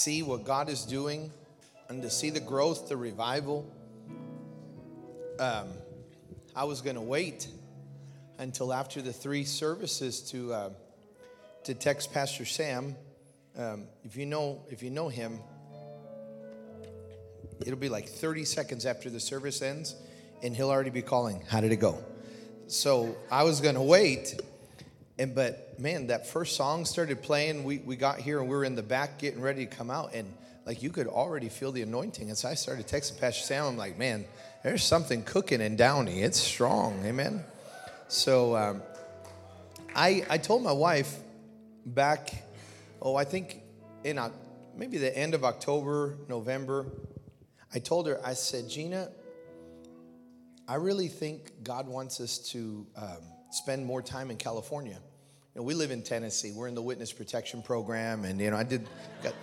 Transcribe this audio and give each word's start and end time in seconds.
see 0.00 0.22
what 0.22 0.44
God 0.44 0.70
is 0.70 0.84
doing 0.84 1.30
and 1.90 2.00
to 2.00 2.08
see 2.08 2.30
the 2.30 2.40
growth, 2.40 2.88
the 2.88 2.96
revival. 2.96 3.70
Um, 5.38 5.68
I 6.56 6.64
was 6.64 6.80
going 6.80 6.96
to 6.96 7.02
wait 7.02 7.48
until 8.38 8.72
after 8.72 9.02
the 9.02 9.12
three 9.12 9.44
services 9.44 10.20
to 10.30 10.52
uh, 10.54 10.70
to 11.64 11.74
text 11.74 12.14
Pastor 12.14 12.46
Sam. 12.46 12.96
Um, 13.58 13.84
if 14.02 14.16
you 14.16 14.24
know 14.24 14.62
if 14.70 14.82
you 14.82 14.88
know 14.88 15.08
him, 15.08 15.38
it'll 17.60 17.78
be 17.78 17.90
like 17.90 18.08
30 18.08 18.46
seconds 18.46 18.86
after 18.86 19.10
the 19.10 19.20
service 19.20 19.60
ends, 19.60 19.96
and 20.42 20.56
he'll 20.56 20.70
already 20.70 20.90
be 20.90 21.02
calling. 21.02 21.42
How 21.46 21.60
did 21.60 21.72
it 21.72 21.80
go? 21.80 22.02
So 22.68 23.16
I 23.30 23.42
was 23.42 23.60
going 23.60 23.74
to 23.74 23.82
wait, 23.82 24.40
and 25.20 25.34
but 25.34 25.78
man, 25.78 26.06
that 26.06 26.26
first 26.26 26.56
song 26.56 26.86
started 26.86 27.22
playing. 27.22 27.62
We 27.62 27.78
we 27.78 27.94
got 27.94 28.18
here 28.18 28.40
and 28.40 28.48
we 28.48 28.56
were 28.56 28.64
in 28.64 28.74
the 28.74 28.82
back 28.82 29.18
getting 29.18 29.42
ready 29.42 29.66
to 29.66 29.76
come 29.76 29.90
out, 29.90 30.14
and 30.14 30.32
like 30.64 30.82
you 30.82 30.88
could 30.88 31.06
already 31.06 31.50
feel 31.50 31.72
the 31.72 31.82
anointing. 31.82 32.30
And 32.30 32.38
so 32.38 32.48
I 32.48 32.54
started 32.54 32.86
texting 32.86 33.20
Pastor 33.20 33.44
Sam. 33.44 33.66
I'm 33.66 33.76
like, 33.76 33.98
man, 33.98 34.24
there's 34.64 34.82
something 34.82 35.22
cooking 35.22 35.60
in 35.60 35.76
Downey. 35.76 36.22
It's 36.22 36.40
strong, 36.40 37.04
amen. 37.04 37.44
So 38.08 38.56
um, 38.56 38.82
I 39.94 40.24
I 40.30 40.38
told 40.38 40.62
my 40.62 40.72
wife 40.72 41.18
back, 41.84 42.30
oh, 43.02 43.14
I 43.14 43.24
think 43.24 43.60
in 44.04 44.18
maybe 44.74 44.96
the 44.96 45.16
end 45.16 45.34
of 45.34 45.44
October, 45.44 46.16
November. 46.28 46.86
I 47.74 47.78
told 47.78 48.08
her, 48.08 48.18
I 48.24 48.32
said, 48.32 48.70
Gina, 48.70 49.10
I 50.66 50.76
really 50.76 51.08
think 51.08 51.62
God 51.62 51.86
wants 51.86 52.20
us 52.20 52.38
to 52.52 52.86
um, 52.96 53.18
spend 53.50 53.84
more 53.84 54.00
time 54.02 54.30
in 54.30 54.38
California. 54.38 54.98
Know, 55.60 55.64
we 55.64 55.74
live 55.74 55.90
in 55.90 56.00
Tennessee. 56.00 56.52
We're 56.52 56.68
in 56.68 56.74
the 56.74 56.80
witness 56.80 57.12
protection 57.12 57.60
program, 57.60 58.24
and 58.24 58.40
you 58.40 58.50
know, 58.50 58.56
I 58.56 58.62
did 58.62 58.88
got, 59.22 59.34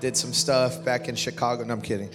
did 0.00 0.16
some 0.16 0.32
stuff 0.32 0.84
back 0.84 1.08
in 1.08 1.16
Chicago. 1.16 1.64
No, 1.64 1.74
I'm 1.74 1.80
kidding. 1.80 2.08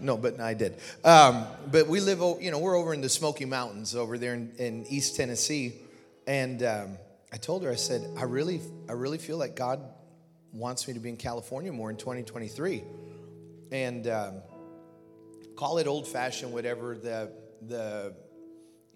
No, 0.00 0.16
but 0.16 0.40
I 0.40 0.54
did. 0.54 0.74
Um, 1.04 1.46
but 1.70 1.86
we 1.86 2.00
live, 2.00 2.18
you 2.42 2.50
know, 2.50 2.58
we're 2.58 2.76
over 2.76 2.92
in 2.92 3.00
the 3.00 3.08
Smoky 3.08 3.44
Mountains 3.44 3.94
over 3.94 4.18
there 4.18 4.34
in, 4.34 4.50
in 4.58 4.84
East 4.88 5.14
Tennessee, 5.14 5.74
and 6.26 6.60
um, 6.64 6.98
I 7.32 7.36
told 7.36 7.62
her, 7.62 7.70
I 7.70 7.76
said, 7.76 8.04
I 8.18 8.24
really, 8.24 8.60
I 8.88 8.94
really 8.94 9.18
feel 9.18 9.38
like 9.38 9.54
God 9.54 9.80
wants 10.52 10.88
me 10.88 10.94
to 10.94 11.00
be 11.00 11.08
in 11.08 11.16
California 11.16 11.72
more 11.72 11.90
in 11.90 11.96
2023, 11.96 12.82
and. 13.70 14.08
Um, 14.08 14.34
call 15.54 15.78
it 15.78 15.86
old 15.88 16.06
fashioned, 16.06 16.52
whatever. 16.52 16.96
The 16.96 17.32
the 17.66 18.14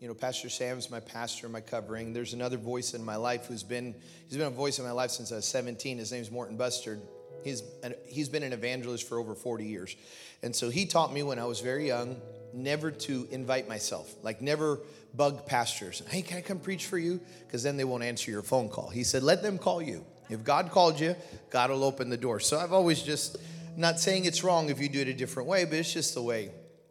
you 0.03 0.08
know, 0.08 0.14
Pastor 0.14 0.48
Sam's 0.48 0.91
my 0.91 0.98
pastor, 0.98 1.48
my 1.48 1.61
covering. 1.61 2.12
There's 2.12 2.33
another 2.33 2.56
voice 2.56 2.92
in 2.92 3.05
my 3.05 3.14
life 3.14 3.47
who's 3.47 3.62
been 3.62 3.95
he's 4.27 4.36
been 4.36 4.48
a 4.48 4.50
voice 4.50 4.81
in 4.81 4.84
my 4.84 4.91
life 4.91 5.12
since 5.12 5.31
I 5.31 5.36
was 5.36 5.45
17. 5.45 5.98
His 5.98 6.11
name's 6.11 6.28
Morton 6.28 6.56
Bustard. 6.56 7.00
He's 7.45 7.62
an, 7.84 7.95
he's 8.06 8.28
been 8.28 8.42
an 8.42 8.53
evangelist 8.53 9.08
for 9.08 9.20
over 9.20 9.36
40 9.36 9.64
years, 9.64 9.95
and 10.42 10.56
so 10.56 10.70
he 10.70 10.86
taught 10.86 11.12
me 11.12 11.23
when 11.23 11.39
I 11.39 11.45
was 11.45 11.61
very 11.61 11.86
young 11.86 12.17
never 12.53 12.91
to 12.91 13.28
invite 13.30 13.69
myself, 13.69 14.12
like 14.25 14.42
never 14.42 14.80
bug 15.14 15.47
pastors. 15.47 16.03
Hey, 16.08 16.23
can 16.23 16.39
I 16.39 16.41
come 16.41 16.58
preach 16.58 16.86
for 16.86 16.98
you? 16.98 17.20
Because 17.47 17.62
then 17.62 17.77
they 17.77 17.84
won't 17.84 18.03
answer 18.03 18.30
your 18.30 18.42
phone 18.42 18.69
call. 18.69 18.91
He 18.91 19.05
said, 19.05 19.23
let 19.23 19.41
them 19.42 19.56
call 19.56 19.80
you. 19.80 20.05
If 20.28 20.45
God 20.45 20.70
called 20.70 21.00
you, 21.00 21.17
God 21.48 21.70
will 21.70 21.84
open 21.84 22.11
the 22.11 22.17
door. 22.17 22.41
So 22.41 22.58
I've 22.58 22.73
always 22.73 23.03
just 23.03 23.39
not 23.77 23.98
saying 23.98 24.27
it's 24.27 24.45
wrong 24.45 24.69
if 24.69 24.80
you 24.80 24.89
do 24.89 25.00
it 25.00 25.08
a 25.08 25.14
different 25.14 25.48
way, 25.48 25.64
but 25.64 25.75
it's 25.75 25.92
just 25.92 26.14
the 26.14 26.23
way 26.23 26.50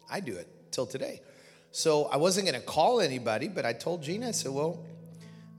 I 0.10 0.20
do 0.20 0.36
it 0.36 0.48
till 0.72 0.88
today. 0.88 1.22
So 1.72 2.06
I 2.06 2.18
wasn't 2.18 2.48
going 2.48 2.60
to 2.60 2.66
call 2.66 3.00
anybody, 3.00 3.48
but 3.48 3.66
I 3.66 3.74
told 3.74 4.04
Gina, 4.04 4.30
I 4.30 4.32
said, 4.32 4.52
well, 4.52 4.84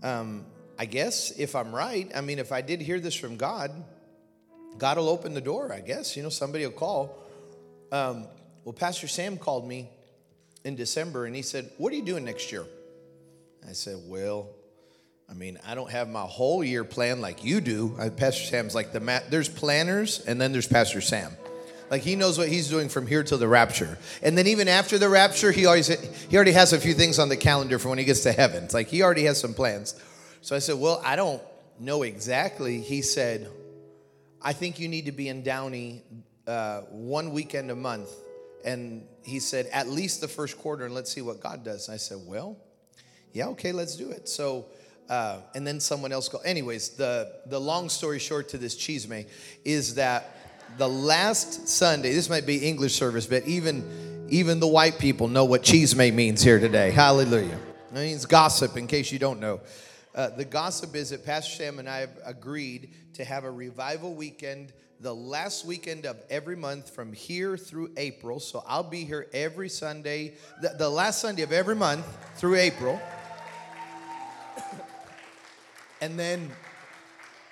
um, 0.02 0.44
I 0.78 0.84
guess 0.84 1.30
if 1.32 1.56
I'm 1.56 1.74
right, 1.74 2.10
I 2.14 2.20
mean, 2.20 2.38
if 2.38 2.52
I 2.52 2.60
did 2.60 2.80
hear 2.80 3.00
this 3.00 3.14
from 3.14 3.36
God, 3.36 3.70
God 4.78 4.98
will 4.98 5.08
open 5.08 5.34
the 5.34 5.40
door, 5.40 5.72
I 5.72 5.80
guess. 5.80 6.16
You 6.16 6.22
know, 6.22 6.28
somebody 6.28 6.64
will 6.64 6.72
call. 6.72 7.16
Um, 7.90 8.26
well, 8.64 8.72
Pastor 8.72 9.08
Sam 9.08 9.38
called 9.38 9.66
me 9.66 9.88
in 10.64 10.76
December 10.76 11.26
and 11.26 11.34
he 11.34 11.42
said, 11.42 11.70
What 11.78 11.92
are 11.92 11.96
you 11.96 12.04
doing 12.04 12.24
next 12.24 12.52
year? 12.52 12.64
I 13.68 13.72
said, 13.72 13.96
Well, 14.06 14.48
I 15.30 15.34
mean, 15.34 15.58
I 15.66 15.74
don't 15.74 15.90
have 15.90 16.08
my 16.08 16.22
whole 16.22 16.62
year 16.62 16.84
planned 16.84 17.20
like 17.20 17.44
you 17.44 17.60
do. 17.60 17.96
Uh, 17.98 18.10
Pastor 18.10 18.44
Sam's 18.44 18.74
like 18.74 18.92
the 18.92 19.00
ma- 19.00 19.20
there's 19.30 19.48
planners 19.48 20.20
and 20.26 20.40
then 20.40 20.52
there's 20.52 20.68
Pastor 20.68 21.00
Sam. 21.00 21.36
Like 21.92 22.00
he 22.00 22.16
knows 22.16 22.38
what 22.38 22.48
he's 22.48 22.70
doing 22.70 22.88
from 22.88 23.06
here 23.06 23.22
till 23.22 23.36
the 23.36 23.46
rapture. 23.46 23.98
And 24.22 24.36
then 24.36 24.46
even 24.46 24.66
after 24.66 24.96
the 24.96 25.10
rapture, 25.10 25.52
he 25.52 25.66
always 25.66 25.88
he 25.88 26.34
already 26.34 26.52
has 26.52 26.72
a 26.72 26.80
few 26.80 26.94
things 26.94 27.18
on 27.18 27.28
the 27.28 27.36
calendar 27.36 27.78
for 27.78 27.90
when 27.90 27.98
he 27.98 28.04
gets 28.04 28.20
to 28.20 28.32
heaven. 28.32 28.64
It's 28.64 28.72
like 28.72 28.88
he 28.88 29.02
already 29.02 29.24
has 29.24 29.38
some 29.38 29.52
plans. 29.52 29.94
So 30.40 30.56
I 30.56 30.58
said, 30.58 30.78
"Well, 30.78 31.02
I 31.04 31.16
don't 31.16 31.42
know 31.78 32.02
exactly." 32.02 32.80
He 32.80 33.02
said, 33.02 33.46
"I 34.40 34.54
think 34.54 34.80
you 34.80 34.88
need 34.88 35.04
to 35.04 35.12
be 35.12 35.28
in 35.28 35.42
Downey 35.42 36.02
uh, 36.46 36.80
one 36.88 37.30
weekend 37.30 37.70
a 37.70 37.76
month." 37.76 38.08
And 38.64 39.06
he 39.22 39.38
said, 39.38 39.66
"At 39.66 39.86
least 39.86 40.22
the 40.22 40.28
first 40.28 40.56
quarter, 40.56 40.86
and 40.86 40.94
let's 40.94 41.12
see 41.12 41.20
what 41.20 41.40
God 41.40 41.62
does." 41.62 41.88
And 41.88 41.94
I 41.94 41.98
said, 41.98 42.20
"Well, 42.24 42.56
yeah, 43.34 43.48
okay, 43.48 43.72
let's 43.72 43.96
do 43.96 44.10
it." 44.10 44.30
So, 44.30 44.64
uh, 45.10 45.40
and 45.54 45.66
then 45.66 45.78
someone 45.78 46.10
else 46.10 46.30
go. 46.30 46.38
Anyways, 46.38 46.96
the 46.96 47.34
the 47.44 47.60
long 47.60 47.90
story 47.90 48.18
short 48.18 48.48
to 48.48 48.56
this 48.56 48.76
chisme 48.76 49.26
is 49.62 49.96
that 49.96 50.38
the 50.78 50.88
last 50.88 51.68
Sunday. 51.68 52.12
This 52.12 52.28
might 52.28 52.46
be 52.46 52.66
English 52.66 52.94
service, 52.94 53.26
but 53.26 53.46
even 53.46 54.26
even 54.30 54.60
the 54.60 54.66
white 54.66 54.98
people 54.98 55.28
know 55.28 55.44
what 55.44 55.62
chisme 55.62 56.12
means 56.14 56.42
here 56.42 56.58
today. 56.58 56.90
Hallelujah! 56.90 57.58
It 57.90 57.94
means 57.94 58.24
gossip. 58.24 58.76
In 58.76 58.86
case 58.86 59.12
you 59.12 59.18
don't 59.18 59.40
know, 59.40 59.60
uh, 60.14 60.30
the 60.30 60.44
gossip 60.44 60.94
is 60.94 61.10
that 61.10 61.24
Pastor 61.24 61.56
Sam 61.56 61.78
and 61.78 61.88
I 61.88 61.98
have 61.98 62.18
agreed 62.24 62.90
to 63.14 63.24
have 63.24 63.44
a 63.44 63.50
revival 63.50 64.14
weekend. 64.14 64.72
The 65.00 65.14
last 65.14 65.66
weekend 65.66 66.06
of 66.06 66.16
every 66.30 66.54
month 66.54 66.90
from 66.94 67.12
here 67.12 67.56
through 67.56 67.90
April. 67.96 68.38
So 68.38 68.62
I'll 68.68 68.84
be 68.84 69.04
here 69.04 69.26
every 69.32 69.68
Sunday, 69.68 70.34
the, 70.60 70.68
the 70.78 70.88
last 70.88 71.20
Sunday 71.20 71.42
of 71.42 71.50
every 71.50 71.74
month 71.74 72.06
through 72.36 72.56
April. 72.56 73.00
And 76.00 76.18
then 76.18 76.50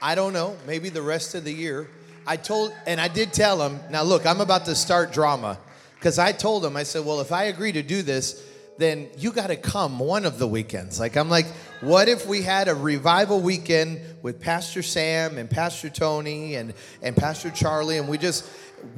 I 0.03 0.17
don't 0.17 0.33
know, 0.33 0.57
maybe 0.67 0.89
the 0.89 1.03
rest 1.03 1.35
of 1.35 1.45
the 1.45 1.53
year. 1.53 1.89
I 2.31 2.37
told, 2.37 2.73
and 2.87 3.01
I 3.01 3.09
did 3.09 3.33
tell 3.33 3.61
him, 3.61 3.81
now 3.91 4.05
look, 4.05 4.25
I'm 4.25 4.41
about 4.41 4.67
to 4.67 4.77
start 4.77 5.13
drama. 5.13 5.59
Because 5.97 6.17
I 6.17 6.31
told 6.31 6.65
him, 6.65 6.77
I 6.77 6.85
said, 6.85 7.05
well, 7.05 7.21
if 7.21 7.33
I 7.33 7.47
agree 7.47 7.73
to 7.73 7.83
do 7.83 8.03
this, 8.03 8.41
then 8.79 9.09
you 9.19 9.33
got 9.33 9.49
to 9.49 9.57
come 9.57 9.99
one 9.99 10.25
of 10.25 10.39
the 10.39 10.47
weekends. 10.47 11.01
Like, 11.01 11.17
I'm 11.17 11.29
like, 11.29 11.47
what 11.81 12.09
if 12.09 12.29
we 12.29 12.43
had 12.43 12.69
a 12.69 12.75
revival 12.75 13.41
weekend 13.41 14.01
with 14.23 14.41
Pastor 14.41 14.81
Sam 14.81 15.39
and 15.39 15.51
Pastor 15.51 15.91
Tony 15.91 16.55
and, 16.55 16.73
and 17.03 17.17
Pastor 17.17 17.51
Charlie, 17.51 17.99
and 17.99 18.09
we 18.09 18.17
just 18.17 18.49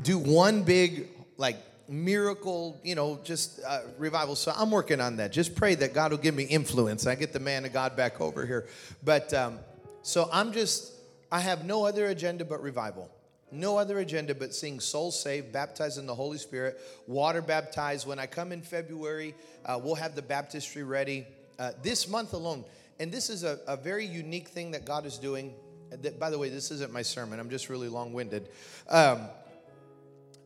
do 0.03 0.19
one 0.19 0.63
big, 0.63 1.09
like, 1.39 1.57
miracle, 1.89 2.83
you 2.85 2.95
know, 2.95 3.19
just 3.25 3.61
uh, 3.67 3.81
revival. 3.97 4.37
So 4.37 4.53
I'm 4.55 4.71
working 4.71 5.01
on 5.01 5.17
that. 5.17 5.33
Just 5.33 5.55
pray 5.55 5.75
that 5.77 5.95
God 5.95 6.11
will 6.11 6.19
give 6.19 6.35
me 6.35 6.45
influence. 6.45 7.07
I 7.07 7.15
get 7.15 7.33
the 7.33 7.41
man 7.41 7.65
of 7.65 7.73
God 7.73 7.97
back 7.97 8.21
over 8.21 8.45
here. 8.45 8.69
But 9.03 9.33
um, 9.33 9.59
so 10.03 10.29
I'm 10.31 10.53
just, 10.53 10.93
I 11.31 11.41
have 11.41 11.65
no 11.65 11.87
other 11.87 12.09
agenda 12.09 12.45
but 12.45 12.63
revival. 12.63 13.11
No 13.53 13.77
other 13.77 13.99
agenda 13.99 14.35
but 14.35 14.55
seeing 14.55 14.81
souls 14.81 15.21
saved, 15.21 15.53
baptized 15.53 15.99
in 15.99 16.07
the 16.07 16.15
Holy 16.15 16.39
Spirit, 16.39 16.81
water 17.07 17.43
baptized. 17.43 18.07
When 18.07 18.19
I 18.19 18.27
come 18.27 18.51
in 18.51 18.63
February, 18.63 19.35
uh, 19.67 19.79
we'll 19.83 19.95
have 19.95 20.15
the 20.15 20.23
baptistry 20.23 20.83
ready. 20.83 21.27
Uh, 21.59 21.73
this 21.83 22.09
month 22.09 22.33
alone, 22.33 22.65
and 22.99 23.13
this 23.13 23.29
is 23.29 23.45
a, 23.45 23.61
a 23.67 23.77
very 23.77 24.07
unique 24.07 24.49
thing 24.49 24.71
that 24.71 24.85
God 24.85 25.05
is 25.05 25.19
doing. 25.19 25.55
That, 25.91 26.19
by 26.19 26.31
the 26.31 26.39
way, 26.39 26.49
this 26.49 26.71
isn't 26.71 26.93
my 26.93 27.03
sermon, 27.03 27.39
I'm 27.39 27.51
just 27.51 27.69
really 27.69 27.89
long 27.89 28.15
winded. 28.15 28.49
Um, 28.89 29.29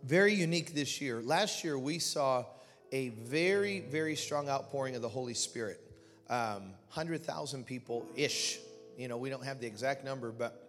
very 0.02 0.34
unique 0.34 0.74
this 0.74 1.00
year. 1.00 1.20
Last 1.20 1.64
year, 1.64 1.78
we 1.78 1.98
saw 2.00 2.44
a 2.92 3.08
very, 3.08 3.80
very 3.80 4.16
strong 4.16 4.48
outpouring 4.48 4.96
of 4.96 5.02
the 5.02 5.08
Holy 5.08 5.34
Spirit. 5.34 5.80
Um, 6.28 6.72
100,000 6.88 7.64
people 7.64 8.06
ish. 8.16 8.58
You 8.96 9.08
know, 9.08 9.16
we 9.16 9.30
don't 9.30 9.44
have 9.44 9.60
the 9.60 9.66
exact 9.66 10.04
number, 10.04 10.32
but 10.32 10.65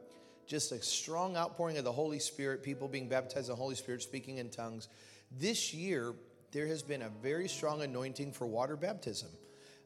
just 0.47 0.71
a 0.71 0.81
strong 0.81 1.35
outpouring 1.35 1.77
of 1.77 1.83
the 1.83 1.91
Holy 1.91 2.19
Spirit, 2.19 2.63
people 2.63 2.87
being 2.87 3.09
baptized 3.09 3.49
in 3.49 3.53
the 3.53 3.55
Holy 3.55 3.75
Spirit, 3.75 4.01
speaking 4.01 4.37
in 4.37 4.49
tongues. 4.49 4.87
This 5.31 5.73
year, 5.73 6.13
there 6.51 6.67
has 6.67 6.81
been 6.81 7.01
a 7.01 7.09
very 7.09 7.49
strong 7.49 7.81
anointing 7.81 8.31
for 8.31 8.47
water 8.47 8.77
baptism. 8.77 9.29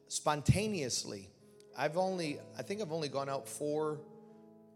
Spontaneously, 0.06 1.28
I've 1.76 1.96
only, 1.96 2.38
I 2.56 2.62
think 2.62 2.80
I've 2.80 2.92
only 2.92 3.08
gone 3.08 3.28
out 3.28 3.48
four, 3.48 3.98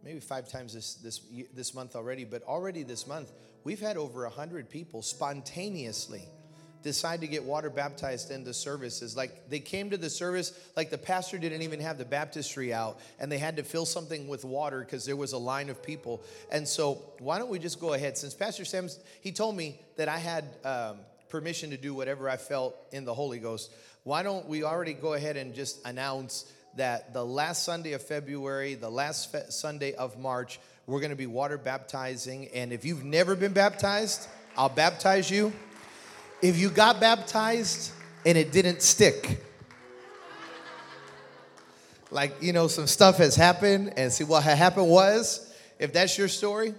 maybe 0.02 0.20
five 0.20 0.48
times 0.48 0.74
this 0.74 0.94
this 0.94 1.20
this 1.54 1.74
month 1.74 1.94
already, 1.94 2.24
but 2.24 2.42
already 2.42 2.82
this 2.82 3.06
month 3.06 3.32
we've 3.64 3.80
had 3.80 3.96
over 3.96 4.24
a 4.24 4.30
hundred 4.30 4.68
people 4.70 5.02
spontaneously 5.02 6.28
decide 6.86 7.20
to 7.20 7.26
get 7.26 7.44
water 7.44 7.68
baptized 7.68 8.30
into 8.30 8.54
services. 8.54 9.16
Like 9.16 9.50
they 9.50 9.58
came 9.58 9.90
to 9.90 9.98
the 9.98 10.08
service, 10.08 10.58
like 10.76 10.88
the 10.88 10.96
pastor 10.96 11.36
didn't 11.36 11.62
even 11.62 11.80
have 11.80 11.98
the 11.98 12.04
baptistry 12.04 12.72
out, 12.72 12.98
and 13.18 13.30
they 13.30 13.38
had 13.38 13.56
to 13.56 13.64
fill 13.64 13.84
something 13.84 14.28
with 14.28 14.44
water 14.44 14.80
because 14.80 15.04
there 15.04 15.16
was 15.16 15.32
a 15.32 15.38
line 15.38 15.68
of 15.68 15.82
people. 15.82 16.22
And 16.50 16.66
so, 16.66 17.02
why 17.18 17.38
don't 17.38 17.50
we 17.50 17.58
just 17.58 17.80
go 17.80 17.92
ahead? 17.92 18.16
Since 18.16 18.34
Pastor 18.34 18.64
Sam's, 18.64 18.98
he 19.20 19.32
told 19.32 19.56
me 19.56 19.78
that 19.96 20.08
I 20.08 20.18
had 20.18 20.44
um, 20.64 20.98
permission 21.28 21.70
to 21.70 21.76
do 21.76 21.92
whatever 21.92 22.30
I 22.30 22.36
felt 22.36 22.76
in 22.92 23.04
the 23.04 23.12
Holy 23.12 23.40
Ghost. 23.40 23.72
Why 24.04 24.22
don't 24.22 24.46
we 24.46 24.62
already 24.62 24.94
go 24.94 25.14
ahead 25.14 25.36
and 25.36 25.54
just 25.54 25.84
announce 25.84 26.50
that 26.76 27.12
the 27.12 27.24
last 27.24 27.64
Sunday 27.64 27.94
of 27.94 28.02
February, 28.02 28.74
the 28.74 28.90
last 28.90 29.32
fe- 29.32 29.46
Sunday 29.48 29.94
of 29.94 30.18
March, 30.18 30.60
we're 30.86 31.00
going 31.00 31.10
to 31.10 31.16
be 31.16 31.26
water 31.26 31.58
baptizing. 31.58 32.48
And 32.54 32.72
if 32.72 32.84
you've 32.84 33.04
never 33.04 33.34
been 33.34 33.52
baptized, 33.52 34.28
I'll 34.56 34.68
baptize 34.68 35.30
you. 35.30 35.52
If 36.42 36.58
you 36.58 36.68
got 36.68 37.00
baptized 37.00 37.92
and 38.26 38.36
it 38.36 38.52
didn't 38.52 38.82
stick, 38.82 39.42
like, 42.10 42.40
you 42.40 42.52
know, 42.52 42.68
some 42.68 42.86
stuff 42.86 43.18
has 43.18 43.34
happened, 43.34 43.94
and 43.96 44.12
see 44.12 44.24
what 44.24 44.42
had 44.42 44.56
happened 44.58 44.88
was, 44.88 45.52
if 45.78 45.92
that's 45.92 46.16
your 46.16 46.28
story, 46.28 46.74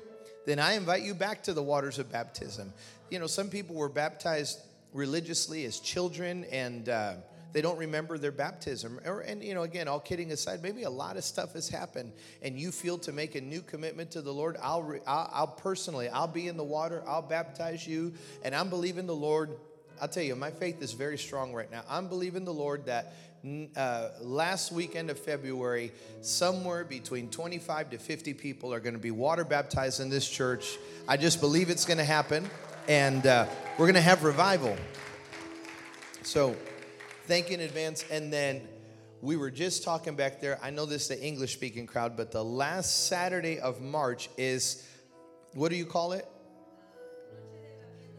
then 0.46 0.60
I 0.60 0.74
invite 0.74 1.04
you 1.04 1.14
back 1.14 1.44
to 1.44 1.54
the 1.54 1.62
waters 1.62 2.00
of 2.00 2.12
baptism. 2.12 2.72
You 3.10 3.20
know, 3.20 3.28
some 3.28 3.50
people 3.50 3.76
were 3.76 3.90
baptized 3.90 4.60
religiously 4.94 5.66
as 5.66 5.80
children, 5.80 6.46
and 6.46 6.88
uh, 6.88 7.14
they 7.54 7.62
don't 7.62 7.78
remember 7.78 8.18
their 8.18 8.32
baptism. 8.32 9.00
Or, 9.06 9.22
and, 9.22 9.44
you 9.44 9.54
know, 9.54 9.64
again, 9.64 9.88
all 9.88 10.00
kidding 10.00 10.32
aside, 10.32 10.62
maybe 10.62 10.84
a 10.84 10.90
lot 10.90 11.18
of 11.18 11.24
stuff 11.24 11.54
has 11.54 11.70
happened, 11.70 12.12
and 12.42 12.60
you 12.60 12.72
feel 12.72 12.98
to 13.00 13.12
make 13.12 13.36
a 13.36 13.42
new 13.42 13.62
commitment 13.62 14.12
to 14.12 14.22
the 14.22 14.34
Lord. 14.34 14.58
I'll, 14.62 14.84
re- 14.84 15.00
I'll, 15.08 15.30
I'll 15.34 15.48
personally, 15.48 16.10
I'll 16.10 16.28
be 16.28 16.48
in 16.48 16.58
the 16.58 16.64
water, 16.64 17.04
I'll 17.08 17.22
baptize 17.22 17.88
you, 17.88 18.14
and 18.44 18.54
I'm 18.54 18.70
believing 18.70 19.08
the 19.08 19.16
Lord. 19.16 19.52
I'll 20.00 20.08
tell 20.08 20.24
you, 20.24 20.36
my 20.36 20.52
faith 20.52 20.82
is 20.82 20.94
very 20.94 21.18
strong 21.18 21.54
right 21.54 21.72
now. 21.72 21.84
I'm 21.90 22.08
believing 22.08 22.46
the 22.46 22.54
Lord 22.54 22.86
that 22.86 23.14
uh, 23.76 24.10
last 24.22 24.72
weekend 24.72 25.10
of 25.10 25.18
February, 25.18 25.92
somewhere 26.22 26.84
between 26.84 27.30
25 27.30 27.92
to 27.92 27.98
50 27.98 28.34
people 28.34 28.74
are 28.74 28.80
going 28.80 28.96
to 28.96 29.00
be 29.00 29.12
water 29.12 29.44
baptized 29.44 30.00
in 30.00 30.10
this 30.10 30.28
church. 30.28 30.78
I 31.08 31.18
just 31.18 31.40
believe 31.40 31.70
it's 31.70 31.86
going 31.86 31.98
to 31.98 32.04
happen, 32.04 32.50
and 32.88 33.26
uh, 33.26 33.46
we're 33.78 33.86
going 33.86 33.96
to 33.96 34.02
have 34.02 34.24
revival. 34.24 34.76
So, 36.24 36.56
thank 37.28 37.50
you 37.50 37.56
in 37.56 37.62
advance. 37.62 38.06
And 38.10 38.32
then 38.32 38.62
we 39.22 39.36
were 39.36 39.52
just 39.52 39.84
talking 39.84 40.16
back 40.16 40.40
there. 40.40 40.60
I 40.64 40.70
know 40.70 40.86
this 40.86 41.04
is 41.04 41.08
the 41.10 41.22
English 41.22 41.54
speaking 41.54 41.86
crowd, 41.86 42.16
but 42.16 42.32
the 42.32 42.44
last 42.44 43.08
Saturday 43.08 43.60
of 43.60 43.82
March 43.82 44.30
is 44.38 44.88
what 45.54 45.70
do 45.70 45.76
you 45.76 45.86
call 45.86 46.14
it? 46.14 46.28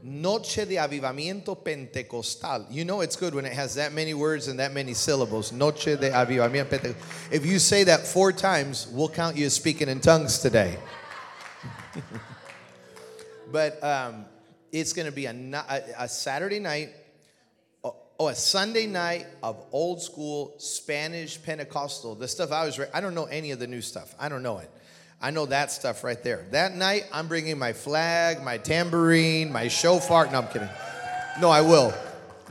Noche 0.02 0.66
de 0.66 0.76
Avivamiento 0.76 1.62
Pentecostal. 1.62 2.66
You 2.70 2.84
know 2.84 3.00
it's 3.00 3.16
good 3.16 3.34
when 3.34 3.44
it 3.44 3.52
has 3.52 3.75
that 3.75 3.93
many 3.93 4.14
words 4.14 4.49
and 4.49 4.58
that 4.60 4.72
many 4.72 4.94
syllables. 4.94 5.50
Noche 5.52 5.96
de 5.96 6.10
Avivamiento 6.10 6.70
Pentecostal. 6.70 7.02
If 7.32 7.44
you 7.44 7.58
say 7.58 7.84
that 7.84 8.06
four 8.06 8.32
times, 8.32 8.87
we'll 8.93 9.08
count 9.08 9.37
you 9.37 9.46
as 9.46 9.55
speaking 9.55 9.88
in 9.88 10.00
tongues 10.00 10.38
today. 10.38 10.78
but 13.52 13.82
um, 13.82 14.25
it's 14.72 14.93
going 14.93 15.06
to 15.06 15.12
be 15.12 15.26
a, 15.26 15.32
a, 15.32 15.82
a, 16.05 16.08
Saturday 16.08 16.60
night, 16.60 16.90
oh, 18.19 18.29
a 18.29 18.35
Sunday 18.35 18.87
night 18.87 19.26
of 19.43 19.65
old 19.70 20.03
school 20.03 20.55
Spanish 20.59 21.41
Pentecostal. 21.41 22.17
The 22.17 22.26
stuff 22.26 22.50
I 22.50 22.65
was, 22.65 22.81
I 22.93 23.00
don't 23.00 23.15
know 23.15 23.26
any 23.26 23.53
of 23.53 23.61
the 23.61 23.67
new 23.67 23.81
stuff. 23.81 24.15
I 24.19 24.29
don't 24.29 24.43
know 24.43 24.59
it. 24.59 24.70
I 25.20 25.31
know 25.31 25.47
that 25.47 25.73
stuff 25.73 26.05
right 26.05 26.23
there. 26.23 26.47
That 26.50 26.75
night, 26.75 27.05
I'm 27.12 27.29
bringing 27.29 27.59
my 27.59 27.73
flag, 27.73 28.43
my 28.43 28.59
tambourine, 28.59 29.53
my 29.53 29.69
shofar. 29.69 30.31
No, 30.31 30.38
I'm 30.38 30.49
kidding. 30.49 30.69
No, 31.41 31.50
I 31.50 31.61
will. 31.61 31.93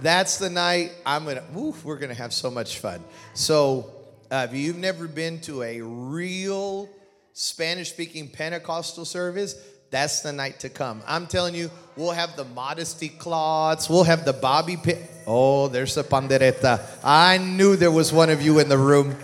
That's 0.02 0.38
the 0.38 0.50
night 0.50 0.92
I'm 1.06 1.26
gonna. 1.26 1.44
We're 1.54 1.98
gonna 1.98 2.14
have 2.14 2.34
so 2.34 2.52
much 2.52 2.80
fun. 2.80 3.04
So, 3.34 3.92
uh, 4.30 4.48
if 4.50 4.56
you've 4.56 4.78
never 4.78 5.08
been 5.08 5.40
to 5.42 5.64
a 5.64 5.82
real 5.82 6.90
Spanish-speaking 7.34 8.30
Pentecostal 8.30 9.06
service, 9.06 9.56
that's 9.90 10.22
the 10.22 10.34
night 10.34 10.60
to 10.60 10.70
come. 10.70 11.02
I'm 11.08 11.26
telling 11.26 11.56
you, 11.56 11.72
we'll 11.96 12.12
have 12.12 12.36
the 12.36 12.44
modesty 12.44 13.10
cloths, 13.10 13.90
we'll 13.90 14.04
have 14.04 14.26
the 14.26 14.34
bobby 14.34 14.76
pin. 14.76 15.00
Oh, 15.30 15.68
there's 15.68 15.98
a 15.98 16.06
pandereta. 16.06 16.82
I 17.04 17.38
knew 17.38 17.76
there 17.76 17.92
was 17.92 18.14
one 18.14 18.30
of 18.30 18.42
you 18.42 18.60
in 18.60 18.70
the 18.70 18.78
room. 18.78 19.18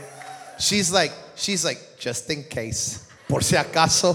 She's 0.59 0.91
like, 0.91 1.13
she's 1.35 1.63
like, 1.63 1.79
just 1.97 2.29
in 2.29 2.43
case 2.43 3.09
por 3.29 3.41
si 3.41 3.55
acaso. 3.55 4.13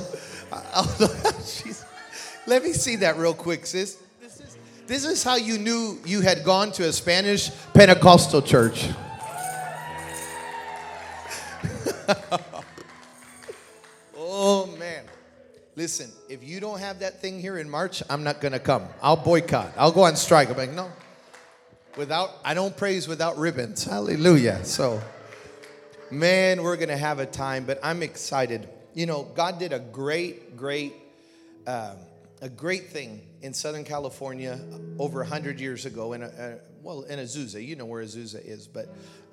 Let 2.47 2.63
me 2.63 2.73
see 2.73 2.97
that 2.97 3.17
real 3.17 3.33
quick, 3.35 3.65
sis. 3.67 3.99
This 4.21 4.41
is, 4.41 4.59
this 4.87 5.05
is 5.05 5.25
how 5.25 5.37
you 5.37 5.57
knew 5.59 5.99
you 6.05 6.21
had 6.21 6.45
gone 6.45 6.73
to 6.73 6.87
a 6.89 6.93
Spanish 6.93 7.51
Pentecostal 7.73 8.43
church. 8.43 8.89
oh, 14.17 14.67
man. 14.79 15.05
Listen, 15.75 16.11
if 16.29 16.45
you 16.45 16.61
don't 16.61 16.81
have 16.81 17.01
that 17.01 17.21
thing 17.21 17.41
here 17.41 17.59
in 17.59 17.69
March, 17.69 18.03
I'm 18.11 18.25
not 18.25 18.41
going 18.41 18.53
to 18.53 18.59
come. 18.59 18.85
I'll 19.03 19.17
boycott. 19.17 19.73
I'll 19.77 19.93
go 19.93 20.03
on 20.03 20.17
strike. 20.17 20.51
I'm 20.51 20.57
like, 20.57 20.73
no. 20.73 20.91
Without, 21.99 22.31
I 22.45 22.55
don't 22.55 22.75
praise 22.75 23.07
without 23.07 23.37
ribbons. 23.37 23.85
Hallelujah. 23.85 24.65
So, 24.65 25.03
man, 26.11 26.63
we're 26.63 26.77
going 26.77 26.89
to 26.89 26.97
have 26.97 27.19
a 27.19 27.27
time, 27.27 27.67
but 27.67 27.79
I'm 27.83 28.03
excited 28.03 28.69
you 28.99 29.07
know, 29.07 29.23
God 29.23 29.61
did 29.61 29.73
a 29.73 29.79
great, 29.79 30.57
great, 30.57 30.93
um, 31.69 31.99
a 32.43 32.49
great 32.49 32.89
thing 32.89 33.23
in 33.43 33.55
Southern 33.55 33.85
California 33.85 34.59
over 34.99 35.21
100 35.21 35.61
years 35.61 35.87
ago 35.87 36.15
in 36.15 36.25
a, 36.25 36.27
a, 36.27 36.55
well, 36.83 37.03
in 37.03 37.21
Azusa. 37.21 37.65
You 37.65 37.77
know 37.77 37.87
where 37.87 38.03
Azusa 38.03 38.45
is, 38.45 38.67
but 38.67 38.89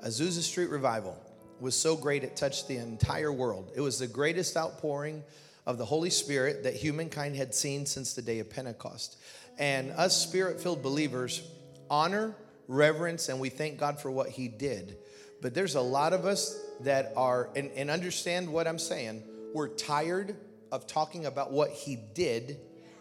Azusa 0.06 0.42
Street 0.42 0.70
Revival 0.70 1.18
was 1.60 1.76
so 1.76 1.96
great 1.96 2.24
it 2.24 2.36
touched 2.36 2.68
the 2.68 2.78
entire 2.78 3.32
world. 3.32 3.72
It 3.76 3.82
was 3.82 3.98
the 3.98 4.06
greatest 4.06 4.56
outpouring 4.56 5.24
of 5.66 5.80
the 5.80 5.86
Holy 5.86 6.12
Spirit 6.12 6.62
that 6.62 6.76
humankind 6.76 7.36
had 7.36 7.56
seen 7.56 7.88
since 7.88 8.14
the 8.14 8.22
day 8.22 8.38
of 8.38 8.52
Pentecost. 8.52 9.18
And 9.58 9.90
us 9.94 10.16
spirit 10.16 10.62
filled 10.62 10.84
believers 10.84 11.42
honor, 11.90 12.36
reverence, 12.68 13.30
and 13.30 13.40
we 13.40 13.50
thank 13.50 13.80
God 13.80 14.00
for 14.00 14.10
what 14.12 14.30
He 14.30 14.48
did. 14.48 14.98
But 15.42 15.54
there's 15.54 15.76
a 15.76 15.82
lot 15.82 16.14
of 16.14 16.26
us 16.26 16.60
that 16.82 17.14
are, 17.16 17.50
and, 17.56 17.70
and 17.76 17.90
understand 17.90 18.50
what 18.50 18.68
I'm 18.68 18.80
saying 18.80 19.24
we're 19.54 19.70
tired 19.70 20.36
of 20.72 20.86
talking 20.86 21.26
about 21.26 21.52
what 21.52 21.72
he 21.72 21.96
did 21.96 22.60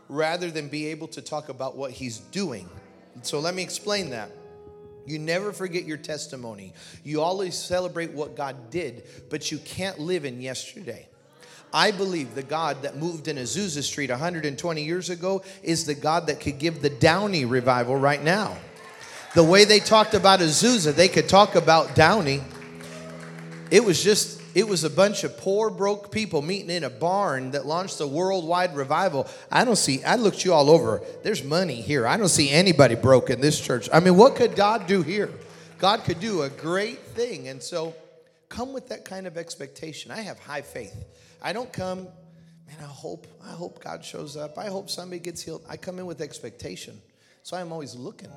rather 0.08 0.50
than 0.52 0.68
be 0.68 0.86
able 0.86 1.08
to 1.08 1.20
talk 1.20 1.48
about 1.48 1.76
what 1.76 1.90
he's 1.90 2.18
doing. 2.18 2.68
So 3.22 3.40
let 3.40 3.54
me 3.56 3.62
explain 3.62 4.10
that. 4.10 4.30
You 5.04 5.18
never 5.18 5.52
forget 5.52 5.84
your 5.84 5.96
testimony. 5.96 6.72
You 7.02 7.20
always 7.20 7.58
celebrate 7.58 8.12
what 8.12 8.36
God 8.36 8.70
did, 8.70 9.02
but 9.30 9.50
you 9.50 9.58
can't 9.58 9.98
live 9.98 10.24
in 10.24 10.40
yesterday. 10.40 11.08
I 11.72 11.90
believe 11.90 12.36
the 12.36 12.44
God 12.44 12.82
that 12.82 12.96
moved 12.96 13.26
in 13.26 13.36
Azusa 13.36 13.82
Street 13.82 14.10
120 14.10 14.84
years 14.84 15.10
ago 15.10 15.42
is 15.64 15.86
the 15.86 15.94
God 15.94 16.28
that 16.28 16.38
could 16.38 16.60
give 16.60 16.82
the 16.82 16.90
Downey 16.90 17.44
revival 17.44 17.96
right 17.96 18.22
now. 18.22 18.56
The 19.34 19.44
way 19.44 19.64
they 19.64 19.80
talked 19.80 20.14
about 20.14 20.40
Azusa, 20.40 20.94
they 20.94 21.08
could 21.08 21.28
talk 21.28 21.56
about 21.56 21.94
Downey. 21.94 22.40
It 23.70 23.84
was 23.84 24.02
just 24.02 24.40
it 24.54 24.68
was 24.68 24.84
a 24.84 24.90
bunch 24.90 25.24
of 25.24 25.36
poor, 25.36 25.68
broke 25.68 26.12
people 26.12 26.40
meeting 26.40 26.70
in 26.70 26.84
a 26.84 26.90
barn 26.90 27.50
that 27.50 27.66
launched 27.66 28.00
a 28.00 28.06
worldwide 28.06 28.76
revival. 28.76 29.28
I 29.50 29.64
don't 29.64 29.76
see, 29.76 30.04
I 30.04 30.14
looked 30.14 30.44
you 30.44 30.52
all 30.54 30.70
over. 30.70 31.02
There's 31.24 31.42
money 31.42 31.74
here. 31.74 32.06
I 32.06 32.16
don't 32.16 32.28
see 32.28 32.50
anybody 32.50 32.94
broke 32.94 33.30
in 33.30 33.40
this 33.40 33.60
church. 33.60 33.88
I 33.92 33.98
mean, 33.98 34.16
what 34.16 34.36
could 34.36 34.54
God 34.54 34.86
do 34.86 35.02
here? 35.02 35.28
God 35.78 36.04
could 36.04 36.20
do 36.20 36.42
a 36.42 36.50
great 36.50 37.00
thing. 37.00 37.48
And 37.48 37.60
so 37.60 37.96
come 38.48 38.72
with 38.72 38.88
that 38.90 39.04
kind 39.04 39.26
of 39.26 39.36
expectation. 39.36 40.12
I 40.12 40.20
have 40.20 40.38
high 40.38 40.62
faith. 40.62 40.94
I 41.42 41.52
don't 41.52 41.72
come, 41.72 42.04
man, 42.68 42.78
I 42.78 42.84
hope, 42.84 43.26
I 43.44 43.50
hope 43.50 43.82
God 43.82 44.04
shows 44.04 44.36
up. 44.36 44.56
I 44.56 44.66
hope 44.66 44.88
somebody 44.88 45.18
gets 45.18 45.42
healed. 45.42 45.64
I 45.68 45.76
come 45.76 45.98
in 45.98 46.06
with 46.06 46.20
expectation. 46.20 47.02
So 47.42 47.56
I'm 47.56 47.72
always 47.72 47.96
looking. 47.96 48.30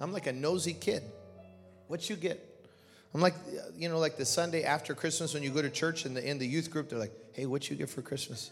I'm 0.00 0.12
like 0.12 0.26
a 0.26 0.32
nosy 0.32 0.72
kid. 0.72 1.02
What 1.88 2.08
you 2.08 2.16
get? 2.16 2.46
I'm 3.12 3.20
like, 3.20 3.34
you 3.76 3.88
know, 3.88 3.98
like 3.98 4.16
the 4.16 4.24
Sunday 4.24 4.64
after 4.64 4.94
Christmas 4.94 5.34
when 5.34 5.42
you 5.42 5.50
go 5.50 5.60
to 5.60 5.70
church 5.70 6.04
and 6.04 6.16
the, 6.16 6.28
in 6.28 6.38
the 6.38 6.46
youth 6.46 6.70
group, 6.70 6.88
they're 6.88 6.98
like, 6.98 7.12
hey, 7.32 7.46
what 7.46 7.68
you 7.68 7.76
get 7.76 7.90
for 7.90 8.02
Christmas? 8.02 8.50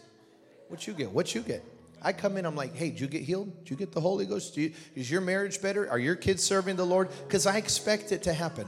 What 0.67 0.85
you 0.85 0.93
get? 0.93 1.11
What 1.11 1.33
you 1.33 1.41
get? 1.41 1.63
I 2.01 2.13
come 2.13 2.37
in, 2.37 2.45
I'm 2.45 2.55
like, 2.55 2.75
hey, 2.75 2.91
did 2.91 2.99
you 2.99 3.07
get 3.07 3.23
healed? 3.23 3.57
Did 3.59 3.71
you 3.71 3.75
get 3.75 3.91
the 3.91 4.01
Holy 4.01 4.25
Ghost? 4.25 4.55
You, 4.55 4.73
is 4.95 5.09
your 5.09 5.21
marriage 5.21 5.61
better? 5.61 5.89
Are 5.89 5.99
your 5.99 6.15
kids 6.15 6.43
serving 6.43 6.75
the 6.75 6.85
Lord? 6.85 7.09
Because 7.27 7.45
I 7.45 7.57
expect 7.57 8.11
it 8.11 8.23
to 8.23 8.33
happen. 8.33 8.67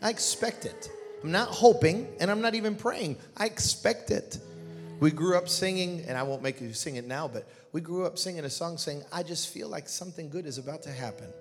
I 0.00 0.10
expect 0.10 0.64
it. 0.64 0.90
I'm 1.22 1.32
not 1.32 1.48
hoping 1.48 2.08
and 2.20 2.30
I'm 2.30 2.40
not 2.40 2.54
even 2.54 2.74
praying. 2.74 3.16
I 3.36 3.46
expect 3.46 4.10
it. 4.10 4.38
We 5.00 5.10
grew 5.10 5.36
up 5.36 5.48
singing, 5.48 6.04
and 6.06 6.18
I 6.18 6.22
won't 6.24 6.42
make 6.42 6.60
you 6.60 6.74
sing 6.74 6.96
it 6.96 7.06
now, 7.06 7.26
but 7.26 7.48
we 7.72 7.80
grew 7.80 8.04
up 8.04 8.18
singing 8.18 8.44
a 8.44 8.50
song 8.50 8.76
saying, 8.76 9.02
I 9.10 9.22
just 9.22 9.48
feel 9.48 9.66
like 9.66 9.88
something 9.88 10.28
good 10.28 10.44
is 10.44 10.58
about 10.58 10.82
to 10.82 10.90
happen. 10.90 11.32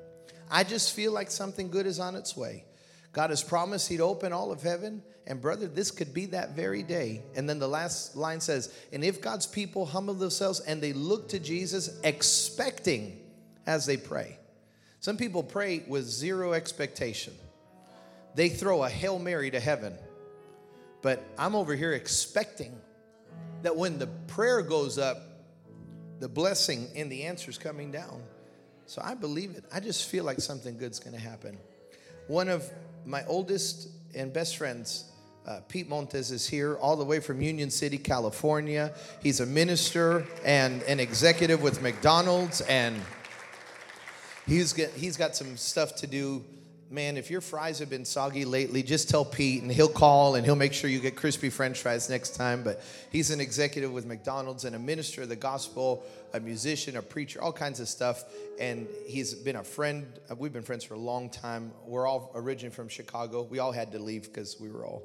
I 0.49 0.63
just 0.63 0.95
feel 0.95 1.11
like 1.11 1.31
something 1.31 1.69
good 1.69 1.85
is 1.85 1.99
on 1.99 2.15
its 2.15 2.35
way. 2.35 2.65
God 3.11 3.29
has 3.29 3.43
promised 3.43 3.89
He'd 3.89 4.01
open 4.01 4.33
all 4.33 4.51
of 4.51 4.61
heaven. 4.61 5.03
And 5.27 5.41
brother, 5.41 5.67
this 5.67 5.91
could 5.91 6.13
be 6.13 6.27
that 6.27 6.55
very 6.55 6.81
day. 6.81 7.21
And 7.35 7.47
then 7.47 7.59
the 7.59 7.67
last 7.67 8.15
line 8.15 8.39
says, 8.39 8.73
And 8.91 9.03
if 9.03 9.21
God's 9.21 9.45
people 9.45 9.85
humble 9.85 10.15
themselves 10.15 10.59
and 10.59 10.81
they 10.81 10.93
look 10.93 11.29
to 11.29 11.39
Jesus, 11.39 11.99
expecting 12.03 13.19
as 13.67 13.85
they 13.85 13.97
pray. 13.97 14.39
Some 14.99 15.15
people 15.15 15.43
pray 15.43 15.83
with 15.87 16.05
zero 16.05 16.53
expectation. 16.53 17.33
They 18.35 18.49
throw 18.49 18.83
a 18.83 18.89
Hail 18.89 19.19
Mary 19.19 19.51
to 19.51 19.59
heaven. 19.59 19.93
But 21.01 21.23
I'm 21.37 21.55
over 21.55 21.75
here 21.75 21.93
expecting 21.93 22.77
that 23.61 23.75
when 23.75 23.99
the 23.99 24.07
prayer 24.07 24.61
goes 24.61 24.97
up, 24.97 25.17
the 26.19 26.27
blessing 26.27 26.87
and 26.95 27.11
the 27.11 27.23
answer 27.23 27.49
is 27.49 27.57
coming 27.57 27.91
down. 27.91 28.23
So 28.89 29.03
I 29.05 29.13
believe 29.13 29.51
it. 29.51 29.65
I 29.71 29.79
just 29.79 30.09
feel 30.09 30.23
like 30.23 30.41
something 30.41 30.75
good's 30.75 30.97
going 30.97 31.13
to 31.15 31.21
happen. 31.21 31.59
One 32.25 32.49
of 32.49 32.67
my 33.05 33.23
oldest 33.27 33.87
and 34.15 34.33
best 34.33 34.57
friends, 34.57 35.05
Uh, 35.45 35.61
Pete 35.67 35.87
Montes 35.87 36.31
is 36.31 36.47
here 36.47 36.75
all 36.77 36.95
the 36.97 37.05
way 37.05 37.19
from 37.19 37.39
Union 37.39 37.69
City, 37.69 37.99
California. 37.99 38.91
He's 39.21 39.39
a 39.41 39.45
minister 39.45 40.25
and 40.43 40.81
an 40.83 40.99
executive 40.99 41.61
with 41.61 41.81
McDonald's, 41.81 42.61
and 42.61 42.99
he's 44.47 44.73
got, 44.73 44.89
he's 44.89 45.17
got 45.17 45.35
some 45.35 45.55
stuff 45.55 45.95
to 45.97 46.07
do 46.07 46.43
man, 46.91 47.17
if 47.17 47.29
your 47.29 47.41
fries 47.41 47.79
have 47.79 47.89
been 47.89 48.03
soggy 48.03 48.45
lately, 48.45 48.81
just 48.81 49.09
tell 49.09 49.23
Pete 49.23 49.61
and 49.61 49.71
he'll 49.71 49.87
call 49.87 50.35
and 50.35 50.45
he'll 50.45 50.55
make 50.55 50.73
sure 50.73 50.89
you 50.89 50.99
get 50.99 51.15
crispy 51.15 51.49
french 51.49 51.79
fries 51.79 52.09
next 52.09 52.35
time. 52.35 52.63
But 52.63 52.81
he's 53.11 53.29
an 53.29 53.39
executive 53.39 53.91
with 53.91 54.05
McDonald's 54.05 54.65
and 54.65 54.75
a 54.75 54.79
minister 54.79 55.21
of 55.21 55.29
the 55.29 55.35
gospel, 55.35 56.03
a 56.33 56.39
musician, 56.39 56.97
a 56.97 57.01
preacher, 57.01 57.41
all 57.41 57.53
kinds 57.53 57.79
of 57.79 57.87
stuff. 57.87 58.23
And 58.59 58.87
he's 59.05 59.35
been 59.35 59.57
a 59.57 59.63
friend. 59.63 60.07
We've 60.37 60.53
been 60.53 60.63
friends 60.63 60.83
for 60.83 60.95
a 60.95 60.99
long 60.99 61.29
time. 61.29 61.71
We're 61.85 62.07
all 62.07 62.31
originally 62.33 62.73
from 62.73 62.89
Chicago. 62.89 63.43
We 63.43 63.59
all 63.59 63.71
had 63.71 63.91
to 63.91 63.99
leave 63.99 64.23
because 64.23 64.59
we 64.59 64.69
were 64.69 64.83
all. 64.83 65.03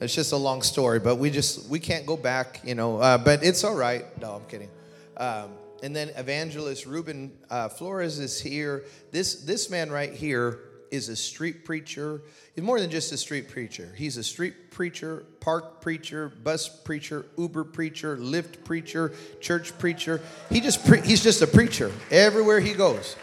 It's 0.00 0.14
just 0.14 0.32
a 0.32 0.36
long 0.36 0.62
story, 0.62 0.98
but 0.98 1.16
we 1.16 1.30
just 1.30 1.68
we 1.68 1.78
can't 1.78 2.06
go 2.06 2.16
back, 2.16 2.60
you 2.64 2.74
know. 2.74 2.98
Uh, 2.98 3.18
but 3.18 3.42
it's 3.42 3.64
all 3.64 3.74
right. 3.74 4.04
No, 4.18 4.32
I'm 4.32 4.46
kidding. 4.46 4.70
Um, 5.18 5.50
and 5.82 5.94
then 5.94 6.10
evangelist 6.16 6.86
Ruben 6.86 7.32
uh, 7.50 7.68
Flores 7.68 8.18
is 8.18 8.40
here. 8.40 8.84
This 9.10 9.42
this 9.42 9.68
man 9.68 9.90
right 9.90 10.12
here 10.12 10.69
is 10.90 11.08
a 11.08 11.16
street 11.16 11.64
preacher. 11.64 12.22
He's 12.54 12.64
more 12.64 12.80
than 12.80 12.90
just 12.90 13.12
a 13.12 13.16
street 13.16 13.48
preacher. 13.48 13.92
He's 13.96 14.16
a 14.16 14.24
street 14.24 14.70
preacher, 14.70 15.24
park 15.40 15.80
preacher, 15.80 16.28
bus 16.28 16.68
preacher, 16.68 17.26
Uber 17.36 17.64
preacher, 17.64 18.16
Lyft 18.16 18.64
preacher, 18.64 19.12
church 19.40 19.76
preacher. 19.78 20.20
He 20.50 20.60
just 20.60 20.84
pre- 20.84 21.00
he's 21.02 21.22
just 21.22 21.42
a 21.42 21.46
preacher 21.46 21.92
everywhere 22.10 22.60
he 22.60 22.72
goes. 22.72 23.16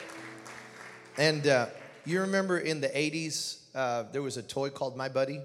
And 1.17 1.47
uh, 1.47 1.67
you 2.05 2.21
remember 2.21 2.59
in 2.59 2.79
the 2.79 2.89
80s, 2.89 3.59
uh, 3.75 4.03
there 4.12 4.21
was 4.21 4.38
a 4.38 4.43
toy 4.43 4.69
called 4.69 4.95
My 4.95 5.09
Buddy? 5.09 5.33
You 5.33 5.41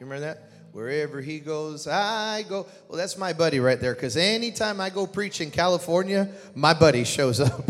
remember 0.00 0.26
that? 0.26 0.50
Wherever 0.72 1.20
he 1.20 1.38
goes, 1.38 1.86
I 1.86 2.44
go. 2.48 2.66
Well, 2.88 2.96
that's 2.96 3.18
my 3.18 3.34
buddy 3.34 3.60
right 3.60 3.78
there, 3.78 3.94
because 3.94 4.16
anytime 4.16 4.80
I 4.80 4.88
go 4.88 5.06
preach 5.06 5.42
in 5.42 5.50
California, 5.50 6.30
my 6.54 6.72
buddy 6.72 7.04
shows 7.04 7.40
up. 7.40 7.68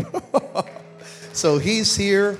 so 1.33 1.57
he's 1.57 1.97
here. 1.97 2.39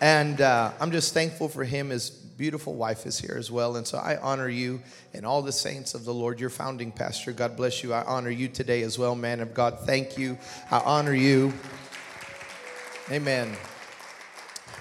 And 0.00 0.40
uh, 0.40 0.72
I'm 0.80 0.92
just 0.92 1.12
thankful 1.12 1.48
for 1.48 1.64
him. 1.64 1.90
His 1.90 2.08
beautiful 2.10 2.74
wife 2.74 3.04
is 3.04 3.18
here 3.18 3.34
as 3.36 3.50
well. 3.50 3.74
And 3.74 3.84
so 3.84 3.98
I 3.98 4.16
honor 4.18 4.48
you 4.48 4.80
and 5.12 5.26
all 5.26 5.42
the 5.42 5.50
saints 5.50 5.94
of 5.94 6.04
the 6.04 6.14
Lord, 6.14 6.38
your 6.38 6.50
founding 6.50 6.92
pastor. 6.92 7.32
God 7.32 7.56
bless 7.56 7.82
you. 7.82 7.92
I 7.92 8.04
honor 8.04 8.30
you 8.30 8.46
today 8.46 8.82
as 8.82 8.96
well, 8.96 9.16
man 9.16 9.40
of 9.40 9.54
God. 9.54 9.80
Thank 9.80 10.16
you. 10.16 10.38
I 10.70 10.78
honor 10.78 11.14
you. 11.14 11.52
Amen. 13.10 13.56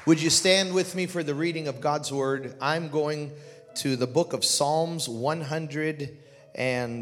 Would 0.06 0.22
you 0.22 0.30
stand 0.30 0.72
with 0.74 0.94
me 0.94 1.08
for 1.08 1.24
the 1.24 1.34
reading 1.34 1.68
of 1.68 1.82
God's 1.82 2.12
word? 2.12 2.54
I'm 2.62 2.90
going 2.90 3.32
to 3.78 3.96
the 3.96 4.06
book 4.06 4.34
of 4.34 4.46
Psalms 4.46 5.10
118 5.10 6.10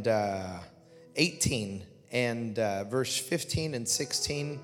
uh, 0.07 1.79
and 2.11 2.59
uh, 2.59 2.85
verse 2.85 3.17
15 3.17 3.73
and 3.75 3.85
16. 3.85 4.61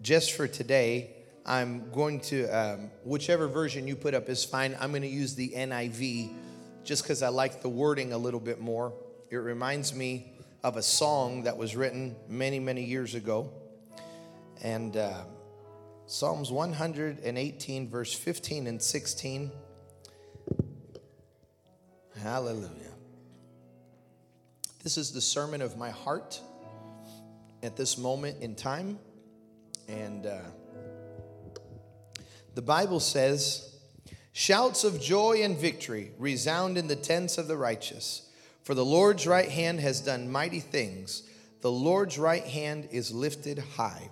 Just 0.00 0.32
for 0.32 0.48
today, 0.48 1.15
I'm 1.48 1.92
going 1.92 2.18
to, 2.22 2.48
um, 2.48 2.90
whichever 3.04 3.46
version 3.46 3.86
you 3.86 3.94
put 3.94 4.14
up 4.14 4.28
is 4.28 4.44
fine. 4.44 4.76
I'm 4.80 4.90
going 4.90 5.02
to 5.02 5.08
use 5.08 5.36
the 5.36 5.50
NIV 5.50 6.34
just 6.82 7.04
because 7.04 7.22
I 7.22 7.28
like 7.28 7.62
the 7.62 7.68
wording 7.68 8.12
a 8.12 8.18
little 8.18 8.40
bit 8.40 8.60
more. 8.60 8.92
It 9.30 9.36
reminds 9.36 9.94
me 9.94 10.32
of 10.64 10.76
a 10.76 10.82
song 10.82 11.44
that 11.44 11.56
was 11.56 11.76
written 11.76 12.16
many, 12.28 12.58
many 12.58 12.82
years 12.82 13.14
ago. 13.14 13.52
And 14.60 14.96
uh, 14.96 15.22
Psalms 16.06 16.50
118, 16.50 17.88
verse 17.90 18.12
15 18.12 18.66
and 18.66 18.82
16. 18.82 19.52
Hallelujah. 22.20 22.70
This 24.82 24.98
is 24.98 25.12
the 25.12 25.20
sermon 25.20 25.62
of 25.62 25.76
my 25.76 25.90
heart 25.90 26.40
at 27.62 27.76
this 27.76 27.96
moment 27.96 28.42
in 28.42 28.56
time. 28.56 28.98
And. 29.86 30.26
Uh, 30.26 30.40
the 32.56 32.62
Bible 32.62 33.00
says, 33.00 33.76
Shouts 34.32 34.82
of 34.82 34.98
joy 34.98 35.42
and 35.42 35.58
victory 35.58 36.12
resound 36.18 36.78
in 36.78 36.88
the 36.88 36.96
tents 36.96 37.36
of 37.36 37.48
the 37.48 37.56
righteous. 37.56 38.30
For 38.62 38.74
the 38.74 38.84
Lord's 38.84 39.26
right 39.26 39.50
hand 39.50 39.78
has 39.80 40.00
done 40.00 40.32
mighty 40.32 40.60
things. 40.60 41.22
The 41.60 41.70
Lord's 41.70 42.18
right 42.18 42.44
hand 42.44 42.88
is 42.90 43.12
lifted 43.12 43.58
high. 43.58 44.08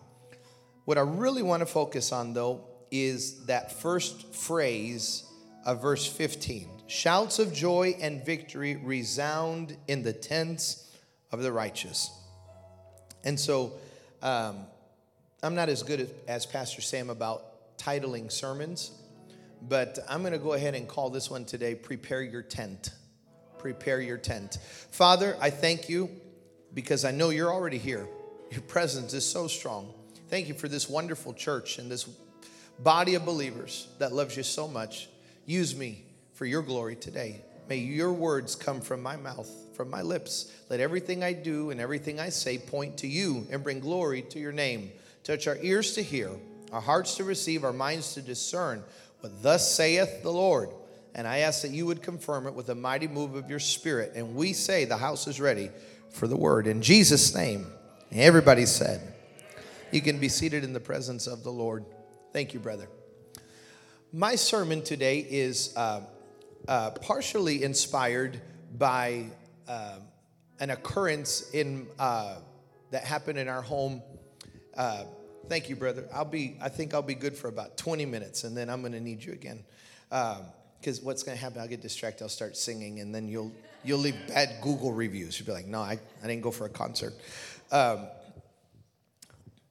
What 0.84 0.98
I 0.98 1.00
really 1.00 1.42
want 1.42 1.60
to 1.60 1.66
focus 1.66 2.12
on, 2.12 2.34
though, 2.34 2.66
is 2.90 3.46
that 3.46 3.80
first 3.80 4.34
phrase 4.34 5.24
of 5.64 5.80
verse 5.80 6.06
15 6.06 6.68
Shouts 6.86 7.38
of 7.38 7.50
joy 7.54 7.96
and 7.98 8.22
victory 8.26 8.76
resound 8.76 9.74
in 9.88 10.02
the 10.02 10.12
tents 10.12 10.94
of 11.32 11.40
the 11.40 11.50
righteous. 11.50 12.10
And 13.24 13.40
so, 13.40 13.72
um, 14.20 14.66
I'm 15.42 15.54
not 15.54 15.70
as 15.70 15.82
good 15.82 16.10
as 16.28 16.44
Pastor 16.44 16.82
Sam 16.82 17.08
about 17.08 17.53
titling 17.84 18.32
sermons, 18.32 18.92
but 19.60 19.98
I'm 20.08 20.20
going 20.20 20.32
to 20.32 20.38
go 20.38 20.54
ahead 20.54 20.74
and 20.74 20.88
call 20.88 21.10
this 21.10 21.30
one 21.30 21.44
today 21.44 21.74
Prepare 21.74 22.22
Your 22.22 22.42
Tent. 22.42 22.90
Prepare 23.58 24.00
Your 24.00 24.18
Tent. 24.18 24.58
Father, 24.90 25.36
I 25.40 25.50
thank 25.50 25.88
you 25.88 26.10
because 26.72 27.04
I 27.04 27.10
know 27.10 27.30
you're 27.30 27.52
already 27.52 27.78
here. 27.78 28.06
Your 28.50 28.62
presence 28.62 29.12
is 29.12 29.26
so 29.26 29.48
strong. 29.48 29.92
Thank 30.28 30.48
you 30.48 30.54
for 30.54 30.68
this 30.68 30.88
wonderful 30.88 31.34
church 31.34 31.78
and 31.78 31.90
this 31.90 32.08
body 32.78 33.14
of 33.14 33.24
believers 33.24 33.88
that 33.98 34.12
loves 34.12 34.36
you 34.36 34.42
so 34.42 34.66
much. 34.66 35.08
Use 35.44 35.76
me 35.76 36.04
for 36.32 36.46
your 36.46 36.62
glory 36.62 36.96
today. 36.96 37.42
May 37.68 37.78
your 37.78 38.12
words 38.12 38.54
come 38.54 38.80
from 38.80 39.02
my 39.02 39.16
mouth, 39.16 39.50
from 39.74 39.90
my 39.90 40.02
lips. 40.02 40.52
Let 40.70 40.80
everything 40.80 41.22
I 41.22 41.32
do 41.32 41.70
and 41.70 41.80
everything 41.80 42.18
I 42.20 42.30
say 42.30 42.58
point 42.58 42.98
to 42.98 43.06
you 43.06 43.46
and 43.50 43.62
bring 43.62 43.80
glory 43.80 44.22
to 44.22 44.38
your 44.38 44.52
name. 44.52 44.90
Touch 45.22 45.46
our 45.46 45.56
ears 45.60 45.94
to 45.94 46.02
hear 46.02 46.30
our 46.72 46.80
hearts 46.80 47.16
to 47.16 47.24
receive, 47.24 47.64
our 47.64 47.72
minds 47.72 48.14
to 48.14 48.22
discern 48.22 48.82
what 49.20 49.42
thus 49.42 49.74
saith 49.74 50.22
the 50.22 50.30
Lord. 50.30 50.70
And 51.14 51.28
I 51.28 51.38
ask 51.38 51.62
that 51.62 51.70
you 51.70 51.86
would 51.86 52.02
confirm 52.02 52.46
it 52.46 52.54
with 52.54 52.68
a 52.70 52.74
mighty 52.74 53.06
move 53.06 53.36
of 53.36 53.48
your 53.48 53.60
spirit. 53.60 54.12
And 54.16 54.34
we 54.34 54.52
say 54.52 54.84
the 54.84 54.96
house 54.96 55.26
is 55.26 55.40
ready 55.40 55.70
for 56.10 56.26
the 56.26 56.36
word. 56.36 56.66
In 56.66 56.82
Jesus' 56.82 57.34
name, 57.34 57.66
everybody 58.12 58.66
said, 58.66 59.14
You 59.92 60.00
can 60.00 60.18
be 60.18 60.28
seated 60.28 60.64
in 60.64 60.72
the 60.72 60.80
presence 60.80 61.26
of 61.26 61.44
the 61.44 61.50
Lord. 61.50 61.84
Thank 62.32 62.52
you, 62.52 62.60
brother. 62.60 62.88
My 64.12 64.34
sermon 64.34 64.82
today 64.82 65.18
is 65.28 65.72
uh, 65.76 66.00
uh, 66.66 66.90
partially 66.90 67.62
inspired 67.62 68.40
by 68.76 69.26
uh, 69.68 69.98
an 70.60 70.70
occurrence 70.70 71.50
in, 71.50 71.86
uh, 71.98 72.36
that 72.90 73.04
happened 73.04 73.38
in 73.38 73.48
our 73.48 73.62
home 73.62 74.02
uh, 74.76 75.04
Thank 75.48 75.68
you, 75.68 75.76
brother. 75.76 76.08
I'll 76.12 76.24
be, 76.24 76.56
I 76.60 76.68
think 76.68 76.94
I'll 76.94 77.02
be 77.02 77.14
good 77.14 77.36
for 77.36 77.48
about 77.48 77.76
20 77.76 78.06
minutes 78.06 78.44
and 78.44 78.56
then 78.56 78.70
I'm 78.70 78.80
going 78.80 78.92
to 78.92 79.00
need 79.00 79.22
you 79.22 79.32
again. 79.32 79.62
Because 80.08 80.98
um, 81.00 81.04
what's 81.04 81.22
going 81.22 81.36
to 81.36 81.42
happen, 81.42 81.60
I'll 81.60 81.68
get 81.68 81.82
distracted, 81.82 82.24
I'll 82.24 82.30
start 82.30 82.56
singing, 82.56 83.00
and 83.00 83.14
then 83.14 83.28
you'll, 83.28 83.52
you'll 83.84 83.98
leave 83.98 84.16
bad 84.28 84.60
Google 84.62 84.92
reviews. 84.92 85.38
You'll 85.38 85.46
be 85.46 85.52
like, 85.52 85.66
no, 85.66 85.80
I, 85.80 85.98
I 86.22 86.26
didn't 86.26 86.42
go 86.42 86.50
for 86.50 86.66
a 86.66 86.70
concert. 86.70 87.14
Um, 87.70 88.06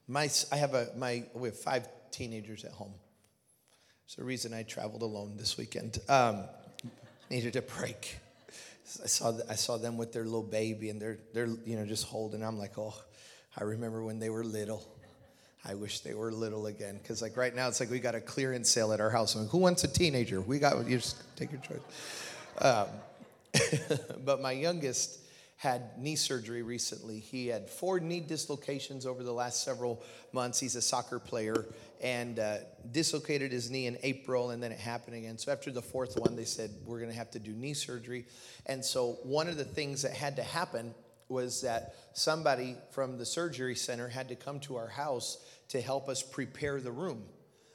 my, 0.06 0.28
I 0.52 0.56
have 0.56 0.74
a, 0.74 0.88
my, 0.96 1.24
we 1.34 1.48
have 1.48 1.58
five 1.58 1.88
teenagers 2.10 2.64
at 2.64 2.72
home. 2.72 2.94
It's 4.04 4.16
the 4.16 4.24
reason 4.24 4.52
I 4.52 4.62
traveled 4.62 5.02
alone 5.02 5.36
this 5.36 5.56
weekend. 5.56 5.98
Um, 6.08 6.44
needed 7.30 7.56
a 7.56 7.62
break. 7.62 8.18
I 9.02 9.06
saw, 9.06 9.32
I 9.48 9.54
saw 9.54 9.78
them 9.78 9.96
with 9.96 10.12
their 10.12 10.24
little 10.24 10.42
baby 10.42 10.90
and 10.90 11.00
they're, 11.00 11.18
they're, 11.32 11.48
you 11.64 11.76
know, 11.76 11.86
just 11.86 12.04
holding. 12.04 12.44
I'm 12.44 12.58
like, 12.58 12.78
oh, 12.78 12.94
I 13.56 13.64
remember 13.64 14.04
when 14.04 14.18
they 14.18 14.28
were 14.28 14.44
little. 14.44 14.86
I 15.64 15.74
wish 15.74 16.00
they 16.00 16.14
were 16.14 16.30
little 16.30 16.66
again. 16.66 16.98
Because 17.02 17.22
like 17.22 17.36
right 17.36 17.54
now, 17.54 17.68
it's 17.68 17.80
like 17.80 17.90
we 17.90 17.98
got 17.98 18.14
a 18.14 18.20
clearance 18.20 18.70
sale 18.70 18.92
at 18.92 19.00
our 19.00 19.10
house. 19.10 19.34
who 19.34 19.58
wants 19.58 19.84
a 19.84 19.88
teenager? 19.88 20.40
We 20.40 20.58
got 20.58 20.86
you 20.86 20.98
just 20.98 21.22
take 21.36 21.52
your 21.52 21.60
choice. 21.60 21.80
Um, 22.58 22.86
but 24.24 24.40
my 24.40 24.52
youngest 24.52 25.20
had 25.56 25.98
knee 25.98 26.16
surgery 26.16 26.62
recently. 26.62 27.18
He 27.18 27.46
had 27.46 27.70
four 27.70 27.98
knee 27.98 28.20
dislocations 28.20 29.06
over 29.06 29.22
the 29.22 29.32
last 29.32 29.64
several 29.64 30.02
months. 30.32 30.60
He's 30.60 30.76
a 30.76 30.82
soccer 30.82 31.18
player 31.18 31.66
and 32.02 32.38
uh, 32.38 32.58
dislocated 32.92 33.50
his 33.50 33.70
knee 33.70 33.86
in 33.86 33.96
April, 34.02 34.50
and 34.50 34.62
then 34.62 34.72
it 34.72 34.78
happened 34.78 35.16
again. 35.16 35.38
So 35.38 35.50
after 35.52 35.70
the 35.70 35.80
fourth 35.80 36.18
one, 36.18 36.36
they 36.36 36.44
said 36.44 36.70
we're 36.84 36.98
going 36.98 37.10
to 37.10 37.16
have 37.16 37.30
to 37.30 37.38
do 37.38 37.52
knee 37.52 37.72
surgery. 37.72 38.26
And 38.66 38.84
so 38.84 39.18
one 39.22 39.48
of 39.48 39.56
the 39.56 39.64
things 39.64 40.02
that 40.02 40.12
had 40.12 40.36
to 40.36 40.42
happen 40.42 40.94
was 41.28 41.62
that 41.62 41.94
somebody 42.12 42.76
from 42.90 43.18
the 43.18 43.26
surgery 43.26 43.74
center 43.74 44.08
had 44.08 44.28
to 44.28 44.34
come 44.34 44.60
to 44.60 44.76
our 44.76 44.88
house 44.88 45.38
to 45.68 45.80
help 45.80 46.08
us 46.08 46.22
prepare 46.22 46.80
the 46.80 46.92
room 46.92 47.24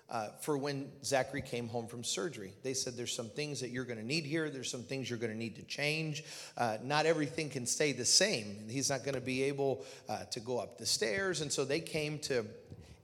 uh, 0.10 0.30
for 0.42 0.58
when 0.58 0.90
Zachary 1.04 1.42
came 1.42 1.68
home 1.68 1.88
from 1.88 2.04
surgery. 2.04 2.54
They 2.64 2.74
said, 2.74 2.96
There's 2.98 3.14
some 3.14 3.30
things 3.30 3.62
that 3.62 3.70
you're 3.70 3.86
going 3.86 4.00
to 4.00 4.06
need 4.06 4.26
here, 4.26 4.50
there's 4.50 4.70
some 4.70 4.84
things 4.84 5.10
you're 5.10 5.20
going 5.20 5.32
to 5.32 5.38
need 5.38 5.56
to 5.58 5.64
change. 5.64 6.24
Uh, 6.58 6.78
not 6.84 7.06
everything 7.06 7.50
can 7.50 7.66
stay 7.66 7.92
the 7.92 8.06
same. 8.06 8.68
He's 8.70 8.90
not 8.90 9.04
going 9.04 9.16
to 9.16 9.22
be 9.22 9.44
able 9.44 9.86
uh, 10.08 10.24
to 10.32 10.40
go 10.40 10.58
up 10.58 10.78
the 10.78 10.86
stairs. 10.86 11.42
And 11.42 11.52
so 11.52 11.64
they 11.64 11.80
came 11.80 12.20
to, 12.20 12.46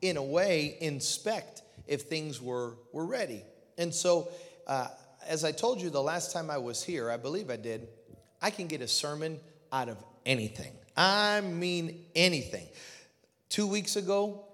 in 0.02 0.18
a 0.18 0.24
way, 0.24 0.78
inspect 0.82 1.62
if 1.88 2.04
things 2.04 2.42
were, 2.42 2.74
were 2.92 3.06
ready. 3.06 3.44
And 3.78 3.94
so, 3.94 4.30
uh, 4.66 4.88
as 5.28 5.44
I 5.44 5.52
told 5.52 5.82
you 5.82 5.90
the 5.90 6.02
last 6.02 6.32
time 6.32 6.50
I 6.50 6.58
was 6.58 6.84
here, 6.84 7.12
I 7.12 7.18
believe 7.18 7.50
I 7.50 7.56
did, 7.56 7.88
I 8.42 8.50
can 8.50 8.68
get 8.68 8.82
a 8.82 8.88
sermon 8.88 9.40
out 9.72 9.90
of 9.90 9.98
anything. 10.26 10.74
I 10.98 11.42
mean 11.42 12.06
anything. 12.16 12.68
Two 13.50 13.68
weeks 13.68 13.96
ago, 13.96 14.46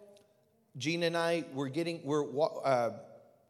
Gina 0.78 1.08
and 1.08 1.18
I 1.18 1.46
were 1.54 1.70
getting, 1.70 2.02
we're 2.04 2.26
uh, 2.64 2.92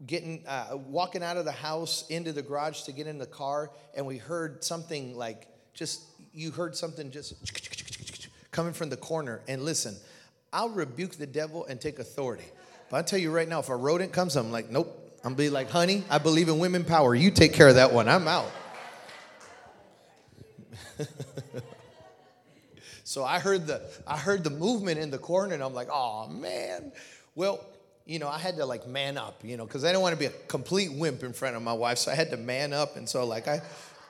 getting, 0.05 0.43
uh, 0.47 0.77
walking 0.87 1.23
out 1.23 1.37
of 1.37 1.45
the 1.45 1.51
house 1.51 2.05
into 2.09 2.31
the 2.31 2.41
garage 2.41 2.83
to 2.83 2.91
get 2.91 3.07
in 3.07 3.17
the 3.17 3.25
car, 3.25 3.71
and 3.95 4.05
we 4.05 4.17
heard 4.17 4.63
something 4.63 5.15
like 5.15 5.47
just, 5.73 6.01
you 6.33 6.51
heard 6.51 6.75
something 6.75 7.11
just 7.11 7.33
coming 8.51 8.73
from 8.73 8.89
the 8.89 8.97
corner. 8.97 9.41
And 9.47 9.63
listen, 9.63 9.95
I'll 10.51 10.69
rebuke 10.69 11.15
the 11.15 11.27
devil 11.27 11.65
and 11.65 11.79
take 11.79 11.99
authority. 11.99 12.45
But 12.89 12.97
I'll 12.97 13.03
tell 13.03 13.19
you 13.19 13.31
right 13.31 13.47
now, 13.47 13.59
if 13.59 13.69
a 13.69 13.75
rodent 13.75 14.11
comes, 14.11 14.35
I'm 14.35 14.51
like, 14.51 14.69
nope. 14.69 14.97
I'm 15.23 15.35
be 15.35 15.51
like, 15.51 15.69
honey, 15.69 16.03
I 16.09 16.17
believe 16.17 16.49
in 16.49 16.57
women 16.57 16.83
power. 16.83 17.13
You 17.13 17.29
take 17.29 17.53
care 17.53 17.67
of 17.67 17.75
that 17.75 17.93
one. 17.93 18.09
I'm 18.09 18.27
out. 18.27 18.51
so 23.03 23.23
I 23.23 23.39
heard 23.39 23.67
the 23.67 23.81
I 24.07 24.17
heard 24.17 24.43
the 24.43 24.49
movement 24.49 24.99
in 24.99 25.11
the 25.11 25.17
corner, 25.17 25.53
and 25.53 25.63
I'm 25.63 25.73
like, 25.73 25.89
oh 25.91 26.27
man. 26.27 26.91
Well, 27.33 27.63
you 28.05 28.19
know, 28.19 28.27
I 28.27 28.39
had 28.39 28.57
to 28.57 28.65
like 28.65 28.87
man 28.87 29.17
up, 29.17 29.41
you 29.43 29.57
know, 29.57 29.65
because 29.65 29.83
I 29.83 29.87
didn't 29.87 30.01
want 30.01 30.13
to 30.13 30.19
be 30.19 30.25
a 30.25 30.33
complete 30.47 30.91
wimp 30.91 31.23
in 31.23 31.33
front 31.33 31.55
of 31.55 31.61
my 31.61 31.73
wife. 31.73 31.97
So 31.97 32.11
I 32.11 32.15
had 32.15 32.31
to 32.31 32.37
man 32.37 32.73
up, 32.73 32.97
and 32.97 33.07
so 33.07 33.25
like 33.25 33.47
I 33.47 33.61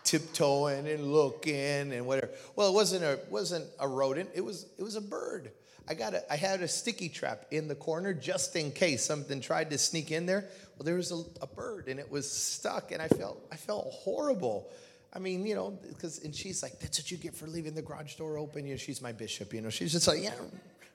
tiptoeing 0.03 0.87
and 0.87 1.11
looking 1.11 1.93
and 1.93 2.05
whatever. 2.05 2.31
Well, 2.55 2.69
it 2.69 2.73
wasn't 2.73 3.03
a 3.03 3.19
wasn't 3.29 3.65
a 3.79 3.87
rodent. 3.87 4.29
It 4.33 4.41
was 4.41 4.65
it 4.77 4.83
was 4.83 4.95
a 4.95 5.01
bird. 5.01 5.51
I 5.87 5.93
got 5.93 6.13
a, 6.13 6.31
I 6.31 6.35
had 6.35 6.61
a 6.61 6.67
sticky 6.67 7.09
trap 7.09 7.45
in 7.51 7.67
the 7.67 7.75
corner 7.75 8.13
just 8.13 8.55
in 8.55 8.71
case 8.71 9.03
something 9.03 9.41
tried 9.41 9.71
to 9.71 9.77
sneak 9.77 10.11
in 10.11 10.25
there. 10.25 10.45
Well, 10.77 10.85
there 10.85 10.95
was 10.95 11.11
a, 11.11 11.23
a 11.41 11.47
bird 11.47 11.87
and 11.87 11.99
it 11.99 12.09
was 12.09 12.31
stuck, 12.31 12.91
and 12.91 13.01
I 13.01 13.07
felt 13.07 13.45
I 13.51 13.57
felt 13.57 13.87
horrible. 13.91 14.71
I 15.13 15.19
mean, 15.19 15.45
you 15.45 15.55
know, 15.55 15.77
because 15.87 16.23
and 16.23 16.33
she's 16.33 16.63
like, 16.63 16.79
"That's 16.79 16.99
what 16.99 17.11
you 17.11 17.17
get 17.17 17.35
for 17.35 17.47
leaving 17.47 17.73
the 17.73 17.81
garage 17.81 18.15
door 18.15 18.37
open." 18.37 18.65
You 18.65 18.73
know, 18.73 18.77
she's 18.77 19.01
my 19.01 19.11
bishop. 19.11 19.53
You 19.53 19.61
know, 19.61 19.69
she's 19.69 19.91
just 19.91 20.07
like, 20.07 20.23
"Yeah, 20.23 20.33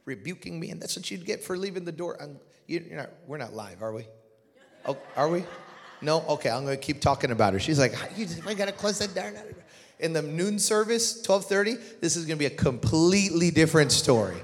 rebuking 0.05 0.59
me, 0.59 0.71
and 0.71 0.81
that's 0.81 0.97
what 0.97 1.11
you'd 1.11 1.27
get 1.27 1.45
for 1.45 1.57
leaving 1.59 1.85
the 1.85 1.93
door." 1.93 2.21
I'm, 2.21 2.39
you're 2.67 2.83
not, 2.97 3.11
we're 3.27 3.39
not 3.39 3.55
live, 3.55 3.83
are 3.83 3.93
we? 3.93 4.07
Oh, 4.87 4.97
are 5.17 5.29
we? 5.29 5.45
No? 6.01 6.23
Okay, 6.29 6.51
I'm 6.51 6.65
to 6.77 6.83
keep 6.83 7.01
talking 7.01 7.31
about 7.31 7.53
her. 7.53 7.61
She's 7.61 7.79
like, 7.79 7.95
you 8.17 8.27
I 8.47 8.55
got 8.55 8.67
to 8.67 8.73
close 8.73 8.99
that 8.99 9.15
door. 9.15 9.33
In 9.99 10.13
the 10.13 10.23
noon 10.23 10.59
service, 10.59 11.23
12:30, 11.27 12.01
this 12.01 12.17
is 12.17 12.27
to 12.37 12.37
be 12.37 12.47
a 12.47 12.51
completely 12.51 13.51
different 13.51 13.93
story. 13.93 14.37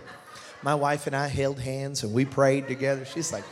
My 0.62 0.74
wife 0.74 1.06
and 1.06 1.16
I 1.16 1.26
held 1.26 1.58
hands 1.58 2.04
and 2.04 2.12
we 2.14 2.24
prayed 2.24 2.68
together. 2.68 3.04
She's 3.04 3.32
like, 3.32 3.44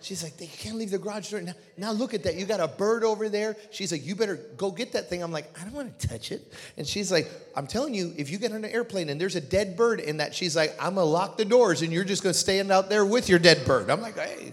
She's 0.00 0.22
like, 0.22 0.36
they 0.36 0.46
can't 0.46 0.76
leave 0.76 0.90
the 0.90 0.98
garage 0.98 1.30
door. 1.30 1.40
Now, 1.40 1.54
now 1.76 1.92
look 1.92 2.14
at 2.14 2.22
that. 2.22 2.36
You 2.36 2.46
got 2.46 2.60
a 2.60 2.68
bird 2.68 3.02
over 3.02 3.28
there. 3.28 3.56
She's 3.70 3.90
like, 3.90 4.06
you 4.06 4.14
better 4.14 4.36
go 4.56 4.70
get 4.70 4.92
that 4.92 5.08
thing. 5.08 5.22
I'm 5.22 5.32
like, 5.32 5.58
I 5.60 5.64
don't 5.64 5.72
want 5.72 5.98
to 5.98 6.08
touch 6.08 6.30
it. 6.30 6.52
And 6.76 6.86
she's 6.86 7.10
like, 7.10 7.28
I'm 7.56 7.66
telling 7.66 7.94
you, 7.94 8.14
if 8.16 8.30
you 8.30 8.38
get 8.38 8.52
on 8.52 8.64
an 8.64 8.70
airplane 8.70 9.08
and 9.08 9.20
there's 9.20 9.34
a 9.34 9.40
dead 9.40 9.76
bird 9.76 10.00
in 10.00 10.18
that, 10.18 10.34
she's 10.34 10.54
like, 10.54 10.74
I'm 10.78 10.94
going 10.94 11.06
to 11.06 11.10
lock 11.10 11.36
the 11.36 11.44
doors 11.44 11.82
and 11.82 11.92
you're 11.92 12.04
just 12.04 12.22
going 12.22 12.32
to 12.32 12.38
stand 12.38 12.70
out 12.70 12.88
there 12.88 13.04
with 13.04 13.28
your 13.28 13.40
dead 13.40 13.64
bird. 13.66 13.90
I'm 13.90 14.00
like, 14.00 14.16
hey. 14.16 14.52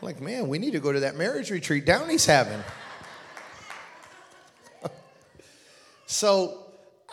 I'm 0.00 0.06
like, 0.06 0.20
man, 0.20 0.48
we 0.48 0.58
need 0.58 0.72
to 0.72 0.80
go 0.80 0.92
to 0.92 1.00
that 1.00 1.16
marriage 1.16 1.50
retreat 1.50 1.84
Downey's 1.84 2.26
having. 2.26 2.62
so 6.06 6.61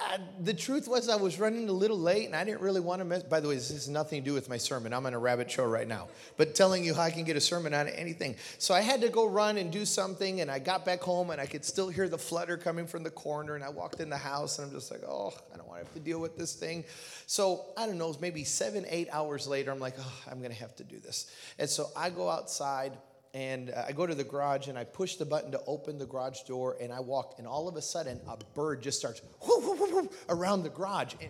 I, 0.01 0.17
the 0.39 0.53
truth 0.53 0.87
was, 0.87 1.09
I 1.09 1.15
was 1.15 1.39
running 1.39 1.67
a 1.67 1.73
little 1.73 1.99
late 1.99 2.25
and 2.25 2.35
I 2.35 2.43
didn't 2.43 2.61
really 2.61 2.79
want 2.79 2.99
to 2.99 3.05
miss. 3.05 3.23
By 3.23 3.39
the 3.39 3.49
way, 3.49 3.55
this 3.55 3.69
has 3.69 3.89
nothing 3.89 4.21
to 4.21 4.25
do 4.25 4.33
with 4.33 4.47
my 4.47 4.57
sermon. 4.57 4.93
I'm 4.93 5.05
on 5.05 5.13
a 5.13 5.19
rabbit 5.19 5.51
show 5.51 5.65
right 5.65 5.87
now, 5.87 6.07
but 6.37 6.55
telling 6.55 6.83
you 6.83 6.93
how 6.93 7.01
I 7.01 7.11
can 7.11 7.23
get 7.25 7.35
a 7.35 7.41
sermon 7.41 7.73
out 7.73 7.87
of 7.87 7.93
anything. 7.95 8.35
So 8.57 8.73
I 8.73 8.81
had 8.81 9.01
to 9.01 9.09
go 9.09 9.27
run 9.27 9.57
and 9.57 9.71
do 9.71 9.85
something, 9.85 10.41
and 10.41 10.49
I 10.49 10.59
got 10.59 10.85
back 10.85 11.01
home 11.01 11.31
and 11.31 11.41
I 11.41 11.45
could 11.45 11.65
still 11.65 11.89
hear 11.89 12.07
the 12.07 12.17
flutter 12.17 12.57
coming 12.57 12.87
from 12.87 13.03
the 13.03 13.09
corner. 13.09 13.55
And 13.55 13.63
I 13.63 13.69
walked 13.69 13.99
in 13.99 14.09
the 14.09 14.17
house 14.17 14.59
and 14.59 14.67
I'm 14.67 14.73
just 14.73 14.89
like, 14.91 15.03
oh, 15.03 15.33
I 15.53 15.57
don't 15.57 15.67
want 15.67 15.81
to 15.81 15.85
have 15.85 15.93
to 15.93 15.99
deal 15.99 16.19
with 16.19 16.37
this 16.37 16.53
thing. 16.53 16.85
So 17.25 17.65
I 17.75 17.85
don't 17.85 17.97
know, 17.97 18.15
maybe 18.21 18.43
seven, 18.43 18.85
eight 18.89 19.09
hours 19.11 19.47
later, 19.47 19.71
I'm 19.71 19.79
like, 19.79 19.95
oh, 19.99 20.21
I'm 20.31 20.39
going 20.39 20.51
to 20.51 20.59
have 20.59 20.75
to 20.77 20.83
do 20.83 20.99
this. 20.99 21.29
And 21.57 21.69
so 21.69 21.89
I 21.95 22.09
go 22.09 22.29
outside 22.29 22.93
and 23.33 23.69
uh, 23.69 23.85
I 23.87 23.91
go 23.91 24.07
to 24.07 24.15
the 24.15 24.23
garage 24.23 24.67
and 24.67 24.77
I 24.77 24.83
push 24.83 25.15
the 25.15 25.25
button 25.25 25.51
to 25.51 25.61
open 25.67 25.97
the 25.97 26.05
garage 26.05 26.41
door 26.41 26.77
and 26.81 26.91
I 26.91 26.99
walk 26.99 27.35
and 27.37 27.47
all 27.47 27.67
of 27.67 27.75
a 27.75 27.81
sudden 27.81 28.19
a 28.27 28.37
bird 28.55 28.81
just 28.81 28.99
starts 28.99 29.21
whoo, 29.45 29.59
whoo, 29.59 29.75
whoo, 29.75 30.09
around 30.29 30.63
the 30.63 30.69
garage 30.69 31.13
and 31.21 31.29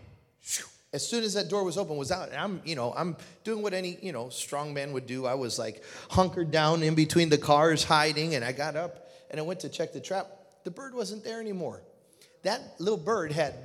as 0.91 1.07
soon 1.07 1.23
as 1.23 1.33
that 1.35 1.49
door 1.49 1.63
was 1.63 1.77
open 1.77 1.97
was 1.97 2.11
out. 2.11 2.29
And 2.29 2.37
I'm 2.37 2.61
you 2.65 2.75
know 2.75 2.93
I'm 2.95 3.17
doing 3.43 3.61
what 3.61 3.73
any 3.73 3.97
you 4.01 4.11
know 4.11 4.29
strong 4.29 4.73
man 4.73 4.93
would 4.93 5.05
do. 5.05 5.25
I 5.25 5.35
was 5.35 5.59
like 5.59 5.83
hunkered 6.09 6.51
down 6.51 6.83
in 6.83 6.95
between 6.95 7.29
the 7.29 7.37
cars 7.37 7.83
hiding 7.83 8.35
and 8.35 8.43
I 8.43 8.51
got 8.51 8.75
up 8.75 9.09
and 9.29 9.39
I 9.39 9.43
went 9.43 9.59
to 9.61 9.69
check 9.69 9.93
the 9.93 10.01
trap. 10.01 10.27
The 10.63 10.71
bird 10.71 10.93
wasn't 10.93 11.23
there 11.23 11.39
anymore. 11.39 11.81
That 12.43 12.61
little 12.79 12.97
bird 12.97 13.31
had 13.31 13.55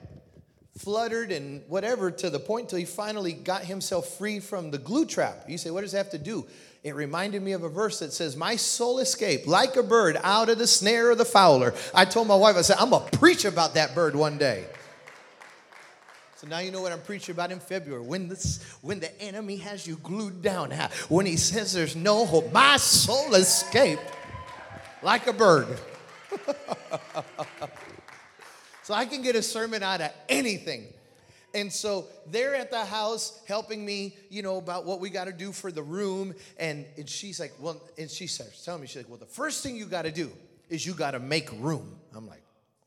fluttered 0.79 1.31
and 1.31 1.63
whatever 1.69 2.11
to 2.11 2.31
the 2.31 2.41
point 2.41 2.69
till 2.69 2.79
he 2.79 2.85
finally 2.85 3.33
got 3.33 3.63
himself 3.65 4.19
free 4.19 4.41
from 4.41 4.73
the 4.73 4.79
glue 4.79 5.07
trap. 5.07 5.45
You 5.49 5.57
say 5.57 5.71
what 5.71 5.83
does 5.83 5.93
that 5.93 5.99
have 5.99 6.11
to 6.11 6.19
do 6.19 6.47
it 6.85 6.95
reminded 6.95 7.43
me 7.43 7.53
of 7.53 7.65
a 7.65 7.69
verse 7.69 7.99
that 8.01 8.13
says, 8.13 8.37
My 8.37 8.57
soul 8.57 8.99
escaped 8.99 9.47
like 9.47 9.75
a 9.77 9.83
bird 9.83 10.19
out 10.23 10.51
of 10.51 10.59
the 10.59 10.67
snare 10.67 11.11
of 11.11 11.17
the 11.17 11.25
fowler. 11.25 11.73
I 11.95 12.05
told 12.05 12.29
my 12.29 12.37
wife, 12.37 12.57
I 12.57 12.61
said, 12.61 12.77
I'm 12.79 12.91
going 12.91 13.09
to 13.09 13.19
preach 13.19 13.47
about 13.47 13.73
that 13.75 13.95
bird 13.95 14.15
one 14.15 14.37
day. 14.37 14.67
So 16.37 16.47
now 16.47 16.59
you 16.59 16.71
know 16.71 16.83
what 16.83 16.93
I'm 16.93 17.01
preaching 17.01 17.35
about 17.35 17.51
in 17.51 17.59
February. 17.59 18.03
When, 18.03 18.29
this, 18.29 18.63
when 18.83 19.01
the 19.01 19.19
enemy 19.19 19.57
has 19.57 19.87
you 19.87 19.97
glued 19.97 20.43
down, 20.43 20.73
when 21.09 21.25
he 21.25 21.39
says 21.39 21.73
there's 21.73 21.97
no 21.97 22.27
hope, 22.27 22.53
my 22.53 22.77
soul 22.77 23.35
escaped 23.35 24.03
like 25.03 25.27
a 25.27 25.33
bird. 25.33 25.69
so 28.83 28.93
I 28.93 29.07
can 29.07 29.23
get 29.23 29.37
a 29.37 29.43
sermon 29.43 29.83
out 29.83 30.03
of 30.03 30.11
anything. 30.29 30.85
And 31.55 31.73
so 31.73 32.07
they're 32.31 32.55
at 32.55 32.71
the 32.71 32.85
house 32.85 33.41
helping 33.47 33.85
me, 33.85 34.17
you 34.29 34.43
know, 34.43 34.59
about 34.59 34.85
what 34.85 35.01
we 35.01 35.09
got 35.09 35.27
to 35.27 35.33
do 35.33 35.53
for 35.53 35.71
the 35.71 35.83
room. 35.83 36.35
And, 36.59 36.85
and 36.97 37.09
she's 37.09 37.39
like, 37.39 37.53
well, 37.61 37.81
and 37.97 38.11
she 38.11 38.27
starts 38.27 38.65
telling 38.65 38.81
me, 38.81 38.87
she's 38.87 38.97
like, 38.97 39.09
well, 39.09 39.19
the 39.19 39.27
first 39.27 39.63
thing 39.63 39.77
you 39.77 39.87
got 39.87 40.03
to 40.03 40.11
do 40.11 40.31
is 40.69 40.85
you 40.85 40.95
got 40.95 41.13
to 41.13 41.21
make 41.21 41.51
room. 41.61 41.97
I'm 42.15 42.27
like, 42.27 42.43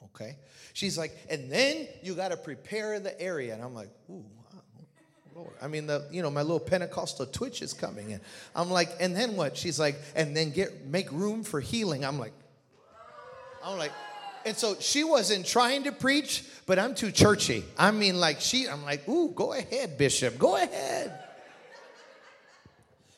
okay. 0.05 0.35
She's 0.73 0.97
like, 0.97 1.17
and 1.29 1.49
then 1.49 1.87
you 2.03 2.13
got 2.13 2.29
to 2.29 2.37
prepare 2.37 2.99
the 2.99 3.19
area. 3.19 3.53
And 3.53 3.63
I'm 3.63 3.73
like, 3.73 3.89
ooh, 4.09 4.25
Lord. 5.37 5.53
I 5.61 5.67
mean, 5.67 5.85
the 5.85 6.07
you 6.11 6.23
know 6.23 6.31
my 6.31 6.41
little 6.41 6.59
Pentecostal 6.59 7.27
twitch 7.27 7.61
is 7.61 7.71
coming, 7.71 8.13
and 8.13 8.21
I'm 8.55 8.71
like, 8.71 8.89
and 8.99 9.15
then 9.15 9.35
what? 9.35 9.55
She's 9.55 9.79
like, 9.79 9.95
and 10.15 10.35
then 10.35 10.49
get 10.49 10.85
make 10.85 11.11
room 11.11 11.43
for 11.43 11.59
healing. 11.59 12.03
I'm 12.03 12.17
like, 12.17 12.33
I'm 13.63 13.77
like, 13.77 13.91
and 14.47 14.57
so 14.57 14.75
she 14.79 15.03
wasn't 15.03 15.45
trying 15.45 15.83
to 15.83 15.91
preach, 15.91 16.43
but 16.65 16.79
I'm 16.79 16.95
too 16.95 17.11
churchy. 17.11 17.63
I 17.77 17.91
mean, 17.91 18.19
like 18.19 18.39
she, 18.39 18.67
I'm 18.67 18.83
like, 18.83 19.07
ooh, 19.07 19.31
go 19.35 19.53
ahead, 19.53 19.97
Bishop, 19.97 20.37
go 20.37 20.55
ahead. 20.55 21.23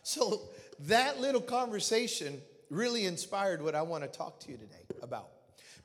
So 0.02 0.42
that 0.88 1.22
little 1.22 1.42
conversation 1.42 2.42
really 2.72 3.06
inspired 3.06 3.62
what 3.62 3.76
I 3.76 3.84
want 3.84 4.04
to 4.04 4.10
talk 4.10 4.40
to 4.40 4.52
you 4.52 4.58
today 4.58 4.82
about. 5.04 5.28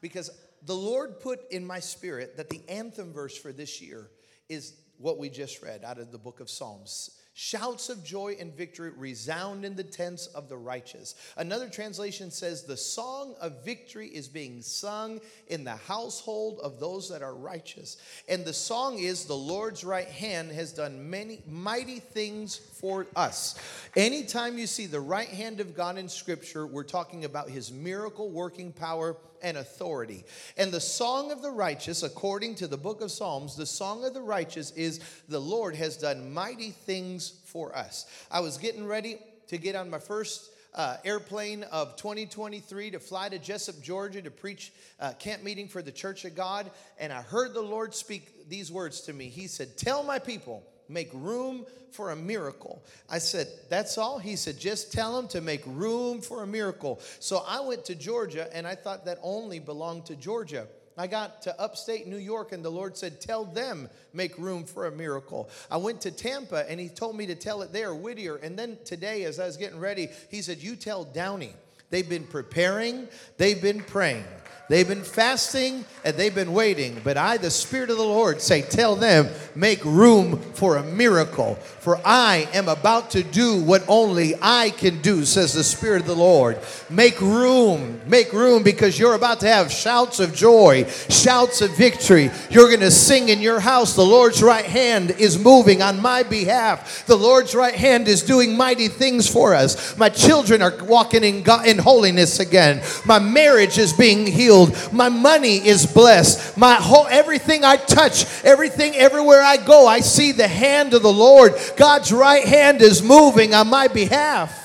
Because 0.00 0.30
the 0.64 0.74
Lord 0.74 1.20
put 1.20 1.40
in 1.50 1.66
my 1.66 1.80
spirit 1.80 2.38
that 2.38 2.48
the 2.48 2.62
anthem 2.66 3.12
verse 3.12 3.36
for 3.36 3.52
this 3.52 3.82
year 3.82 4.08
is 4.48 4.72
what 4.96 5.18
we 5.18 5.28
just 5.28 5.62
read 5.62 5.84
out 5.84 5.98
of 5.98 6.10
the 6.10 6.16
book 6.16 6.40
of 6.40 6.48
Psalms. 6.48 7.10
Shouts 7.36 7.88
of 7.88 8.04
joy 8.04 8.36
and 8.38 8.54
victory 8.54 8.92
resound 8.96 9.64
in 9.64 9.74
the 9.74 9.82
tents 9.82 10.28
of 10.28 10.48
the 10.48 10.56
righteous. 10.56 11.16
Another 11.36 11.68
translation 11.68 12.30
says, 12.30 12.62
The 12.62 12.76
song 12.76 13.34
of 13.40 13.64
victory 13.64 14.06
is 14.06 14.28
being 14.28 14.62
sung 14.62 15.20
in 15.48 15.64
the 15.64 15.74
household 15.74 16.60
of 16.62 16.78
those 16.78 17.08
that 17.08 17.22
are 17.22 17.34
righteous. 17.34 17.96
And 18.28 18.44
the 18.44 18.52
song 18.52 19.00
is, 19.00 19.24
The 19.24 19.34
Lord's 19.34 19.82
right 19.82 20.06
hand 20.06 20.52
has 20.52 20.72
done 20.72 21.10
many 21.10 21.42
mighty 21.48 21.98
things 21.98 22.56
for 22.56 23.08
us. 23.16 23.58
Anytime 23.96 24.56
you 24.56 24.68
see 24.68 24.86
the 24.86 25.00
right 25.00 25.26
hand 25.26 25.58
of 25.58 25.74
God 25.74 25.98
in 25.98 26.08
Scripture, 26.08 26.68
we're 26.68 26.84
talking 26.84 27.24
about 27.24 27.50
his 27.50 27.72
miracle 27.72 28.30
working 28.30 28.70
power 28.70 29.16
and 29.44 29.58
authority. 29.58 30.24
And 30.56 30.72
the 30.72 30.80
song 30.80 31.30
of 31.30 31.42
the 31.42 31.50
righteous, 31.50 32.02
according 32.02 32.56
to 32.56 32.66
the 32.66 32.78
book 32.78 33.00
of 33.02 33.12
Psalms, 33.12 33.56
the 33.56 33.66
song 33.66 34.04
of 34.04 34.14
the 34.14 34.22
righteous 34.22 34.72
is 34.72 35.00
the 35.28 35.38
Lord 35.38 35.76
has 35.76 35.98
done 35.98 36.32
mighty 36.32 36.70
things 36.70 37.40
for 37.44 37.76
us. 37.76 38.06
I 38.30 38.40
was 38.40 38.58
getting 38.58 38.86
ready 38.86 39.18
to 39.48 39.58
get 39.58 39.76
on 39.76 39.90
my 39.90 39.98
first 39.98 40.50
uh, 40.74 40.96
airplane 41.04 41.62
of 41.64 41.94
2023 41.96 42.92
to 42.92 42.98
fly 42.98 43.28
to 43.28 43.38
Jesup, 43.38 43.80
Georgia 43.80 44.22
to 44.22 44.30
preach 44.30 44.72
a 44.98 45.12
camp 45.12 45.44
meeting 45.44 45.68
for 45.68 45.82
the 45.82 45.92
Church 45.92 46.24
of 46.24 46.34
God. 46.34 46.70
And 46.98 47.12
I 47.12 47.22
heard 47.22 47.54
the 47.54 47.62
Lord 47.62 47.94
speak 47.94 48.48
these 48.48 48.72
words 48.72 49.02
to 49.02 49.12
me. 49.12 49.28
He 49.28 49.46
said, 49.46 49.76
Tell 49.76 50.02
my 50.02 50.18
people, 50.18 50.64
make 50.88 51.10
room 51.12 51.66
for 51.90 52.10
a 52.10 52.16
miracle. 52.16 52.82
I 53.08 53.18
said, 53.18 53.48
That's 53.68 53.98
all? 53.98 54.18
He 54.18 54.36
said, 54.36 54.58
Just 54.58 54.92
tell 54.92 55.16
them 55.16 55.28
to 55.28 55.40
make 55.40 55.62
room 55.66 56.20
for 56.20 56.42
a 56.42 56.46
miracle. 56.46 57.00
So 57.20 57.44
I 57.46 57.60
went 57.60 57.84
to 57.86 57.94
Georgia 57.94 58.48
and 58.54 58.66
I 58.66 58.74
thought 58.74 59.04
that 59.06 59.18
only 59.22 59.58
belonged 59.58 60.06
to 60.06 60.16
Georgia. 60.16 60.66
I 60.96 61.08
got 61.08 61.42
to 61.42 61.60
upstate 61.60 62.06
New 62.06 62.18
York 62.18 62.52
and 62.52 62.64
the 62.64 62.70
Lord 62.70 62.96
said, 62.96 63.20
Tell 63.20 63.44
them, 63.44 63.88
make 64.12 64.36
room 64.38 64.64
for 64.64 64.86
a 64.86 64.92
miracle. 64.92 65.48
I 65.70 65.76
went 65.76 66.00
to 66.02 66.10
Tampa 66.10 66.68
and 66.70 66.78
He 66.78 66.88
told 66.88 67.16
me 67.16 67.26
to 67.26 67.34
tell 67.34 67.62
it 67.62 67.72
there, 67.72 67.94
Whittier. 67.94 68.36
And 68.36 68.58
then 68.58 68.78
today, 68.84 69.24
as 69.24 69.38
I 69.38 69.46
was 69.46 69.56
getting 69.56 69.80
ready, 69.80 70.08
He 70.30 70.42
said, 70.42 70.62
You 70.62 70.76
tell 70.76 71.04
Downey. 71.04 71.54
They've 71.90 72.08
been 72.08 72.26
preparing, 72.26 73.08
they've 73.36 73.60
been 73.60 73.80
praying. 73.80 74.24
They've 74.66 74.88
been 74.88 75.02
fasting 75.02 75.84
and 76.04 76.16
they've 76.16 76.34
been 76.34 76.54
waiting. 76.54 76.98
But 77.04 77.18
I, 77.18 77.36
the 77.36 77.50
Spirit 77.50 77.90
of 77.90 77.98
the 77.98 78.02
Lord, 78.02 78.40
say, 78.40 78.62
Tell 78.62 78.96
them, 78.96 79.28
make 79.54 79.84
room 79.84 80.38
for 80.54 80.76
a 80.76 80.82
miracle. 80.82 81.56
For 81.56 82.00
I 82.02 82.48
am 82.54 82.70
about 82.70 83.10
to 83.10 83.22
do 83.22 83.62
what 83.62 83.84
only 83.88 84.34
I 84.40 84.70
can 84.70 85.02
do, 85.02 85.26
says 85.26 85.52
the 85.52 85.62
Spirit 85.62 86.00
of 86.00 86.06
the 86.06 86.16
Lord. 86.16 86.58
Make 86.88 87.20
room, 87.20 88.00
make 88.06 88.32
room 88.32 88.62
because 88.62 88.98
you're 88.98 89.14
about 89.14 89.40
to 89.40 89.48
have 89.48 89.70
shouts 89.70 90.18
of 90.18 90.34
joy, 90.34 90.86
shouts 91.10 91.60
of 91.60 91.76
victory. 91.76 92.30
You're 92.48 92.68
going 92.68 92.80
to 92.80 92.90
sing 92.90 93.28
in 93.28 93.40
your 93.40 93.60
house. 93.60 93.94
The 93.94 94.02
Lord's 94.02 94.42
right 94.42 94.64
hand 94.64 95.10
is 95.10 95.38
moving 95.38 95.82
on 95.82 96.00
my 96.00 96.22
behalf. 96.22 97.04
The 97.06 97.16
Lord's 97.16 97.54
right 97.54 97.74
hand 97.74 98.08
is 98.08 98.22
doing 98.22 98.56
mighty 98.56 98.88
things 98.88 99.28
for 99.28 99.54
us. 99.54 99.98
My 99.98 100.08
children 100.08 100.62
are 100.62 100.74
walking 100.84 101.22
in, 101.22 101.42
God, 101.42 101.66
in 101.66 101.76
holiness 101.76 102.40
again. 102.40 102.82
My 103.04 103.18
marriage 103.18 103.76
is 103.76 103.92
being 103.92 104.26
healed 104.26 104.53
healed. 104.54 104.92
My 104.92 105.08
money 105.08 105.56
is 105.56 105.86
blessed. 105.86 106.56
My 106.56 106.74
whole 106.74 107.06
everything 107.08 107.64
I 107.64 107.76
touch, 107.76 108.26
everything 108.44 108.94
everywhere 108.94 109.42
I 109.42 109.56
go, 109.56 109.86
I 109.86 110.00
see 110.00 110.32
the 110.32 110.48
hand 110.48 110.94
of 110.94 111.02
the 111.02 111.12
Lord. 111.12 111.54
God's 111.76 112.12
right 112.12 112.44
hand 112.44 112.82
is 112.82 113.02
moving 113.02 113.54
on 113.54 113.68
my 113.68 113.88
behalf. 113.88 114.60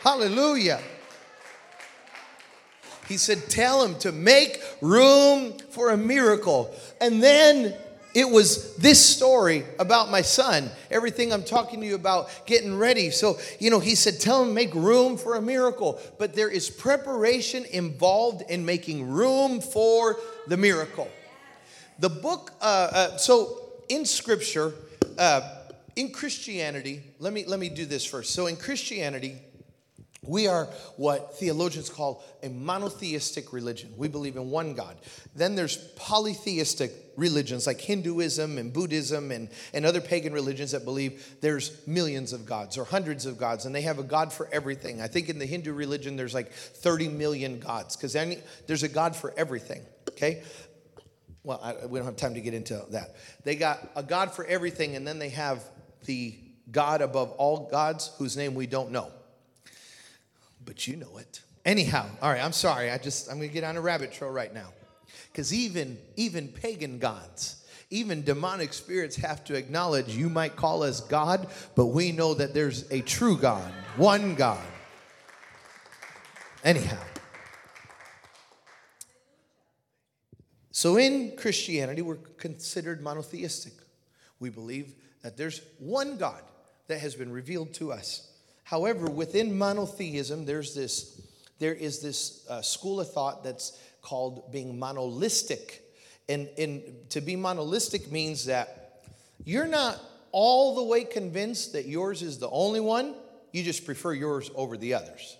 Hallelujah. 0.00 0.80
He 3.08 3.16
said, 3.16 3.48
Tell 3.48 3.84
him 3.84 3.98
to 4.00 4.12
make 4.12 4.62
room 4.80 5.58
for 5.70 5.90
a 5.90 5.96
miracle. 5.96 6.74
And 7.00 7.22
then 7.22 7.74
it 8.14 8.30
was 8.30 8.76
this 8.76 9.04
story 9.04 9.64
about 9.80 10.08
my 10.08 10.22
son, 10.22 10.70
everything 10.88 11.32
I'm 11.32 11.42
talking 11.42 11.80
to 11.80 11.86
you 11.86 11.96
about, 11.96 12.30
getting 12.46 12.78
ready. 12.78 13.10
So, 13.10 13.38
you 13.58 13.70
know, 13.70 13.80
he 13.80 13.96
said, 13.96 14.20
Tell 14.20 14.44
him, 14.44 14.54
make 14.54 14.72
room 14.72 15.16
for 15.16 15.34
a 15.34 15.42
miracle. 15.42 16.00
But 16.16 16.34
there 16.34 16.48
is 16.48 16.70
preparation 16.70 17.64
involved 17.64 18.42
in 18.48 18.64
making 18.64 19.10
room 19.10 19.60
for 19.60 20.16
the 20.46 20.56
miracle. 20.56 21.08
The 21.98 22.08
book, 22.08 22.52
uh, 22.60 22.64
uh, 22.64 23.16
so 23.16 23.72
in 23.88 24.04
scripture, 24.04 24.72
uh, 25.18 25.58
in 25.96 26.12
Christianity, 26.12 27.02
let 27.18 27.32
me, 27.32 27.44
let 27.46 27.58
me 27.58 27.68
do 27.68 27.84
this 27.84 28.04
first. 28.04 28.32
So 28.32 28.46
in 28.46 28.56
Christianity, 28.56 29.40
we 30.26 30.46
are 30.46 30.66
what 30.96 31.36
theologians 31.38 31.90
call 31.90 32.24
a 32.42 32.48
monotheistic 32.48 33.52
religion. 33.52 33.92
We 33.96 34.08
believe 34.08 34.36
in 34.36 34.50
one 34.50 34.74
God. 34.74 34.96
Then 35.34 35.54
there's 35.54 35.76
polytheistic 35.96 36.92
religions 37.16 37.66
like 37.66 37.80
Hinduism 37.80 38.58
and 38.58 38.72
Buddhism 38.72 39.30
and, 39.30 39.48
and 39.72 39.86
other 39.86 40.00
pagan 40.00 40.32
religions 40.32 40.72
that 40.72 40.84
believe 40.84 41.36
there's 41.40 41.86
millions 41.86 42.32
of 42.32 42.46
gods 42.46 42.76
or 42.76 42.84
hundreds 42.84 43.26
of 43.26 43.38
gods 43.38 43.66
and 43.66 43.74
they 43.74 43.82
have 43.82 43.98
a 43.98 44.02
God 44.02 44.32
for 44.32 44.48
everything. 44.52 45.00
I 45.00 45.06
think 45.06 45.28
in 45.28 45.38
the 45.38 45.46
Hindu 45.46 45.72
religion 45.72 46.16
there's 46.16 46.34
like 46.34 46.52
30 46.52 47.08
million 47.08 47.60
gods 47.60 47.96
because 47.96 48.12
there's 48.66 48.82
a 48.82 48.88
God 48.88 49.14
for 49.14 49.32
everything, 49.36 49.82
okay? 50.10 50.42
Well, 51.42 51.60
I, 51.62 51.86
we 51.86 51.98
don't 51.98 52.06
have 52.06 52.16
time 52.16 52.34
to 52.34 52.40
get 52.40 52.54
into 52.54 52.82
that. 52.90 53.16
They 53.44 53.56
got 53.56 53.90
a 53.94 54.02
God 54.02 54.32
for 54.32 54.44
everything 54.44 54.96
and 54.96 55.06
then 55.06 55.18
they 55.18 55.28
have 55.30 55.62
the 56.06 56.34
God 56.70 57.02
above 57.02 57.32
all 57.32 57.68
gods 57.70 58.10
whose 58.18 58.36
name 58.36 58.54
we 58.54 58.66
don't 58.66 58.90
know 58.90 59.10
but 60.64 60.86
you 60.86 60.96
know 60.96 61.18
it. 61.18 61.42
Anyhow, 61.64 62.06
all 62.20 62.30
right, 62.30 62.44
I'm 62.44 62.52
sorry. 62.52 62.90
I 62.90 62.98
just 62.98 63.30
I'm 63.30 63.38
going 63.38 63.48
to 63.48 63.54
get 63.54 63.64
on 63.64 63.76
a 63.76 63.80
rabbit 63.80 64.12
trail 64.12 64.30
right 64.30 64.52
now. 64.52 64.68
Cuz 65.32 65.52
even 65.52 65.98
even 66.16 66.48
pagan 66.48 66.98
gods, 66.98 67.64
even 67.90 68.22
demonic 68.22 68.72
spirits 68.72 69.16
have 69.16 69.44
to 69.44 69.54
acknowledge 69.54 70.14
you 70.14 70.28
might 70.28 70.56
call 70.56 70.82
us 70.82 71.00
God, 71.00 71.48
but 71.74 71.86
we 71.86 72.12
know 72.12 72.34
that 72.34 72.54
there's 72.54 72.90
a 72.90 73.00
true 73.00 73.36
God, 73.36 73.72
one 73.96 74.34
God. 74.34 74.64
Anyhow, 76.62 77.02
so 80.70 80.96
in 80.96 81.36
Christianity, 81.36 82.02
we're 82.02 82.16
considered 82.16 83.02
monotheistic. 83.02 83.74
We 84.40 84.50
believe 84.50 84.94
that 85.22 85.36
there's 85.36 85.60
one 85.78 86.16
God 86.16 86.42
that 86.88 87.00
has 87.00 87.14
been 87.14 87.32
revealed 87.32 87.72
to 87.74 87.92
us. 87.92 88.28
However, 88.64 89.06
within 89.06 89.56
monotheism, 89.56 90.46
there's 90.46 90.74
this, 90.74 91.20
there 91.58 91.74
is 91.74 92.00
this 92.00 92.46
uh, 92.48 92.62
school 92.62 93.00
of 93.00 93.12
thought 93.12 93.44
that's 93.44 93.78
called 94.02 94.50
being 94.50 94.78
monolistic. 94.78 95.82
And, 96.28 96.48
and 96.58 96.82
to 97.10 97.20
be 97.20 97.36
monolistic 97.36 98.10
means 98.10 98.46
that 98.46 99.02
you're 99.44 99.66
not 99.66 100.00
all 100.32 100.74
the 100.74 100.82
way 100.82 101.04
convinced 101.04 101.74
that 101.74 101.86
yours 101.86 102.22
is 102.22 102.38
the 102.38 102.50
only 102.50 102.80
one, 102.80 103.14
you 103.52 103.62
just 103.62 103.84
prefer 103.84 104.12
yours 104.12 104.50
over 104.54 104.76
the 104.76 104.94
others. 104.94 105.36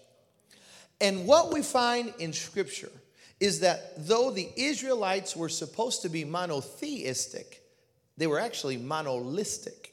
And 1.01 1.27
what 1.27 1.53
we 1.53 1.63
find 1.63 2.13
in 2.19 2.33
Scripture 2.33 2.93
is 3.41 3.61
that 3.61 4.07
though 4.07 4.31
the 4.31 4.49
Israelites 4.57 5.35
were 5.35 5.49
supposed 5.49 6.03
to 6.03 6.09
be 6.09 6.25
monotheistic, 6.25 7.63
they 8.17 8.27
were 8.27 8.39
actually 8.39 8.77
monolistic. 8.77 9.93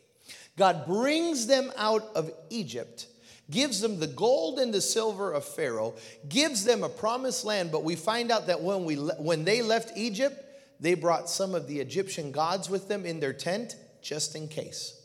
God 0.57 0.85
brings 0.85 1.47
them 1.47 1.71
out 1.77 2.07
of 2.13 2.31
Egypt 2.49 3.07
gives 3.51 3.81
them 3.81 3.99
the 3.99 4.07
gold 4.07 4.57
and 4.57 4.73
the 4.73 4.81
silver 4.81 5.31
of 5.31 5.45
Pharaoh, 5.45 5.93
gives 6.27 6.63
them 6.63 6.83
a 6.83 6.89
promised 6.89 7.45
land, 7.45 7.71
but 7.71 7.83
we 7.83 7.95
find 7.95 8.31
out 8.31 8.47
that 8.47 8.61
when, 8.61 8.85
we, 8.85 8.95
when 8.95 9.43
they 9.43 9.61
left 9.61 9.95
Egypt, 9.95 10.43
they 10.79 10.95
brought 10.95 11.29
some 11.29 11.53
of 11.53 11.67
the 11.67 11.79
Egyptian 11.79 12.31
gods 12.31 12.69
with 12.69 12.87
them 12.87 13.05
in 13.05 13.19
their 13.19 13.33
tent 13.33 13.75
just 14.01 14.35
in 14.35 14.47
case. 14.47 14.99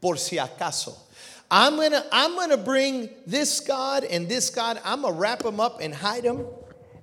Por 0.00 0.16
si 0.16 0.36
acaso. 0.36 0.98
I'm 1.50 1.76
gonna, 1.76 2.04
I'm 2.12 2.34
gonna 2.36 2.56
bring 2.56 3.08
this 3.26 3.60
God 3.60 4.04
and 4.04 4.28
this 4.28 4.50
God, 4.50 4.80
I'm 4.84 5.02
gonna 5.02 5.16
wrap 5.16 5.38
them 5.38 5.60
up 5.60 5.80
and 5.80 5.94
hide 5.94 6.24
them, 6.24 6.46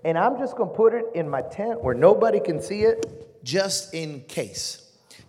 and 0.04 0.18
I'm 0.18 0.38
just 0.38 0.56
gonna 0.58 0.72
put 0.72 0.94
it 0.94 1.06
in 1.16 1.30
my 1.30 1.42
tent 1.42 1.82
where 1.82 1.96
nobody 1.96 2.40
can 2.40 2.62
see 2.62 2.82
it 2.82 3.44
just 3.44 3.94
in 3.94 4.22
case 4.28 4.81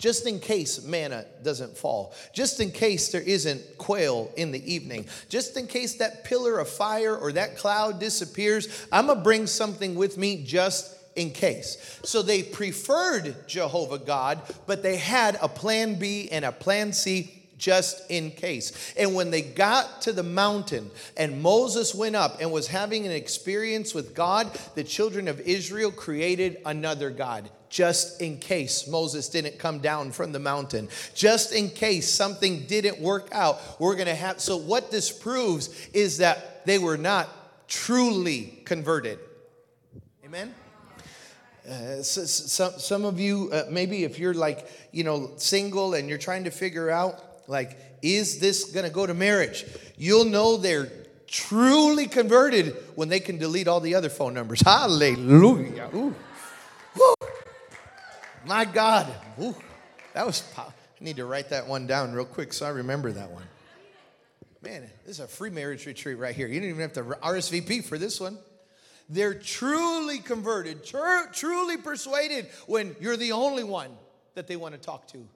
just 0.02 0.26
in 0.26 0.40
case 0.40 0.82
manna 0.82 1.24
doesn't 1.44 1.76
fall, 1.76 2.12
just 2.32 2.58
in 2.58 2.72
case 2.72 3.12
there 3.12 3.22
isn't 3.22 3.62
quail 3.78 4.32
in 4.36 4.50
the 4.50 4.74
evening, 4.74 5.06
just 5.28 5.56
in 5.56 5.68
case 5.68 5.94
that 5.94 6.24
pillar 6.24 6.58
of 6.58 6.68
fire 6.68 7.16
or 7.16 7.30
that 7.30 7.56
cloud 7.56 8.00
disappears, 8.00 8.84
I'm 8.90 9.06
gonna 9.06 9.20
bring 9.20 9.46
something 9.46 9.94
with 9.94 10.18
me 10.18 10.42
just 10.42 10.98
in 11.14 11.30
case. 11.30 12.00
So 12.02 12.20
they 12.20 12.42
preferred 12.42 13.46
Jehovah 13.46 13.98
God, 13.98 14.40
but 14.66 14.82
they 14.82 14.96
had 14.96 15.38
a 15.40 15.46
plan 15.46 15.94
B 15.94 16.28
and 16.32 16.44
a 16.44 16.50
plan 16.50 16.92
C 16.92 17.38
just 17.56 18.10
in 18.10 18.32
case. 18.32 18.92
And 18.96 19.14
when 19.14 19.30
they 19.30 19.42
got 19.42 20.02
to 20.02 20.12
the 20.12 20.24
mountain 20.24 20.90
and 21.16 21.40
Moses 21.40 21.94
went 21.94 22.16
up 22.16 22.40
and 22.40 22.50
was 22.50 22.66
having 22.66 23.06
an 23.06 23.12
experience 23.12 23.94
with 23.94 24.16
God, 24.16 24.50
the 24.74 24.82
children 24.82 25.28
of 25.28 25.38
Israel 25.42 25.92
created 25.92 26.60
another 26.66 27.10
God 27.10 27.48
just 27.72 28.20
in 28.20 28.36
case 28.36 28.86
Moses 28.86 29.30
didn't 29.30 29.58
come 29.58 29.78
down 29.78 30.12
from 30.12 30.30
the 30.30 30.38
mountain, 30.38 30.90
just 31.14 31.54
in 31.54 31.70
case 31.70 32.06
something 32.06 32.66
didn't 32.66 33.00
work 33.00 33.30
out. 33.32 33.58
We're 33.80 33.94
going 33.94 34.08
to 34.08 34.14
have. 34.14 34.40
So, 34.40 34.58
what 34.58 34.90
this 34.90 35.10
proves 35.10 35.70
is 35.94 36.18
that 36.18 36.66
they 36.66 36.78
were 36.78 36.98
not 36.98 37.30
truly 37.68 38.60
converted. 38.66 39.18
Amen? 40.22 40.54
Uh, 41.66 42.02
so, 42.02 42.24
some, 42.26 42.72
some 42.78 43.06
of 43.06 43.18
you, 43.18 43.48
uh, 43.50 43.64
maybe 43.70 44.04
if 44.04 44.18
you're 44.18 44.34
like, 44.34 44.68
you 44.92 45.02
know, 45.02 45.30
single 45.38 45.94
and 45.94 46.10
you're 46.10 46.18
trying 46.18 46.44
to 46.44 46.50
figure 46.50 46.90
out, 46.90 47.24
like, 47.48 47.78
is 48.02 48.38
this 48.38 48.64
going 48.64 48.84
to 48.84 48.92
go 48.92 49.06
to 49.06 49.14
marriage? 49.14 49.64
You'll 49.96 50.26
know 50.26 50.58
they're 50.58 50.92
truly 51.26 52.06
converted 52.06 52.76
when 52.96 53.08
they 53.08 53.20
can 53.20 53.38
delete 53.38 53.66
all 53.66 53.80
the 53.80 53.94
other 53.94 54.10
phone 54.10 54.34
numbers. 54.34 54.60
Hallelujah. 54.60 55.88
Ooh. 55.94 56.14
My 58.44 58.64
God. 58.64 59.12
Ooh, 59.40 59.54
that 60.14 60.26
was, 60.26 60.42
I 60.56 60.64
need 61.00 61.16
to 61.16 61.24
write 61.24 61.50
that 61.50 61.66
one 61.66 61.86
down 61.86 62.12
real 62.12 62.24
quick 62.24 62.52
so 62.52 62.66
I 62.66 62.70
remember 62.70 63.12
that 63.12 63.30
one. 63.30 63.44
Man, 64.62 64.82
this 65.04 65.16
is 65.16 65.20
a 65.20 65.26
free 65.26 65.50
marriage 65.50 65.86
retreat 65.86 66.18
right 66.18 66.34
here. 66.34 66.46
You 66.46 66.60
don't 66.60 66.68
even 66.68 66.80
have 66.82 66.92
to 66.94 67.02
RSVP 67.02 67.84
for 67.84 67.98
this 67.98 68.20
one. 68.20 68.38
They're 69.08 69.34
truly 69.34 70.18
converted, 70.18 70.84
tr- 70.84 71.30
truly 71.32 71.76
persuaded 71.76 72.46
when 72.66 72.94
you're 73.00 73.16
the 73.16 73.32
only 73.32 73.64
one 73.64 73.90
that 74.34 74.46
they 74.46 74.56
want 74.56 74.74
to 74.74 74.80
talk 74.80 75.08
to. 75.08 75.26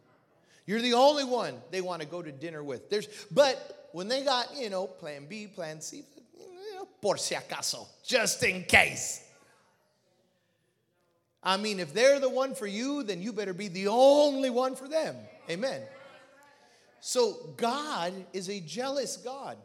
You're 0.64 0.80
the 0.80 0.94
only 0.94 1.24
one 1.24 1.60
they 1.70 1.80
want 1.80 2.02
to 2.02 2.08
go 2.08 2.22
to 2.22 2.32
dinner 2.32 2.62
with. 2.62 2.88
There's, 2.88 3.08
but 3.30 3.88
when 3.92 4.08
they 4.08 4.24
got, 4.24 4.56
you 4.56 4.70
know, 4.70 4.86
plan 4.86 5.26
B, 5.28 5.46
plan 5.46 5.80
C, 5.80 6.04
you 6.38 6.74
know, 6.74 6.88
por 7.00 7.16
si 7.16 7.34
acaso, 7.34 7.86
just 8.04 8.42
in 8.44 8.62
case. 8.64 9.25
I 11.46 11.56
mean, 11.56 11.80
if 11.80 11.94
they're 11.94 12.20
the 12.20 12.28
one 12.28 12.54
for 12.56 12.66
you, 12.66 13.04
then 13.04 13.22
you 13.22 13.32
better 13.32 13.54
be 13.54 13.68
the 13.68 13.86
only 13.86 14.50
one 14.50 14.74
for 14.74 14.88
them. 14.88 15.16
Amen. 15.48 15.80
So 17.00 17.54
God 17.56 18.12
is 18.32 18.50
a 18.50 18.58
jealous 18.58 19.16
God. 19.16 19.56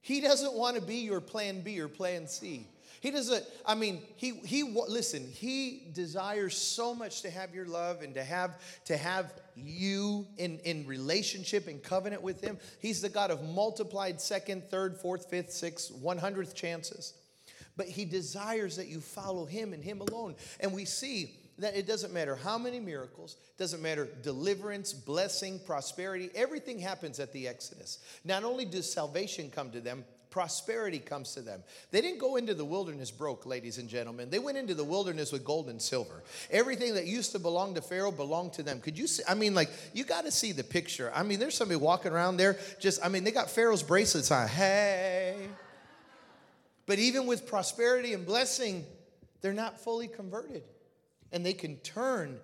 He 0.00 0.20
doesn't 0.20 0.54
want 0.54 0.76
to 0.76 0.82
be 0.82 0.98
your 0.98 1.20
plan 1.20 1.62
B 1.62 1.80
or 1.80 1.88
plan 1.88 2.28
C. 2.28 2.66
He 3.00 3.10
doesn't, 3.10 3.44
I 3.66 3.74
mean, 3.74 4.02
he, 4.16 4.32
he, 4.44 4.62
listen, 4.62 5.26
he 5.26 5.88
desires 5.94 6.56
so 6.56 6.94
much 6.94 7.22
to 7.22 7.30
have 7.30 7.54
your 7.54 7.64
love 7.64 8.02
and 8.02 8.14
to 8.14 8.22
have, 8.22 8.60
to 8.84 8.96
have 8.96 9.32
you 9.56 10.26
in, 10.36 10.58
in 10.60 10.86
relationship 10.86 11.66
and 11.66 11.82
covenant 11.82 12.22
with 12.22 12.40
him. 12.40 12.58
He's 12.78 13.00
the 13.00 13.08
God 13.08 13.30
of 13.30 13.42
multiplied 13.42 14.20
second, 14.20 14.70
third, 14.70 14.96
fourth, 14.96 15.28
fifth, 15.28 15.50
sixth, 15.50 15.90
one 15.92 16.18
hundredth 16.18 16.54
chances. 16.54 17.14
But 17.80 17.88
He 17.88 18.04
desires 18.04 18.76
that 18.76 18.88
you 18.88 19.00
follow 19.00 19.46
Him 19.46 19.72
and 19.72 19.82
Him 19.82 20.02
alone. 20.02 20.34
And 20.60 20.74
we 20.74 20.84
see 20.84 21.30
that 21.60 21.74
it 21.74 21.86
doesn't 21.86 22.12
matter 22.12 22.36
how 22.36 22.58
many 22.58 22.78
miracles, 22.78 23.38
doesn't 23.56 23.80
matter 23.80 24.06
deliverance, 24.22 24.92
blessing, 24.92 25.58
prosperity, 25.64 26.28
everything 26.34 26.78
happens 26.78 27.18
at 27.18 27.32
the 27.32 27.48
Exodus. 27.48 28.00
Not 28.22 28.44
only 28.44 28.66
does 28.66 28.92
salvation 28.92 29.50
come 29.50 29.70
to 29.70 29.80
them, 29.80 30.04
prosperity 30.28 30.98
comes 30.98 31.32
to 31.32 31.40
them. 31.40 31.62
They 31.90 32.02
didn't 32.02 32.18
go 32.18 32.36
into 32.36 32.52
the 32.52 32.66
wilderness 32.66 33.10
broke, 33.10 33.46
ladies 33.46 33.78
and 33.78 33.88
gentlemen. 33.88 34.28
They 34.28 34.38
went 34.38 34.58
into 34.58 34.74
the 34.74 34.84
wilderness 34.84 35.32
with 35.32 35.42
gold 35.42 35.70
and 35.70 35.80
silver. 35.80 36.22
Everything 36.50 36.96
that 36.96 37.06
used 37.06 37.32
to 37.32 37.38
belong 37.38 37.76
to 37.76 37.80
Pharaoh 37.80 38.12
belonged 38.12 38.52
to 38.54 38.62
them. 38.62 38.80
Could 38.80 38.98
you 38.98 39.06
see? 39.06 39.22
I 39.26 39.32
mean, 39.32 39.54
like, 39.54 39.70
you 39.94 40.04
got 40.04 40.26
to 40.26 40.30
see 40.30 40.52
the 40.52 40.64
picture. 40.64 41.10
I 41.14 41.22
mean, 41.22 41.38
there's 41.38 41.54
somebody 41.54 41.80
walking 41.80 42.12
around 42.12 42.36
there, 42.36 42.58
just, 42.78 43.02
I 43.02 43.08
mean, 43.08 43.24
they 43.24 43.32
got 43.32 43.48
Pharaoh's 43.48 43.82
bracelets 43.82 44.30
on. 44.30 44.48
Hey. 44.48 45.48
But 46.90 46.98
even 46.98 47.26
with 47.26 47.46
prosperity 47.46 48.14
and 48.14 48.26
blessing, 48.26 48.84
they're 49.42 49.52
not 49.52 49.78
fully 49.78 50.08
converted. 50.08 50.64
And 51.30 51.46
they 51.46 51.52
can 51.52 51.76
turn. 51.76 52.40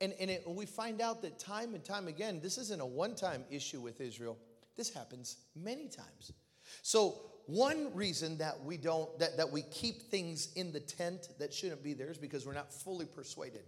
And, 0.00 0.14
and 0.18 0.30
it, 0.30 0.48
we 0.48 0.64
find 0.64 1.02
out 1.02 1.20
that 1.20 1.38
time 1.38 1.74
and 1.74 1.84
time 1.84 2.08
again, 2.08 2.40
this 2.42 2.56
isn't 2.56 2.80
a 2.80 2.86
one 2.86 3.14
time 3.14 3.44
issue 3.50 3.78
with 3.78 4.00
Israel. 4.00 4.38
This 4.74 4.88
happens 4.88 5.36
many 5.54 5.88
times. 5.88 6.32
So 6.80 7.20
one 7.44 7.94
reason 7.94 8.38
that 8.38 8.64
we 8.64 8.78
don't 8.78 9.18
that, 9.18 9.36
that 9.36 9.52
we 9.52 9.60
keep 9.70 10.10
things 10.10 10.48
in 10.56 10.72
the 10.72 10.80
tent 10.80 11.28
that 11.38 11.52
shouldn't 11.52 11.84
be 11.84 11.92
there 11.92 12.10
is 12.10 12.16
because 12.16 12.46
we're 12.46 12.54
not 12.54 12.72
fully 12.72 13.04
persuaded 13.04 13.64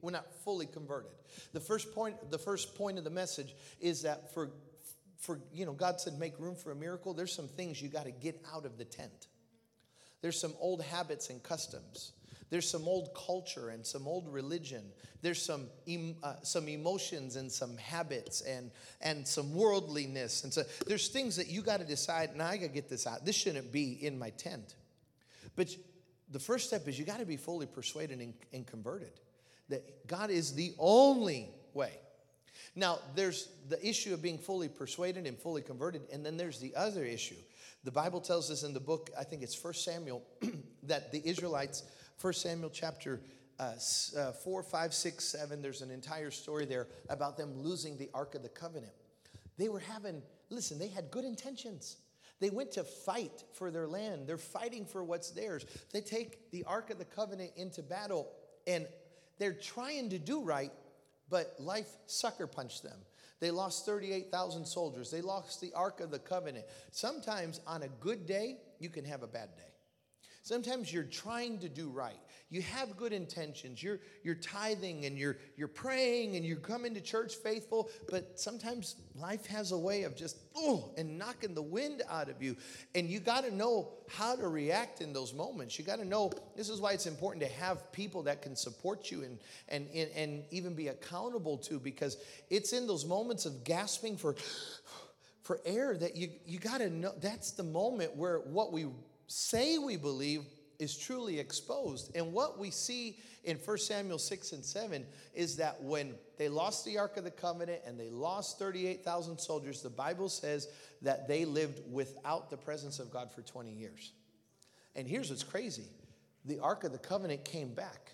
we're 0.00 0.10
not 0.10 0.26
fully 0.44 0.66
converted 0.66 1.10
the 1.52 1.60
first 1.60 1.94
point 1.94 2.16
the 2.30 2.38
first 2.38 2.74
point 2.74 2.96
of 2.96 3.04
the 3.04 3.10
message 3.10 3.54
is 3.80 4.02
that 4.02 4.32
for 4.32 4.50
for 5.18 5.40
you 5.52 5.66
know 5.66 5.72
god 5.72 6.00
said 6.00 6.18
make 6.18 6.38
room 6.38 6.54
for 6.54 6.70
a 6.70 6.74
miracle 6.74 7.12
there's 7.12 7.34
some 7.34 7.48
things 7.48 7.82
you 7.82 7.88
got 7.88 8.04
to 8.06 8.12
get 8.12 8.40
out 8.54 8.64
of 8.64 8.78
the 8.78 8.84
tent 8.84 9.26
there's 10.20 10.40
some 10.40 10.54
old 10.60 10.82
habits 10.82 11.30
and 11.30 11.42
customs 11.42 12.12
there's 12.50 12.68
some 12.68 12.88
old 12.88 13.14
culture 13.14 13.68
and 13.68 13.84
some 13.84 14.06
old 14.06 14.32
religion. 14.32 14.82
There's 15.20 15.42
some, 15.42 15.66
uh, 16.22 16.34
some 16.42 16.68
emotions 16.68 17.36
and 17.36 17.50
some 17.50 17.76
habits 17.76 18.40
and, 18.40 18.70
and 19.02 19.26
some 19.26 19.54
worldliness. 19.54 20.44
And 20.44 20.52
so 20.52 20.62
there's 20.86 21.08
things 21.08 21.36
that 21.36 21.48
you 21.48 21.62
got 21.62 21.80
to 21.80 21.86
decide, 21.86 22.36
now 22.36 22.46
I 22.46 22.56
got 22.56 22.66
to 22.66 22.72
get 22.72 22.88
this 22.88 23.06
out. 23.06 23.24
This 23.24 23.36
shouldn't 23.36 23.70
be 23.70 23.92
in 24.04 24.18
my 24.18 24.30
tent. 24.30 24.76
But 25.56 25.68
the 26.30 26.38
first 26.38 26.68
step 26.68 26.88
is 26.88 26.98
you 26.98 27.04
got 27.04 27.20
to 27.20 27.26
be 27.26 27.36
fully 27.36 27.66
persuaded 27.66 28.20
and, 28.20 28.34
and 28.52 28.66
converted 28.66 29.12
that 29.68 30.06
God 30.06 30.30
is 30.30 30.54
the 30.54 30.72
only 30.78 31.50
way. 31.74 31.92
Now, 32.74 32.98
there's 33.14 33.48
the 33.68 33.86
issue 33.86 34.14
of 34.14 34.22
being 34.22 34.38
fully 34.38 34.68
persuaded 34.68 35.26
and 35.26 35.38
fully 35.38 35.62
converted, 35.62 36.02
and 36.12 36.24
then 36.24 36.36
there's 36.36 36.60
the 36.60 36.74
other 36.74 37.04
issue. 37.04 37.36
The 37.84 37.90
Bible 37.90 38.20
tells 38.20 38.50
us 38.50 38.62
in 38.62 38.72
the 38.72 38.80
book, 38.80 39.10
I 39.18 39.24
think 39.24 39.42
it's 39.42 39.54
First 39.54 39.84
Samuel, 39.84 40.22
that 40.84 41.12
the 41.12 41.26
Israelites 41.26 41.82
1 42.20 42.32
Samuel 42.32 42.70
chapter 42.70 43.20
uh, 43.58 43.72
uh, 44.16 44.32
4, 44.32 44.62
5, 44.62 44.94
6, 44.94 45.24
7, 45.24 45.62
there's 45.62 45.82
an 45.82 45.90
entire 45.90 46.30
story 46.30 46.64
there 46.64 46.88
about 47.08 47.36
them 47.36 47.52
losing 47.56 47.96
the 47.96 48.10
Ark 48.14 48.34
of 48.34 48.42
the 48.42 48.48
Covenant. 48.48 48.92
They 49.56 49.68
were 49.68 49.80
having, 49.80 50.22
listen, 50.50 50.78
they 50.78 50.88
had 50.88 51.10
good 51.10 51.24
intentions. 51.24 51.96
They 52.40 52.50
went 52.50 52.70
to 52.72 52.84
fight 52.84 53.44
for 53.52 53.70
their 53.70 53.88
land. 53.88 54.28
They're 54.28 54.38
fighting 54.38 54.86
for 54.86 55.02
what's 55.02 55.30
theirs. 55.30 55.66
They 55.92 56.00
take 56.00 56.50
the 56.52 56.64
Ark 56.64 56.90
of 56.90 56.98
the 56.98 57.04
Covenant 57.04 57.52
into 57.56 57.82
battle 57.82 58.28
and 58.66 58.86
they're 59.38 59.54
trying 59.54 60.10
to 60.10 60.18
do 60.18 60.42
right, 60.42 60.72
but 61.30 61.54
life 61.58 61.88
sucker 62.06 62.46
punched 62.46 62.82
them. 62.82 62.98
They 63.40 63.50
lost 63.50 63.86
38,000 63.86 64.66
soldiers. 64.66 65.10
They 65.10 65.20
lost 65.20 65.60
the 65.60 65.72
Ark 65.74 66.00
of 66.00 66.10
the 66.10 66.18
Covenant. 66.18 66.64
Sometimes 66.90 67.60
on 67.66 67.82
a 67.82 67.88
good 68.00 68.26
day, 68.26 68.56
you 68.80 68.90
can 68.90 69.04
have 69.04 69.22
a 69.22 69.28
bad 69.28 69.54
day. 69.56 69.62
Sometimes 70.42 70.92
you're 70.92 71.04
trying 71.04 71.58
to 71.58 71.68
do 71.68 71.88
right. 71.88 72.18
You 72.50 72.62
have 72.62 72.96
good 72.96 73.12
intentions. 73.12 73.82
You're, 73.82 74.00
you're 74.22 74.34
tithing 74.34 75.04
and 75.04 75.18
you're, 75.18 75.36
you're 75.56 75.68
praying 75.68 76.36
and 76.36 76.46
you're 76.46 76.56
coming 76.56 76.94
to 76.94 77.00
church 77.00 77.34
faithful, 77.34 77.90
but 78.08 78.40
sometimes 78.40 78.96
life 79.14 79.44
has 79.46 79.72
a 79.72 79.78
way 79.78 80.04
of 80.04 80.16
just, 80.16 80.38
oh, 80.56 80.90
and 80.96 81.18
knocking 81.18 81.54
the 81.54 81.62
wind 81.62 82.02
out 82.08 82.30
of 82.30 82.42
you. 82.42 82.56
And 82.94 83.06
you 83.06 83.20
got 83.20 83.44
to 83.44 83.54
know 83.54 83.90
how 84.08 84.34
to 84.34 84.48
react 84.48 85.02
in 85.02 85.12
those 85.12 85.34
moments. 85.34 85.78
You 85.78 85.84
got 85.84 85.98
to 85.98 86.06
know 86.06 86.32
this 86.56 86.70
is 86.70 86.80
why 86.80 86.92
it's 86.92 87.06
important 87.06 87.44
to 87.44 87.52
have 87.52 87.92
people 87.92 88.22
that 88.22 88.40
can 88.40 88.56
support 88.56 89.10
you 89.10 89.24
and, 89.24 89.38
and, 89.68 89.86
and, 89.94 90.10
and 90.16 90.44
even 90.50 90.74
be 90.74 90.88
accountable 90.88 91.58
to 91.58 91.78
because 91.78 92.16
it's 92.48 92.72
in 92.72 92.86
those 92.86 93.04
moments 93.04 93.44
of 93.44 93.62
gasping 93.64 94.16
for 94.16 94.36
for 95.42 95.60
air 95.64 95.96
that 95.96 96.14
you, 96.14 96.28
you 96.44 96.58
got 96.58 96.76
to 96.76 96.90
know 96.90 97.10
that's 97.22 97.52
the 97.52 97.62
moment 97.62 98.14
where 98.14 98.40
what 98.40 98.70
we 98.70 98.84
say 99.28 99.78
we 99.78 99.96
believe 99.96 100.42
is 100.78 100.96
truly 100.96 101.38
exposed. 101.38 102.14
And 102.14 102.32
what 102.32 102.58
we 102.58 102.70
see 102.70 103.18
in 103.44 103.56
1 103.56 103.78
Samuel 103.78 104.18
6 104.18 104.52
and 104.52 104.64
7 104.64 105.04
is 105.34 105.56
that 105.56 105.82
when 105.82 106.14
they 106.36 106.48
lost 106.48 106.84
the 106.84 106.98
Ark 106.98 107.16
of 107.16 107.24
the 107.24 107.30
Covenant 107.30 107.82
and 107.86 107.98
they 107.98 108.10
lost 108.10 108.58
38,000 108.58 109.38
soldiers, 109.38 109.82
the 109.82 109.90
Bible 109.90 110.28
says 110.28 110.68
that 111.02 111.28
they 111.28 111.44
lived 111.44 111.80
without 111.90 112.50
the 112.50 112.56
presence 112.56 112.98
of 112.98 113.10
God 113.10 113.32
for 113.32 113.42
20 113.42 113.72
years. 113.72 114.12
And 114.94 115.06
here's 115.06 115.30
what's 115.30 115.44
crazy 115.44 115.86
the 116.44 116.60
Ark 116.60 116.84
of 116.84 116.92
the 116.92 116.98
Covenant 116.98 117.44
came 117.44 117.74
back. 117.74 118.12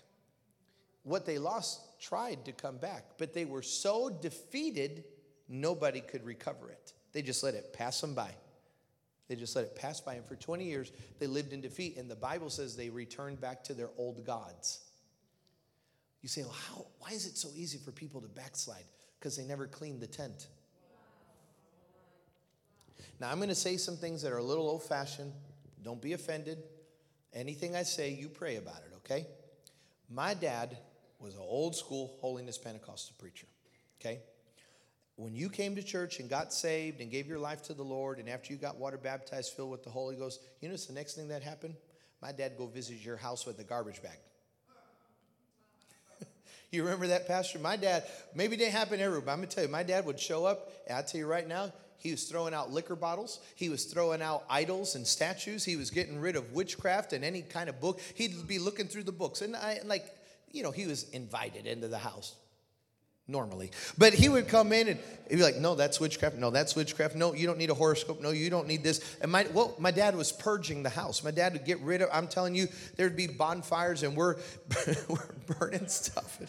What 1.03 1.25
they 1.25 1.37
lost 1.37 2.01
tried 2.01 2.45
to 2.45 2.51
come 2.51 2.77
back, 2.77 3.05
but 3.17 3.33
they 3.33 3.45
were 3.45 3.61
so 3.61 4.09
defeated, 4.09 5.03
nobody 5.47 6.01
could 6.01 6.25
recover 6.25 6.69
it. 6.69 6.93
They 7.13 7.21
just 7.21 7.43
let 7.43 7.53
it 7.53 7.73
pass 7.73 8.01
them 8.01 8.15
by. 8.15 8.31
They 9.27 9.35
just 9.35 9.55
let 9.55 9.65
it 9.65 9.75
pass 9.75 9.99
by. 9.99 10.15
And 10.15 10.25
for 10.25 10.35
20 10.35 10.65
years, 10.65 10.91
they 11.19 11.27
lived 11.27 11.53
in 11.53 11.61
defeat. 11.61 11.97
And 11.97 12.09
the 12.09 12.15
Bible 12.15 12.49
says 12.49 12.75
they 12.75 12.89
returned 12.89 13.41
back 13.41 13.63
to 13.65 13.73
their 13.73 13.89
old 13.97 14.25
gods. 14.25 14.81
You 16.21 16.29
say, 16.29 16.43
well, 16.43 16.55
how, 16.69 16.85
why 16.99 17.11
is 17.11 17.25
it 17.25 17.37
so 17.37 17.49
easy 17.55 17.77
for 17.77 17.91
people 17.91 18.21
to 18.21 18.27
backslide? 18.27 18.83
Because 19.19 19.37
they 19.37 19.45
never 19.45 19.67
cleaned 19.67 20.01
the 20.01 20.07
tent. 20.07 20.47
Now, 23.19 23.31
I'm 23.31 23.37
going 23.37 23.49
to 23.49 23.55
say 23.55 23.77
some 23.77 23.97
things 23.97 24.21
that 24.21 24.31
are 24.31 24.37
a 24.37 24.43
little 24.43 24.67
old 24.67 24.83
fashioned. 24.83 25.31
Don't 25.83 26.01
be 26.01 26.13
offended. 26.13 26.57
Anything 27.33 27.75
I 27.75 27.83
say, 27.83 28.11
you 28.11 28.29
pray 28.29 28.57
about 28.57 28.77
it, 28.77 28.95
okay? 28.97 29.27
My 30.09 30.33
dad 30.33 30.77
was 31.19 31.35
an 31.35 31.41
old 31.41 31.75
school 31.75 32.17
holiness 32.19 32.57
Pentecostal 32.57 33.15
preacher, 33.19 33.47
okay? 33.99 34.19
When 35.17 35.33
you 35.33 35.49
came 35.49 35.75
to 35.75 35.83
church 35.83 36.19
and 36.19 36.29
got 36.29 36.51
saved 36.51 36.99
and 36.99 37.09
gave 37.09 37.27
your 37.27 37.39
life 37.39 37.63
to 37.63 37.73
the 37.73 37.83
Lord, 37.83 38.19
and 38.19 38.29
after 38.29 38.51
you 38.51 38.59
got 38.59 38.77
water 38.77 38.97
baptized, 38.97 39.53
filled 39.53 39.71
with 39.71 39.83
the 39.83 39.89
Holy 39.89 40.15
Ghost, 40.15 40.41
you 40.59 40.67
know 40.67 40.75
the 40.75 40.93
next 40.93 41.13
thing 41.13 41.29
that 41.29 41.41
happened? 41.41 41.75
My 42.21 42.31
dad 42.31 42.53
go 42.57 42.67
visit 42.67 43.03
your 43.03 43.15
house 43.15 43.45
with 43.45 43.57
a 43.59 43.63
garbage 43.63 44.01
bag. 44.01 44.17
you 46.71 46.83
remember 46.83 47.07
that, 47.07 47.27
Pastor? 47.27 47.59
My 47.59 47.77
dad, 47.77 48.03
maybe 48.33 48.55
it 48.55 48.59
didn't 48.59 48.73
happen 48.73 48.99
everywhere, 48.99 49.25
but 49.25 49.31
I'm 49.31 49.37
gonna 49.37 49.47
tell 49.47 49.63
you, 49.63 49.69
my 49.69 49.83
dad 49.83 50.05
would 50.05 50.19
show 50.19 50.45
up, 50.45 50.71
and 50.87 50.97
I'll 50.97 51.03
tell 51.03 51.19
you 51.19 51.27
right 51.27 51.47
now, 51.47 51.71
he 51.97 52.11
was 52.11 52.25
throwing 52.25 52.53
out 52.53 52.71
liquor 52.71 52.95
bottles. 52.95 53.39
He 53.55 53.69
was 53.69 53.85
throwing 53.85 54.21
out 54.21 54.43
idols 54.49 54.95
and 54.95 55.07
statues. 55.07 55.63
He 55.63 55.75
was 55.75 55.89
getting 55.89 56.19
rid 56.19 56.35
of 56.35 56.51
witchcraft 56.51 57.13
and 57.13 57.23
any 57.23 57.41
kind 57.41 57.69
of 57.69 57.79
book. 57.79 57.99
He'd 58.13 58.47
be 58.47 58.59
looking 58.59 58.87
through 58.87 59.03
the 59.03 59.11
books. 59.11 59.41
And 59.41 59.55
I, 59.55 59.79
like, 59.85 60.05
you 60.51 60.61
know, 60.61 60.71
he 60.71 60.85
was 60.85 61.09
invited 61.11 61.65
into 61.65 61.87
the 61.87 61.97
house 61.97 62.35
normally. 63.27 63.71
But 63.97 64.13
he 64.13 64.29
would 64.29 64.47
come 64.47 64.71
in 64.71 64.87
and 64.87 64.99
he'd 65.29 65.37
be 65.37 65.41
like, 65.41 65.57
no, 65.57 65.75
that's 65.75 65.99
witchcraft. 65.99 66.35
No, 66.35 66.49
that's 66.51 66.75
witchcraft. 66.75 67.15
No, 67.15 67.33
you 67.33 67.47
don't 67.47 67.57
need 67.57 67.69
a 67.69 67.73
horoscope. 67.73 68.21
No, 68.21 68.29
you 68.29 68.49
don't 68.49 68.67
need 68.67 68.83
this. 68.83 69.17
And 69.21 69.31
my, 69.31 69.47
well, 69.53 69.75
my 69.79 69.91
dad 69.91 70.15
was 70.15 70.31
purging 70.31 70.83
the 70.83 70.89
house. 70.89 71.23
My 71.23 71.31
dad 71.31 71.53
would 71.53 71.65
get 71.65 71.79
rid 71.81 72.01
of, 72.01 72.09
I'm 72.11 72.27
telling 72.27 72.55
you, 72.55 72.67
there'd 72.95 73.15
be 73.15 73.27
bonfires 73.27 74.03
and 74.03 74.15
we're, 74.15 74.35
we're 75.07 75.57
burning 75.57 75.87
stuff. 75.87 76.39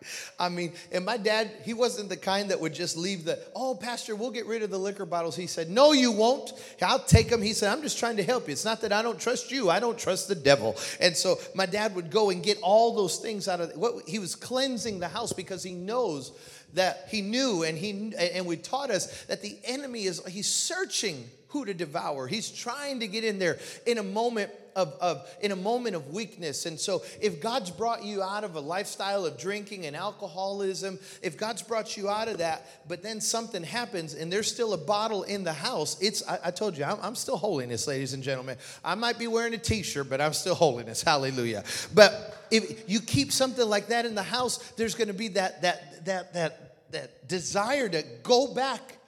I 0.38 0.48
mean, 0.48 0.72
and 0.92 1.04
my 1.04 1.16
dad, 1.16 1.50
he 1.64 1.74
wasn't 1.74 2.08
the 2.08 2.16
kind 2.16 2.50
that 2.50 2.60
would 2.60 2.74
just 2.74 2.96
leave 2.96 3.24
the, 3.24 3.38
oh, 3.54 3.74
Pastor, 3.74 4.14
we'll 4.14 4.30
get 4.30 4.46
rid 4.46 4.62
of 4.62 4.70
the 4.70 4.78
liquor 4.78 5.06
bottles. 5.06 5.36
He 5.36 5.46
said, 5.46 5.70
no, 5.70 5.92
you 5.92 6.12
won't. 6.12 6.52
I'll 6.82 6.98
take 6.98 7.28
them. 7.28 7.42
He 7.42 7.52
said, 7.52 7.72
I'm 7.72 7.82
just 7.82 7.98
trying 7.98 8.16
to 8.16 8.22
help 8.22 8.46
you. 8.46 8.52
It's 8.52 8.64
not 8.64 8.80
that 8.82 8.92
I 8.92 9.02
don't 9.02 9.18
trust 9.18 9.50
you, 9.50 9.70
I 9.70 9.80
don't 9.80 9.98
trust 9.98 10.28
the 10.28 10.34
devil. 10.34 10.76
And 11.00 11.16
so 11.16 11.38
my 11.54 11.66
dad 11.66 11.94
would 11.94 12.10
go 12.10 12.30
and 12.30 12.42
get 12.42 12.58
all 12.62 12.94
those 12.94 13.18
things 13.18 13.48
out 13.48 13.60
of 13.60 13.72
what 13.76 14.08
he 14.08 14.18
was 14.18 14.34
cleansing 14.34 15.00
the 15.00 15.08
house 15.08 15.32
because 15.32 15.62
he 15.62 15.74
knows 15.74 16.32
that 16.74 17.06
he 17.10 17.22
knew 17.22 17.62
and 17.62 17.78
he 17.78 18.12
and 18.18 18.46
we 18.46 18.56
taught 18.56 18.90
us 18.90 19.24
that 19.24 19.40
the 19.40 19.58
enemy 19.64 20.04
is 20.04 20.24
he's 20.26 20.48
searching 20.48 21.28
who 21.48 21.64
to 21.64 21.74
devour. 21.74 22.26
He's 22.26 22.50
trying 22.50 23.00
to 23.00 23.08
get 23.08 23.24
in 23.24 23.38
there 23.38 23.58
in 23.86 23.98
a 23.98 24.02
moment 24.02 24.50
of, 24.76 24.92
of 25.00 25.28
in 25.40 25.52
a 25.52 25.56
moment 25.56 25.96
of 25.96 26.12
weakness. 26.12 26.66
And 26.66 26.78
so 26.78 27.02
if 27.20 27.40
God's 27.40 27.70
brought 27.70 28.04
you 28.04 28.22
out 28.22 28.44
of 28.44 28.54
a 28.56 28.60
lifestyle 28.60 29.24
of 29.24 29.38
drinking 29.38 29.86
and 29.86 29.96
alcoholism, 29.96 30.98
if 31.22 31.38
God's 31.38 31.62
brought 31.62 31.96
you 31.96 32.10
out 32.10 32.28
of 32.28 32.38
that, 32.38 32.86
but 32.86 33.02
then 33.02 33.20
something 33.20 33.64
happens 33.64 34.14
and 34.14 34.30
there's 34.30 34.52
still 34.52 34.74
a 34.74 34.78
bottle 34.78 35.22
in 35.22 35.44
the 35.44 35.52
house, 35.52 35.96
it's 36.00 36.22
I, 36.28 36.38
I 36.44 36.50
told 36.50 36.76
you, 36.76 36.84
I'm, 36.84 36.98
I'm 37.00 37.14
still 37.14 37.38
holiness, 37.38 37.86
ladies 37.86 38.12
and 38.12 38.22
gentlemen. 38.22 38.58
I 38.84 38.94
might 38.94 39.18
be 39.18 39.26
wearing 39.26 39.54
a 39.54 39.58
t-shirt, 39.58 40.10
but 40.10 40.20
I'm 40.20 40.34
still 40.34 40.54
holiness. 40.54 41.02
Hallelujah. 41.06 41.64
But 41.94 42.46
if 42.50 42.88
you 42.88 43.00
keep 43.00 43.32
something 43.32 43.66
like 43.66 43.88
that 43.88 44.04
in 44.04 44.14
the 44.14 44.22
house, 44.22 44.58
there's 44.72 44.94
going 44.94 45.08
to 45.08 45.14
be 45.14 45.28
that 45.28 45.62
that 45.62 46.04
that 46.04 46.34
that 46.34 46.90
that 46.92 47.26
desire 47.26 47.88
to 47.88 48.04
go 48.22 48.52
back. 48.52 48.98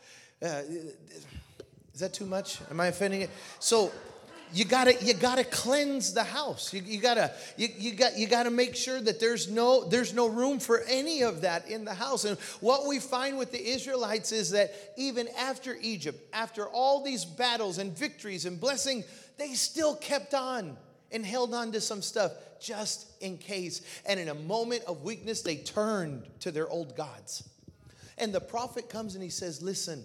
Uh, 0.41 0.63
is 1.99 2.03
that 2.03 2.13
too 2.13 2.27
much? 2.27 2.61
Am 2.71 2.79
I 2.79 2.87
offending 2.87 3.23
it? 3.23 3.31
So 3.59 3.91
you 4.53 4.65
gotta 4.65 4.95
you 5.05 5.15
gotta 5.15 5.43
cleanse 5.43 6.15
the 6.15 6.23
house. 6.23 6.73
You, 6.73 6.81
you 6.87 7.01
gotta 7.01 7.33
you, 7.57 7.67
you 7.77 7.93
got 7.93 8.17
you 8.17 8.29
gotta 8.29 8.53
make 8.53 8.77
sure 8.77 9.01
that 9.01 9.19
there's 9.19 9.51
no 9.51 9.83
there's 9.83 10.15
no 10.15 10.29
room 10.29 10.61
for 10.61 10.83
any 10.87 11.25
of 11.25 11.41
that 11.41 11.69
in 11.69 11.85
the 11.85 11.93
house. 11.93 12.25
And 12.25 12.39
what 12.61 12.87
we 12.87 13.01
find 13.01 13.37
with 13.37 13.51
the 13.51 13.61
israelites 13.61 14.31
is 14.31 14.51
that 14.53 14.73
even 14.97 15.27
after 15.37 15.77
egypt 15.83 16.25
after 16.33 16.69
all 16.69 17.03
these 17.03 17.25
battles 17.25 17.79
and 17.79 17.99
victories 17.99 18.45
and 18.45 18.61
blessing 18.61 19.03
they 19.37 19.55
still 19.55 19.97
kept 19.97 20.35
on 20.35 20.77
and 21.11 21.27
held 21.27 21.53
on 21.53 21.73
to 21.73 21.81
some 21.81 22.01
stuff 22.01 22.31
just 22.61 23.09
in 23.21 23.39
case. 23.39 23.83
And 24.07 24.21
in 24.21 24.29
a 24.29 24.37
moment 24.37 24.85
of 24.87 25.03
weakness 25.03 25.43
they 25.43 25.57
turned 25.57 26.29
to 26.43 26.53
their 26.53 26.69
old 26.69 26.97
gods. 26.97 27.43
And 28.19 28.33
the 28.33 28.41
prophet 28.41 28.89
comes 28.89 29.17
and 29.17 29.25
he 29.25 29.31
says 29.31 29.63
listen 29.63 30.05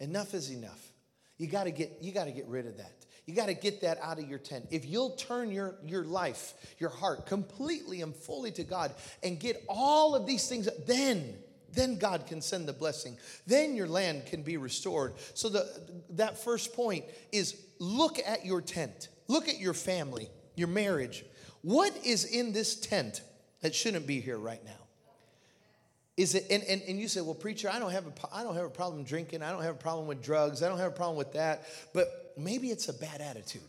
enough 0.00 0.34
is 0.34 0.50
enough 0.50 0.87
you 1.38 1.46
got 1.46 1.64
to 1.64 1.70
get 1.70 1.98
you 2.00 2.12
got 2.12 2.24
to 2.24 2.32
get 2.32 2.46
rid 2.46 2.66
of 2.66 2.76
that 2.76 2.98
you 3.28 3.34
got 3.34 3.48
to 3.48 3.54
get 3.54 3.82
that 3.82 3.98
out 4.00 4.18
of 4.18 4.26
your 4.26 4.38
tent. 4.38 4.68
If 4.70 4.86
you'll 4.86 5.10
turn 5.10 5.52
your, 5.52 5.74
your 5.84 6.02
life, 6.02 6.54
your 6.78 6.88
heart 6.88 7.26
completely 7.26 8.00
and 8.00 8.16
fully 8.16 8.50
to 8.52 8.64
God 8.64 8.94
and 9.22 9.38
get 9.38 9.62
all 9.68 10.14
of 10.14 10.26
these 10.26 10.48
things, 10.48 10.66
then 10.86 11.34
then 11.70 11.98
God 11.98 12.26
can 12.26 12.40
send 12.40 12.66
the 12.66 12.72
blessing. 12.72 13.18
Then 13.46 13.76
your 13.76 13.86
land 13.86 14.24
can 14.24 14.42
be 14.42 14.56
restored. 14.56 15.12
So 15.34 15.50
the 15.50 15.68
that 16.12 16.42
first 16.42 16.72
point 16.72 17.04
is 17.30 17.60
look 17.78 18.18
at 18.26 18.46
your 18.46 18.62
tent. 18.62 19.08
Look 19.26 19.46
at 19.46 19.58
your 19.58 19.74
family, 19.74 20.30
your 20.56 20.68
marriage. 20.68 21.26
What 21.60 21.94
is 22.02 22.24
in 22.24 22.54
this 22.54 22.76
tent 22.76 23.20
that 23.60 23.74
shouldn't 23.74 24.06
be 24.06 24.22
here 24.22 24.38
right 24.38 24.64
now? 24.64 24.77
Is 26.18 26.34
it 26.34 26.46
and, 26.50 26.64
and, 26.64 26.82
and 26.88 26.98
you 26.98 27.06
say, 27.06 27.20
well, 27.20 27.32
preacher, 27.32 27.70
I 27.72 27.78
don't 27.78 27.92
have 27.92 28.06
a 28.08 28.12
I 28.32 28.42
don't 28.42 28.56
have 28.56 28.64
a 28.64 28.70
problem 28.70 29.04
drinking, 29.04 29.40
I 29.40 29.52
don't 29.52 29.62
have 29.62 29.76
a 29.76 29.78
problem 29.78 30.08
with 30.08 30.20
drugs, 30.20 30.64
I 30.64 30.68
don't 30.68 30.78
have 30.78 30.88
a 30.88 30.94
problem 30.94 31.16
with 31.16 31.32
that, 31.34 31.62
but 31.94 32.34
maybe 32.36 32.70
it's 32.70 32.88
a 32.88 32.92
bad 32.92 33.20
attitude. 33.20 33.62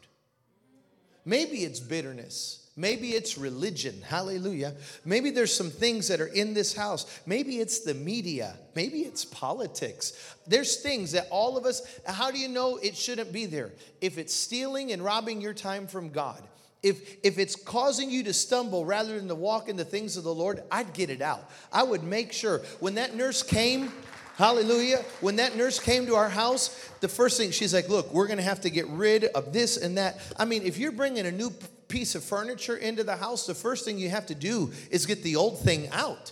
Maybe 1.25 1.57
it's 1.57 1.79
bitterness. 1.79 2.67
Maybe 2.75 3.09
it's 3.09 3.37
religion. 3.37 4.01
Hallelujah. 4.01 4.73
Maybe 5.05 5.29
there's 5.29 5.53
some 5.53 5.69
things 5.69 6.07
that 6.07 6.19
are 6.21 6.27
in 6.27 6.55
this 6.55 6.73
house. 6.73 7.19
Maybe 7.27 7.59
it's 7.59 7.81
the 7.81 7.93
media. 7.93 8.55
Maybe 8.73 9.01
it's 9.01 9.25
politics. 9.25 10.35
There's 10.47 10.77
things 10.77 11.11
that 11.11 11.27
all 11.29 11.55
of 11.55 11.65
us, 11.65 11.99
how 12.05 12.31
do 12.31 12.39
you 12.39 12.47
know 12.47 12.77
it 12.77 12.95
shouldn't 12.95 13.31
be 13.31 13.45
there? 13.45 13.73
If 14.01 14.17
it's 14.17 14.33
stealing 14.33 14.91
and 14.91 15.03
robbing 15.03 15.39
your 15.39 15.53
time 15.53 15.85
from 15.85 16.09
God, 16.09 16.41
if, 16.81 17.17
if 17.23 17.37
it's 17.37 17.55
causing 17.55 18.09
you 18.09 18.23
to 18.23 18.33
stumble 18.33 18.85
rather 18.85 19.17
than 19.19 19.27
to 19.27 19.35
walk 19.35 19.67
in 19.67 19.75
the 19.75 19.85
things 19.85 20.15
of 20.17 20.23
the 20.23 20.33
Lord, 20.33 20.63
I'd 20.71 20.93
get 20.93 21.09
it 21.09 21.21
out. 21.21 21.49
I 21.73 21.83
would 21.83 22.03
make 22.03 22.31
sure 22.31 22.59
when 22.79 22.95
that 22.95 23.15
nurse 23.15 23.43
came, 23.43 23.91
Hallelujah. 24.39 25.03
When 25.19 25.35
that 25.35 25.57
nurse 25.57 25.81
came 25.81 26.05
to 26.05 26.15
our 26.15 26.29
house, 26.29 26.89
the 27.01 27.09
first 27.09 27.37
thing 27.37 27.51
she's 27.51 27.73
like, 27.73 27.89
Look, 27.89 28.13
we're 28.13 28.27
going 28.27 28.37
to 28.37 28.43
have 28.43 28.61
to 28.61 28.69
get 28.69 28.87
rid 28.87 29.25
of 29.25 29.51
this 29.51 29.75
and 29.75 29.97
that. 29.97 30.21
I 30.37 30.45
mean, 30.45 30.63
if 30.63 30.77
you're 30.77 30.93
bringing 30.93 31.25
a 31.25 31.31
new 31.31 31.51
piece 31.89 32.15
of 32.15 32.23
furniture 32.23 32.77
into 32.77 33.03
the 33.03 33.17
house, 33.17 33.45
the 33.45 33.53
first 33.53 33.83
thing 33.83 33.97
you 33.97 34.09
have 34.09 34.27
to 34.27 34.35
do 34.35 34.71
is 34.91 35.05
get 35.05 35.23
the 35.23 35.35
old 35.35 35.59
thing 35.59 35.89
out. 35.91 36.31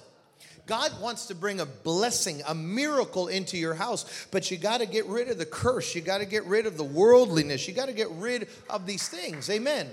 God 0.67 0.91
wants 1.01 1.25
to 1.27 1.35
bring 1.35 1.59
a 1.59 1.65
blessing, 1.65 2.41
a 2.47 2.55
miracle 2.55 3.27
into 3.27 3.57
your 3.57 3.73
house, 3.73 4.27
but 4.31 4.51
you 4.51 4.57
got 4.57 4.79
to 4.79 4.85
get 4.85 5.05
rid 5.07 5.29
of 5.29 5.37
the 5.37 5.45
curse. 5.45 5.93
You 5.93 6.01
got 6.01 6.19
to 6.19 6.25
get 6.25 6.45
rid 6.45 6.65
of 6.65 6.77
the 6.77 6.83
worldliness. 6.85 7.67
You 7.67 7.73
got 7.73 7.87
to 7.87 7.93
get 7.93 8.09
rid 8.11 8.47
of 8.69 8.85
these 8.85 9.07
things. 9.09 9.49
Amen. 9.49 9.89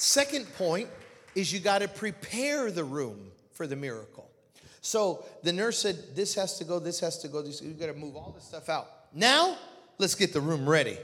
Second 0.00 0.50
point 0.54 0.88
is 1.34 1.52
you 1.52 1.60
got 1.60 1.80
to 1.80 1.88
prepare 1.88 2.70
the 2.70 2.82
room 2.82 3.30
for 3.52 3.66
the 3.66 3.76
miracle. 3.76 4.30
So 4.80 5.26
the 5.42 5.52
nurse 5.52 5.78
said, 5.78 6.16
This 6.16 6.34
has 6.36 6.56
to 6.56 6.64
go, 6.64 6.78
this 6.78 7.00
has 7.00 7.18
to 7.18 7.28
go, 7.28 7.42
this, 7.42 7.60
you 7.60 7.74
gotta 7.74 7.92
move 7.92 8.16
all 8.16 8.32
this 8.34 8.44
stuff 8.44 8.70
out. 8.70 8.88
Now, 9.12 9.58
let's 9.98 10.14
get 10.14 10.32
the 10.32 10.40
room 10.40 10.66
ready. 10.66 10.96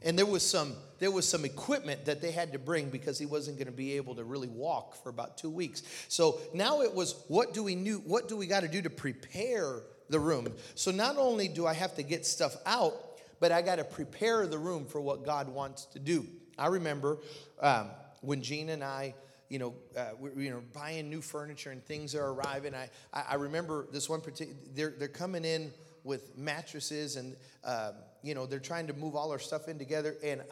And 0.00 0.18
there 0.18 0.24
was 0.24 0.42
some 0.42 0.74
there 1.00 1.10
was 1.10 1.28
some 1.28 1.44
equipment 1.44 2.06
that 2.06 2.22
they 2.22 2.30
had 2.30 2.52
to 2.54 2.58
bring 2.58 2.88
because 2.88 3.18
he 3.18 3.26
wasn't 3.26 3.58
going 3.58 3.66
to 3.66 3.72
be 3.72 3.96
able 3.96 4.14
to 4.14 4.24
really 4.24 4.48
walk 4.48 4.94
for 5.02 5.10
about 5.10 5.36
two 5.36 5.50
weeks. 5.50 5.82
So 6.08 6.40
now 6.54 6.80
it 6.80 6.94
was 6.94 7.16
what 7.28 7.52
do 7.52 7.62
we 7.62 7.74
new 7.74 7.98
what 8.06 8.26
do 8.26 8.38
we 8.38 8.46
got 8.46 8.60
to 8.60 8.68
do 8.68 8.80
to 8.80 8.90
prepare 8.90 9.82
the 10.08 10.18
room? 10.18 10.48
So 10.76 10.90
not 10.90 11.18
only 11.18 11.46
do 11.46 11.66
I 11.66 11.74
have 11.74 11.94
to 11.96 12.02
get 12.02 12.24
stuff 12.24 12.56
out, 12.64 12.94
but 13.38 13.52
I 13.52 13.60
got 13.60 13.76
to 13.76 13.84
prepare 13.84 14.46
the 14.46 14.56
room 14.56 14.86
for 14.86 15.02
what 15.02 15.26
God 15.26 15.50
wants 15.50 15.84
to 15.86 15.98
do. 15.98 16.26
I 16.56 16.68
remember 16.68 17.18
um, 17.60 17.90
when 18.24 18.42
Gene 18.42 18.70
and 18.70 18.82
I 18.82 19.14
you 19.48 19.58
know, 19.58 19.74
uh, 19.96 20.10
you 20.36 20.50
know, 20.50 20.62
buying 20.72 21.10
new 21.10 21.20
furniture 21.20 21.70
and 21.70 21.84
things 21.84 22.14
are 22.14 22.26
arriving. 22.26 22.74
I, 22.74 22.88
I 23.12 23.34
remember 23.34 23.86
this 23.92 24.08
one 24.08 24.20
particular, 24.20 24.58
they're, 24.74 24.94
they're 24.98 25.06
coming 25.06 25.44
in 25.44 25.70
with 26.02 26.36
mattresses 26.36 27.16
and, 27.16 27.36
uh, 27.62 27.92
you 28.22 28.34
know, 28.34 28.46
they're 28.46 28.58
trying 28.58 28.86
to 28.86 28.94
move 28.94 29.14
all 29.14 29.30
our 29.30 29.38
stuff 29.38 29.68
in 29.68 29.78
together. 29.78 30.16
And 30.24 30.42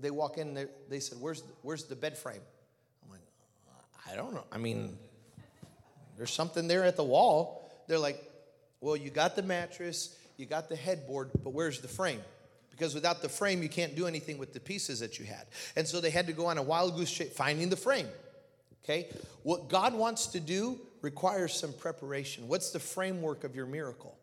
they 0.00 0.10
walk 0.10 0.38
in 0.38 0.56
and 0.56 0.68
they 0.88 1.00
said, 1.00 1.18
where's, 1.20 1.42
where's 1.62 1.84
the 1.84 1.96
bed 1.96 2.16
frame? 2.16 2.40
I'm 3.04 3.10
like, 3.10 3.20
I 4.10 4.16
don't 4.16 4.32
know. 4.32 4.44
I 4.52 4.58
mean, 4.58 4.96
there's 6.16 6.32
something 6.32 6.68
there 6.68 6.84
at 6.84 6.96
the 6.96 7.04
wall. 7.04 7.70
They're 7.88 7.98
like, 7.98 8.22
well, 8.80 8.96
you 8.96 9.10
got 9.10 9.36
the 9.36 9.42
mattress, 9.42 10.16
you 10.36 10.46
got 10.46 10.68
the 10.68 10.76
headboard, 10.76 11.30
but 11.42 11.50
where's 11.50 11.80
the 11.80 11.88
frame? 11.88 12.20
Because 12.76 12.94
without 12.94 13.22
the 13.22 13.28
frame, 13.28 13.62
you 13.62 13.68
can't 13.68 13.96
do 13.96 14.06
anything 14.06 14.36
with 14.36 14.52
the 14.52 14.60
pieces 14.60 15.00
that 15.00 15.18
you 15.18 15.24
had. 15.24 15.46
And 15.76 15.86
so 15.86 16.00
they 16.00 16.10
had 16.10 16.26
to 16.26 16.32
go 16.32 16.46
on 16.46 16.58
a 16.58 16.62
wild 16.62 16.96
goose 16.96 17.10
chase 17.10 17.32
finding 17.32 17.70
the 17.70 17.76
frame. 17.76 18.08
Okay? 18.84 19.08
What 19.42 19.68
God 19.68 19.94
wants 19.94 20.26
to 20.28 20.40
do 20.40 20.78
requires 21.02 21.54
some 21.54 21.72
preparation. 21.72 22.48
What's 22.48 22.70
the 22.70 22.78
framework 22.78 23.44
of 23.44 23.56
your 23.56 23.66
miracle? 23.66 24.16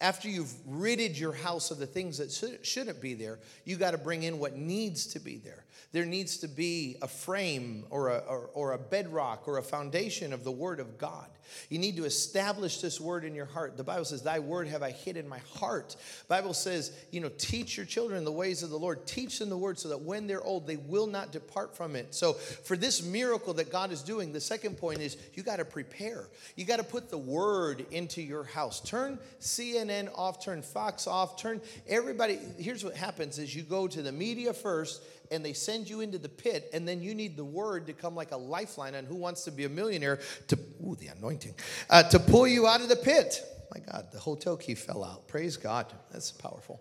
After 0.00 0.28
you've 0.28 0.52
ridded 0.66 1.18
your 1.18 1.32
house 1.32 1.70
of 1.70 1.78
the 1.78 1.86
things 1.86 2.18
that 2.18 2.58
shouldn't 2.62 3.00
be 3.00 3.14
there, 3.14 3.38
you 3.64 3.76
got 3.76 3.92
to 3.92 3.98
bring 3.98 4.24
in 4.24 4.38
what 4.38 4.56
needs 4.56 5.06
to 5.06 5.18
be 5.18 5.38
there. 5.38 5.64
There 5.92 6.04
needs 6.04 6.38
to 6.38 6.48
be 6.48 6.96
a 7.00 7.08
frame 7.08 7.84
or 7.90 8.08
a, 8.08 8.18
or, 8.18 8.50
or, 8.54 8.72
a 8.72 8.78
bedrock 8.78 9.48
or 9.48 9.58
a 9.58 9.62
foundation 9.62 10.32
of 10.32 10.44
the 10.44 10.52
Word 10.52 10.80
of 10.80 10.98
God. 10.98 11.28
You 11.70 11.78
need 11.78 11.96
to 11.96 12.04
establish 12.04 12.80
this 12.80 13.00
Word 13.00 13.24
in 13.24 13.34
your 13.34 13.46
heart. 13.46 13.76
The 13.76 13.84
Bible 13.84 14.04
says, 14.04 14.22
Thy 14.22 14.38
Word 14.38 14.68
have 14.68 14.82
I 14.82 14.90
hid 14.90 15.16
in 15.16 15.28
my 15.28 15.38
heart. 15.54 15.96
Bible 16.28 16.54
says, 16.54 16.92
you 17.10 17.20
know, 17.20 17.30
teach 17.38 17.76
your 17.76 17.86
children 17.86 18.24
the 18.24 18.32
ways 18.32 18.62
of 18.62 18.70
the 18.70 18.78
Lord. 18.78 19.06
Teach 19.06 19.38
them 19.38 19.48
the 19.48 19.56
Word 19.56 19.78
so 19.78 19.88
that 19.88 20.00
when 20.02 20.26
they're 20.26 20.42
old, 20.42 20.66
they 20.66 20.76
will 20.76 21.06
not 21.06 21.32
depart 21.32 21.76
from 21.76 21.96
it. 21.96 22.14
So, 22.14 22.32
for 22.32 22.76
this 22.76 23.04
miracle 23.04 23.54
that 23.54 23.70
God 23.70 23.92
is 23.92 24.02
doing, 24.02 24.32
the 24.32 24.40
second 24.40 24.76
point 24.76 25.00
is 25.00 25.16
you 25.34 25.42
got 25.42 25.56
to 25.56 25.64
prepare. 25.64 26.28
You 26.56 26.64
got 26.64 26.78
to 26.78 26.84
put 26.84 27.10
the 27.10 27.18
Word 27.18 27.86
into 27.90 28.22
your 28.22 28.44
house. 28.44 28.80
Turn 28.80 29.18
CNN 29.40 30.10
off, 30.14 30.44
turn 30.44 30.62
Fox 30.62 31.06
off, 31.06 31.40
turn 31.40 31.60
everybody. 31.88 32.38
Here's 32.58 32.84
what 32.84 32.96
happens 32.96 33.38
is 33.38 33.54
you 33.54 33.62
go 33.62 33.86
to 33.88 34.02
the 34.02 34.12
media 34.12 34.52
first 34.52 35.02
and 35.30 35.44
they 35.44 35.52
send 35.52 35.88
you 35.88 36.00
into 36.00 36.18
the 36.18 36.28
pit, 36.28 36.70
and 36.72 36.86
then 36.86 37.02
you 37.02 37.14
need 37.14 37.36
the 37.36 37.44
word 37.44 37.86
to 37.86 37.92
come 37.92 38.14
like 38.14 38.32
a 38.32 38.36
lifeline 38.36 38.94
on 38.94 39.04
who 39.04 39.14
wants 39.14 39.44
to 39.44 39.50
be 39.50 39.64
a 39.64 39.68
millionaire 39.68 40.20
to, 40.48 40.58
ooh, 40.84 40.96
the 40.96 41.08
anointing, 41.08 41.54
uh, 41.90 42.02
to 42.04 42.18
pull 42.18 42.46
you 42.46 42.66
out 42.66 42.80
of 42.80 42.88
the 42.88 42.96
pit. 42.96 43.42
My 43.74 43.80
God, 43.92 44.06
the 44.12 44.18
hotel 44.18 44.56
key 44.56 44.74
fell 44.74 45.02
out. 45.04 45.28
Praise 45.28 45.56
God. 45.56 45.92
That's 46.12 46.30
powerful. 46.30 46.80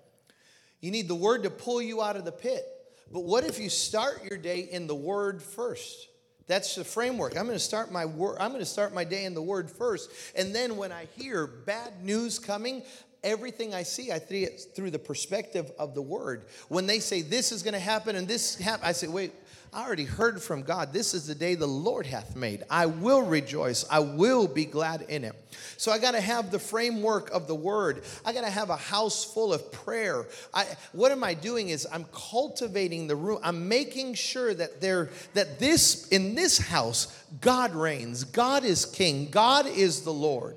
You 0.81 0.91
need 0.91 1.08
the 1.08 1.15
word 1.15 1.43
to 1.43 1.49
pull 1.49 1.81
you 1.81 2.01
out 2.01 2.15
of 2.15 2.25
the 2.25 2.31
pit. 2.31 2.65
But 3.12 3.21
what 3.21 3.43
if 3.43 3.60
you 3.60 3.69
start 3.69 4.23
your 4.29 4.38
day 4.38 4.60
in 4.60 4.88
the 4.88 4.95
word 4.95 5.41
first? 5.41 6.10
That's 6.47 6.75
the 6.75 6.84
framework. 6.84 7.36
I'm 7.36 7.45
going 7.45 7.58
to 7.58 7.63
start 7.63 7.91
my 7.91 8.05
word. 8.05 8.38
I'm 8.39 8.49
going 8.49 8.62
to 8.62 8.67
start 8.67 8.93
my 8.93 9.03
day 9.03 9.25
in 9.25 9.34
the 9.34 9.41
word 9.41 9.69
first. 9.71 10.12
And 10.36 10.53
then 10.53 10.77
when 10.77 10.91
I 10.91 11.08
hear 11.17 11.47
bad 11.47 12.03
news 12.03 12.38
coming, 12.38 12.84
everything 13.25 13.73
I 13.73 13.83
see, 13.83 14.11
I 14.11 14.19
see 14.19 14.43
it 14.43 14.61
through 14.73 14.91
the 14.91 14.99
perspective 14.99 15.71
of 15.77 15.95
the 15.95 16.01
word. 16.01 16.45
When 16.69 16.88
they 16.88 16.99
say 16.99 17.21
this 17.21 17.51
is 17.51 17.63
going 17.63 17.73
to 17.73 17.79
happen 17.79 18.15
and 18.15 18.27
this 18.27 18.55
happen, 18.55 18.88
I 18.88 18.93
say, 18.93 19.07
wait, 19.07 19.33
I 19.73 19.85
already 19.85 20.05
heard 20.05 20.41
from 20.41 20.61
God. 20.61 20.93
This 20.93 21.13
is 21.13 21.27
the 21.27 21.35
day 21.35 21.55
the 21.55 21.67
Lord 21.67 22.05
hath 22.05 22.33
made. 22.38 22.63
I 22.69 22.85
will 22.85 23.23
rejoice. 23.23 23.83
I 23.91 23.99
will 23.99 24.47
be 24.47 24.63
glad 24.63 25.01
in 25.09 25.25
it. 25.25 25.35
So 25.75 25.91
I 25.91 25.99
got 25.99 26.11
to 26.11 26.21
have 26.21 26.49
the 26.49 26.59
framework 26.59 27.29
of 27.31 27.47
the 27.47 27.55
word. 27.55 28.05
I 28.23 28.31
got 28.31 28.45
to 28.45 28.49
have 28.49 28.69
a 28.69 28.77
house 28.77 29.25
full 29.25 29.53
of 29.53 29.69
prayer. 29.73 30.27
I, 30.53 30.65
what 30.93 31.11
am 31.11 31.25
I 31.25 31.33
doing 31.33 31.69
is 31.69 31.85
I'm 31.91 32.05
cultivating 32.13 33.07
the 33.07 33.17
room. 33.17 33.39
I'm 33.43 33.67
making 33.67 34.13
sure 34.13 34.53
that 34.53 34.79
there 34.79 35.09
that 35.33 35.59
this 35.59 36.07
in 36.07 36.35
this 36.35 36.57
house 36.57 37.13
God 37.41 37.76
reigns. 37.76 38.23
God 38.23 38.63
is 38.63 38.86
king. 38.86 39.30
God 39.30 39.67
is 39.67 40.03
the 40.03 40.13
Lord. 40.13 40.55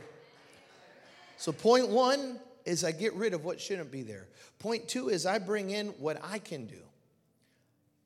So 1.39 1.51
point 1.51 1.89
1 1.89 2.39
is 2.69 2.85
I 2.85 2.93
get 2.93 3.15
rid 3.15 3.33
of 3.33 3.45
what 3.45 3.61
shouldn't 3.61 3.91
be 3.91 4.03
there. 4.03 4.29
Point 4.59 4.89
two 4.89 5.09
is 5.09 5.25
I 5.25 5.39
bring 5.39 5.71
in 5.71 5.89
what 5.99 6.21
I 6.23 6.39
can 6.39 6.67
do. 6.67 6.81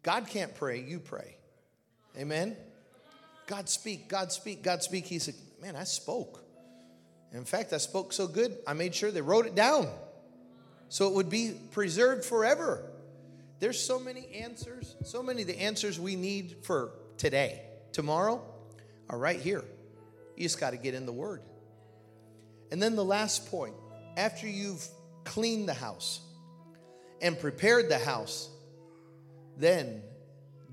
God 0.02 0.28
can't 0.28 0.54
pray, 0.54 0.80
you 0.80 1.00
pray. 1.00 1.36
Amen? 2.16 2.56
God 3.46 3.68
speak, 3.68 4.08
God 4.08 4.30
speak, 4.30 4.62
God 4.62 4.82
speak. 4.82 5.06
He 5.06 5.18
said, 5.18 5.34
Man, 5.60 5.74
I 5.74 5.84
spoke. 5.84 6.44
In 7.32 7.44
fact, 7.44 7.72
I 7.72 7.78
spoke 7.78 8.12
so 8.12 8.26
good, 8.26 8.56
I 8.66 8.74
made 8.74 8.94
sure 8.94 9.10
they 9.10 9.20
wrote 9.20 9.46
it 9.46 9.54
down 9.54 9.88
so 10.88 11.08
it 11.08 11.14
would 11.14 11.30
be 11.30 11.54
preserved 11.70 12.24
forever. 12.24 12.84
There's 13.58 13.80
so 13.80 13.98
many 13.98 14.26
answers, 14.34 14.94
so 15.04 15.22
many 15.22 15.42
the 15.42 15.58
answers 15.58 15.98
we 15.98 16.16
need 16.16 16.56
for 16.62 16.90
today. 17.16 17.62
Tomorrow 17.92 18.42
are 19.08 19.18
right 19.18 19.40
here. 19.40 19.64
You 20.36 20.42
just 20.44 20.60
got 20.60 20.70
to 20.70 20.76
get 20.76 20.94
in 20.94 21.06
the 21.06 21.12
Word. 21.12 21.40
And 22.70 22.82
then 22.82 22.94
the 22.94 23.04
last 23.04 23.50
point 23.50 23.74
after 24.16 24.46
you've 24.46 24.86
cleaned 25.24 25.68
the 25.68 25.74
house 25.74 26.20
and 27.20 27.38
prepared 27.38 27.88
the 27.88 27.98
house, 27.98 28.50
then 29.56 30.02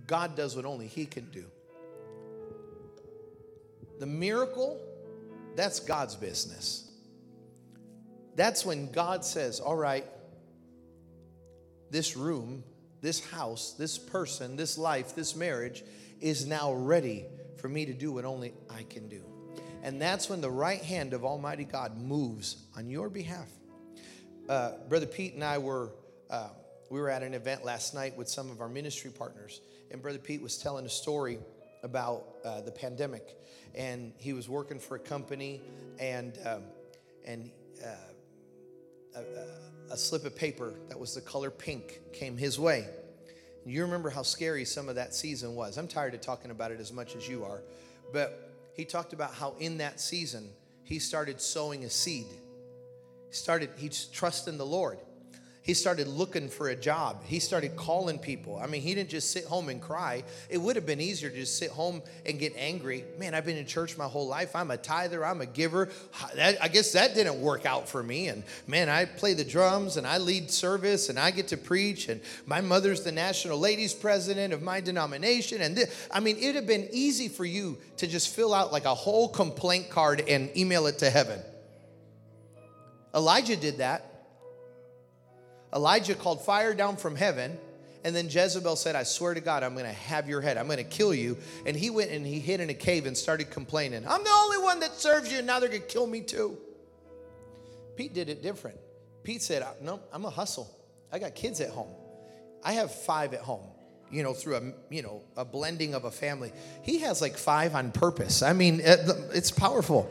God 0.07 0.35
does 0.35 0.55
what 0.55 0.65
only 0.65 0.87
He 0.87 1.05
can 1.05 1.29
do. 1.31 1.45
The 3.99 4.05
miracle, 4.05 4.79
that's 5.55 5.79
God's 5.79 6.15
business. 6.15 6.89
That's 8.35 8.65
when 8.65 8.91
God 8.91 9.25
says, 9.25 9.59
All 9.59 9.75
right, 9.75 10.05
this 11.91 12.15
room, 12.15 12.63
this 13.01 13.23
house, 13.29 13.75
this 13.77 13.97
person, 13.97 14.55
this 14.55 14.77
life, 14.77 15.15
this 15.15 15.35
marriage 15.35 15.83
is 16.21 16.47
now 16.47 16.73
ready 16.73 17.25
for 17.57 17.67
me 17.67 17.85
to 17.85 17.93
do 17.93 18.11
what 18.11 18.25
only 18.25 18.53
I 18.69 18.83
can 18.83 19.07
do. 19.07 19.21
And 19.81 20.01
that's 20.01 20.29
when 20.29 20.41
the 20.41 20.51
right 20.51 20.81
hand 20.81 21.13
of 21.13 21.23
Almighty 21.23 21.63
God 21.63 21.97
moves 21.97 22.57
on 22.77 22.89
your 22.89 23.09
behalf. 23.09 23.49
Uh, 24.47 24.71
Brother 24.89 25.05
Pete 25.05 25.35
and 25.35 25.43
I 25.43 25.57
were 25.57 25.91
uh, 26.29 26.49
we 26.89 26.99
were 26.99 27.09
at 27.09 27.23
an 27.23 27.33
event 27.33 27.63
last 27.63 27.93
night 27.93 28.17
with 28.17 28.27
some 28.27 28.49
of 28.49 28.61
our 28.61 28.69
ministry 28.69 29.11
partners, 29.11 29.61
and 29.91 30.01
Brother 30.01 30.17
Pete 30.17 30.41
was 30.41 30.57
telling 30.57 30.85
a 30.85 30.89
story 30.89 31.39
about 31.83 32.25
uh, 32.43 32.61
the 32.61 32.71
pandemic, 32.71 33.37
and 33.75 34.11
he 34.17 34.33
was 34.33 34.49
working 34.49 34.79
for 34.79 34.95
a 34.95 34.99
company, 34.99 35.61
and 35.99 36.37
um, 36.45 36.63
and 37.25 37.51
uh, 37.85 39.19
a, 39.19 39.93
a 39.93 39.97
slip 39.97 40.25
of 40.25 40.35
paper 40.35 40.73
that 40.89 40.99
was 40.99 41.13
the 41.15 41.21
color 41.21 41.51
pink 41.51 41.99
came 42.11 42.37
his 42.37 42.59
way. 42.59 42.87
You 43.65 43.83
remember 43.83 44.09
how 44.09 44.23
scary 44.23 44.65
some 44.65 44.89
of 44.89 44.95
that 44.95 45.13
season 45.13 45.53
was. 45.53 45.77
I'm 45.77 45.87
tired 45.87 46.15
of 46.15 46.21
talking 46.21 46.49
about 46.49 46.71
it 46.71 46.79
as 46.79 46.91
much 46.91 47.15
as 47.15 47.27
you 47.27 47.43
are, 47.43 47.61
but 48.11 48.48
he 48.79 48.85
talked 48.85 49.11
about 49.11 49.33
how 49.33 49.55
in 49.59 49.79
that 49.79 49.99
season 49.99 50.49
he 50.83 50.99
started 50.99 51.41
sowing 51.41 51.83
a 51.83 51.89
seed. 51.89 52.27
He 53.27 53.33
started, 53.33 53.69
he's 53.75 54.05
trusting 54.05 54.57
the 54.57 54.65
Lord. 54.65 54.99
He 55.61 55.73
started 55.73 56.07
looking 56.07 56.47
for 56.47 56.69
a 56.69 56.75
job. 56.75 57.23
He 57.25 57.39
started 57.39 57.75
calling 57.75 58.17
people. 58.17 58.57
I 58.57 58.65
mean, 58.65 58.81
he 58.81 58.95
didn't 58.95 59.09
just 59.09 59.31
sit 59.31 59.43
home 59.43 59.69
and 59.69 59.81
cry. 59.81 60.23
It 60.49 60.57
would 60.57 60.75
have 60.75 60.85
been 60.85 61.01
easier 61.01 61.29
to 61.29 61.35
just 61.35 61.59
sit 61.59 61.69
home 61.69 62.01
and 62.25 62.39
get 62.39 62.53
angry. 62.55 63.03
Man, 63.19 63.35
I've 63.35 63.45
been 63.45 63.57
in 63.57 63.65
church 63.67 63.97
my 63.97 64.07
whole 64.07 64.25
life. 64.25 64.55
I'm 64.55 64.71
a 64.71 64.77
tither, 64.77 65.23
I'm 65.23 65.41
a 65.41 65.45
giver. 65.45 65.89
I 66.39 66.69
guess 66.69 66.93
that 66.93 67.13
didn't 67.13 67.41
work 67.41 67.65
out 67.65 67.89
for 67.89 68.01
me. 68.01 68.29
And 68.29 68.43
man, 68.67 68.89
I 68.89 69.05
play 69.05 69.33
the 69.33 69.43
drums 69.43 69.97
and 69.97 70.07
I 70.07 70.17
lead 70.17 70.49
service 70.49 71.09
and 71.09 71.19
I 71.19 71.29
get 71.29 71.49
to 71.49 71.57
preach. 71.57 72.07
And 72.07 72.21
my 72.45 72.61
mother's 72.61 73.03
the 73.03 73.11
national 73.11 73.59
ladies 73.59 73.93
president 73.93 74.53
of 74.53 74.63
my 74.63 74.79
denomination. 74.79 75.61
And 75.61 75.75
this, 75.75 76.07
I 76.09 76.19
mean, 76.19 76.37
it 76.37 76.47
would 76.47 76.55
have 76.55 76.67
been 76.67 76.87
easy 76.91 77.27
for 77.27 77.45
you 77.45 77.77
to 77.97 78.07
just 78.07 78.33
fill 78.33 78.53
out 78.53 78.71
like 78.71 78.85
a 78.85 78.95
whole 78.95 79.27
complaint 79.27 79.89
card 79.89 80.21
and 80.27 80.49
email 80.57 80.87
it 80.87 80.99
to 80.99 81.09
heaven. 81.09 81.41
Elijah 83.13 83.57
did 83.57 83.79
that. 83.79 84.05
Elijah 85.73 86.15
called 86.15 86.43
fire 86.43 86.73
down 86.73 86.97
from 86.97 87.15
heaven. 87.15 87.57
And 88.03 88.15
then 88.15 88.29
Jezebel 88.29 88.77
said, 88.77 88.95
I 88.95 89.03
swear 89.03 89.33
to 89.33 89.41
God, 89.41 89.61
I'm 89.61 89.73
going 89.73 89.85
to 89.85 89.91
have 89.91 90.29
your 90.29 90.39
head. 90.39 90.57
I'm 90.57 90.67
going 90.67 90.77
to 90.77 90.83
kill 90.85 91.13
you. 91.13 91.37
And 91.65 91.75
he 91.75 91.89
went 91.89 92.11
and 92.11 92.25
he 92.25 92.39
hid 92.39 92.61
in 92.61 92.69
a 92.69 92.73
cave 92.73 93.05
and 93.05 93.17
started 93.17 93.49
complaining. 93.49 94.07
I'm 94.07 94.23
the 94.23 94.29
only 94.29 94.57
one 94.59 94.79
that 94.79 94.93
serves 94.93 95.31
you, 95.31 95.39
and 95.39 95.47
now 95.47 95.59
they're 95.59 95.69
going 95.69 95.81
to 95.81 95.87
kill 95.87 96.07
me 96.07 96.21
too. 96.21 96.57
Pete 97.97 98.13
did 98.13 98.29
it 98.29 98.41
different. 98.41 98.77
Pete 99.23 99.41
said, 99.41 99.65
No, 99.81 99.99
I'm 100.13 100.23
a 100.23 100.29
hustle. 100.29 100.73
I 101.11 101.19
got 101.19 101.35
kids 101.35 101.59
at 101.59 101.71
home. 101.71 101.89
I 102.63 102.73
have 102.73 102.93
five 102.93 103.33
at 103.33 103.41
home, 103.41 103.67
you 104.09 104.23
know, 104.23 104.33
through 104.33 104.55
a, 104.55 104.61
you 104.89 105.01
know, 105.01 105.21
a 105.35 105.43
blending 105.43 105.93
of 105.93 106.05
a 106.05 106.11
family. 106.11 106.53
He 106.83 106.99
has 106.99 107.21
like 107.21 107.37
five 107.37 107.75
on 107.75 107.91
purpose. 107.91 108.41
I 108.41 108.53
mean, 108.53 108.79
it's 108.83 109.51
powerful. 109.51 110.09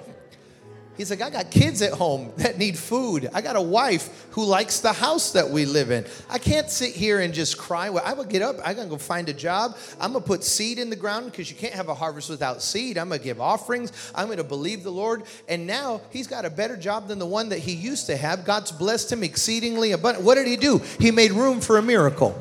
He's 0.98 1.10
like, 1.10 1.22
I 1.22 1.30
got 1.30 1.50
kids 1.50 1.80
at 1.80 1.92
home 1.92 2.32
that 2.36 2.58
need 2.58 2.76
food. 2.76 3.30
I 3.32 3.40
got 3.40 3.56
a 3.56 3.62
wife 3.62 4.26
who 4.32 4.44
likes 4.44 4.80
the 4.80 4.92
house 4.92 5.32
that 5.32 5.48
we 5.48 5.64
live 5.64 5.90
in. 5.90 6.04
I 6.28 6.38
can't 6.38 6.68
sit 6.68 6.94
here 6.94 7.20
and 7.20 7.32
just 7.32 7.56
cry. 7.56 7.88
Well, 7.88 8.02
I 8.04 8.12
will 8.12 8.24
get 8.24 8.42
up. 8.42 8.56
I'm 8.64 8.74
going 8.74 8.88
to 8.88 8.90
go 8.90 8.98
find 8.98 9.28
a 9.28 9.32
job. 9.32 9.76
I'm 10.00 10.12
gonna 10.12 10.24
put 10.24 10.44
seed 10.44 10.78
in 10.78 10.90
the 10.90 10.96
ground 10.96 11.26
because 11.26 11.50
you 11.50 11.56
can't 11.56 11.72
have 11.74 11.88
a 11.88 11.94
harvest 11.94 12.28
without 12.28 12.62
seed. 12.62 12.98
I'm 12.98 13.08
gonna 13.08 13.22
give 13.22 13.40
offerings. 13.40 13.92
I'm 14.14 14.28
gonna 14.28 14.44
believe 14.44 14.82
the 14.82 14.90
Lord. 14.90 15.22
And 15.48 15.66
now 15.66 16.00
he's 16.10 16.26
got 16.26 16.44
a 16.44 16.50
better 16.50 16.76
job 16.76 17.08
than 17.08 17.18
the 17.18 17.26
one 17.26 17.48
that 17.50 17.60
he 17.60 17.72
used 17.72 18.06
to 18.06 18.16
have. 18.16 18.44
God's 18.44 18.72
blessed 18.72 19.12
him 19.12 19.22
exceedingly 19.22 19.92
abundant. 19.92 20.24
What 20.24 20.34
did 20.34 20.46
he 20.46 20.56
do? 20.56 20.82
He 20.98 21.10
made 21.10 21.32
room 21.32 21.60
for 21.60 21.78
a 21.78 21.82
miracle. 21.82 22.40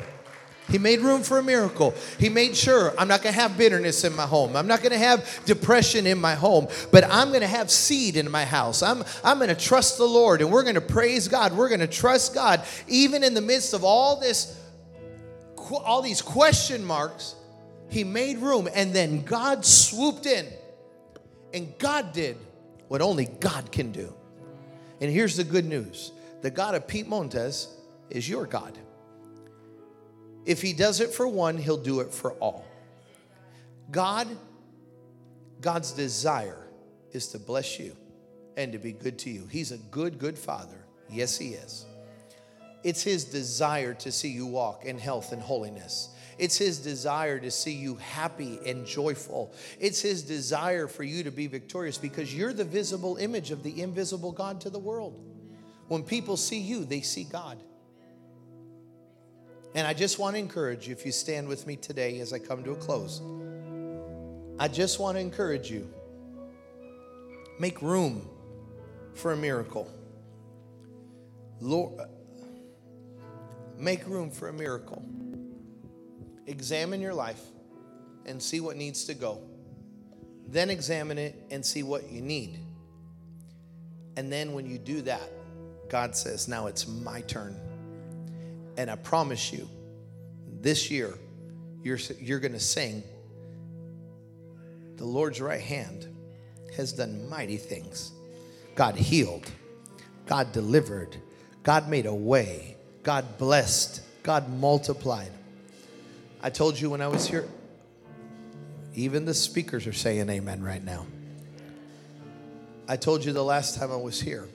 He 0.70 0.78
made 0.78 1.00
room 1.00 1.24
for 1.24 1.38
a 1.38 1.44
miracle. 1.44 1.96
He 2.20 2.30
made 2.30 2.56
sure 2.56 2.94
I'm 3.00 3.08
not 3.08 3.22
going 3.22 3.34
to 3.34 3.40
have 3.40 3.58
bitterness 3.58 4.04
in 4.04 4.16
my 4.16 4.26
home. 4.26 4.56
I'm 4.56 4.68
not 4.68 4.82
going 4.82 4.92
to 4.92 4.98
have 4.98 5.42
depression 5.46 6.06
in 6.06 6.20
my 6.20 6.36
home, 6.36 6.68
but 6.92 7.06
I'm 7.06 7.30
going 7.30 7.42
to 7.42 7.48
have 7.48 7.72
seed 7.72 8.18
in 8.18 8.30
my 8.30 8.44
house. 8.44 8.84
I'm, 8.84 9.04
I'm 9.24 9.38
going 9.38 9.50
to 9.50 9.56
trust 9.56 9.98
the 9.98 10.06
Lord 10.06 10.42
and 10.42 10.52
we're 10.52 10.64
going 10.64 10.76
to 10.76 10.82
praise 10.82 11.28
God. 11.28 11.54
We're 11.54 11.70
going 11.70 11.80
to 11.80 11.88
trust 11.88 12.34
God 12.34 12.64
even 12.88 13.24
in 13.24 13.34
the 13.34 13.42
midst 13.42 13.74
of 13.74 13.84
all 13.84 14.20
this 14.20 14.60
all 15.70 16.02
these 16.02 16.22
question 16.22 16.84
marks. 16.84 17.36
He 17.90 18.04
made 18.04 18.38
room 18.38 18.68
and 18.74 18.94
then 18.94 19.24
God 19.24 19.66
swooped 19.66 20.26
in. 20.26 20.46
And 21.54 21.78
God 21.78 22.14
did 22.14 22.38
what 22.88 23.02
only 23.02 23.26
God 23.26 23.72
can 23.72 23.92
do. 23.92 24.14
And 25.00 25.12
here's 25.12 25.38
the 25.38 25.44
good 25.44 25.66
news. 25.66 26.12
The 26.42 26.52
God 26.52 26.76
of 26.76 26.88
Pete 26.88 27.08
Montes 27.08 27.68
is 28.10 28.28
your 28.28 28.46
God. 28.46 28.78
If 30.48 30.62
he 30.62 30.72
does 30.72 31.02
it 31.02 31.14
for 31.14 31.28
one, 31.28 31.58
he'll 31.58 31.76
do 31.76 32.00
it 32.00 32.14
for 32.14 32.32
all. 32.34 32.66
God, 33.92 34.28
God's 35.60 35.92
desire 35.92 36.66
is 37.12 37.28
to 37.30 37.40
bless 37.40 37.78
you 37.78 37.96
and 38.56 38.72
to 38.72 38.80
be 38.80 38.94
good 38.94 39.20
to 39.20 39.30
you. 39.30 39.46
He's 39.48 39.74
a 39.74 39.78
good, 39.78 40.18
good 40.18 40.40
father. 40.40 40.86
Yes, 41.10 41.38
he 41.38 41.50
is. 41.50 41.86
It's 42.82 43.04
his 43.04 43.26
desire 43.26 43.94
to 43.96 44.10
see 44.10 44.30
you 44.30 44.46
walk 44.46 44.86
in 44.86 44.98
health 44.98 45.34
and 45.34 45.42
holiness. 45.42 46.10
It's 46.38 46.58
his 46.58 46.80
desire 46.80 47.40
to 47.40 47.52
see 47.52 47.74
you 47.74 47.96
happy 47.96 48.58
and 48.66 48.86
joyful. 48.86 49.54
It's 49.82 50.00
his 50.00 50.24
desire 50.24 50.88
for 50.88 51.04
you 51.04 51.24
to 51.24 51.32
be 51.32 51.48
victorious 51.48 51.98
because 51.98 52.34
you're 52.34 52.54
the 52.54 52.64
visible 52.64 53.18
image 53.18 53.52
of 53.52 53.64
the 53.64 53.82
invisible 53.82 54.32
God 54.32 54.62
to 54.62 54.70
the 54.70 54.80
world. 54.80 55.20
When 55.90 56.04
people 56.04 56.38
see 56.38 56.60
you, 56.60 56.86
they 56.86 57.02
see 57.02 57.26
God. 57.26 57.62
And 59.76 59.86
I 59.86 59.94
just 59.94 60.18
want 60.18 60.36
to 60.36 60.40
encourage 60.40 60.88
you, 60.88 60.94
if 60.94 61.06
you 61.06 61.12
stand 61.12 61.48
with 61.48 61.68
me 61.68 61.76
today 61.76 62.20
as 62.20 62.34
I 62.34 62.40
come 62.40 62.64
to 62.64 62.72
a 62.72 62.76
close, 62.76 63.22
I 64.60 64.68
just 64.68 65.00
want 65.00 65.18
to 65.18 65.22
encourage 65.22 65.70
you 65.70 65.88
make 67.60 67.82
room 67.82 68.28
for 69.14 69.34
a 69.34 69.38
miracle. 69.38 69.92
Lord, 71.60 72.00
make 73.78 74.08
room 74.08 74.30
for 74.32 74.50
a 74.50 74.54
miracle. 74.54 75.04
Examine 76.46 77.02
your 77.02 77.14
life 77.14 77.42
and 78.26 78.42
see 78.42 78.60
what 78.60 78.78
needs 78.78 79.06
to 79.06 79.14
go. 79.14 79.42
Then 80.48 80.70
examine 80.70 81.18
it 81.18 81.36
and 81.52 81.66
see 81.66 81.84
what 81.84 82.10
you 82.12 82.22
need. 82.22 82.60
And 84.16 84.32
then 84.32 84.54
when 84.54 84.66
you 84.66 84.78
do 84.78 85.02
that, 85.04 85.30
God 85.90 86.16
says, 86.16 86.48
Now 86.48 86.68
it's 86.68 86.88
my 86.88 87.22
turn 87.22 87.56
and 88.78 88.92
I 88.92 88.96
promise 88.96 89.52
you, 89.52 89.68
this 90.62 90.90
year, 90.92 91.14
you're, 91.84 91.98
you're 92.20 92.40
going 92.40 92.54
to 92.54 92.60
sing, 92.60 93.04
The 94.96 95.06
Lord's 95.06 95.42
right 95.42 95.60
hand 95.62 96.08
has 96.76 96.94
done 96.94 97.28
mighty 97.28 97.58
things. 97.58 98.12
God 98.76 98.96
healed, 98.96 99.50
God 100.28 100.52
delivered, 100.52 101.18
God 101.64 101.90
made 101.90 102.06
a 102.06 102.14
way, 102.14 102.78
God 103.02 103.40
blessed, 103.40 104.02
God 104.22 104.48
multiplied. 104.60 105.32
I 106.42 106.52
told 106.52 106.80
you 106.80 106.92
when 106.92 107.02
I 107.02 107.08
was 107.08 107.28
here, 107.28 107.48
even 108.94 109.26
the 109.26 109.34
speakers 109.34 109.88
are 109.88 109.94
saying 109.94 110.30
amen 110.30 110.64
right 110.64 110.84
now. 110.84 111.08
I 112.88 112.96
told 112.96 113.26
you 113.26 113.34
the 113.34 113.44
last 113.44 113.78
time 113.80 113.92
I 113.92 113.96
was 113.96 114.22
here. 114.22 114.48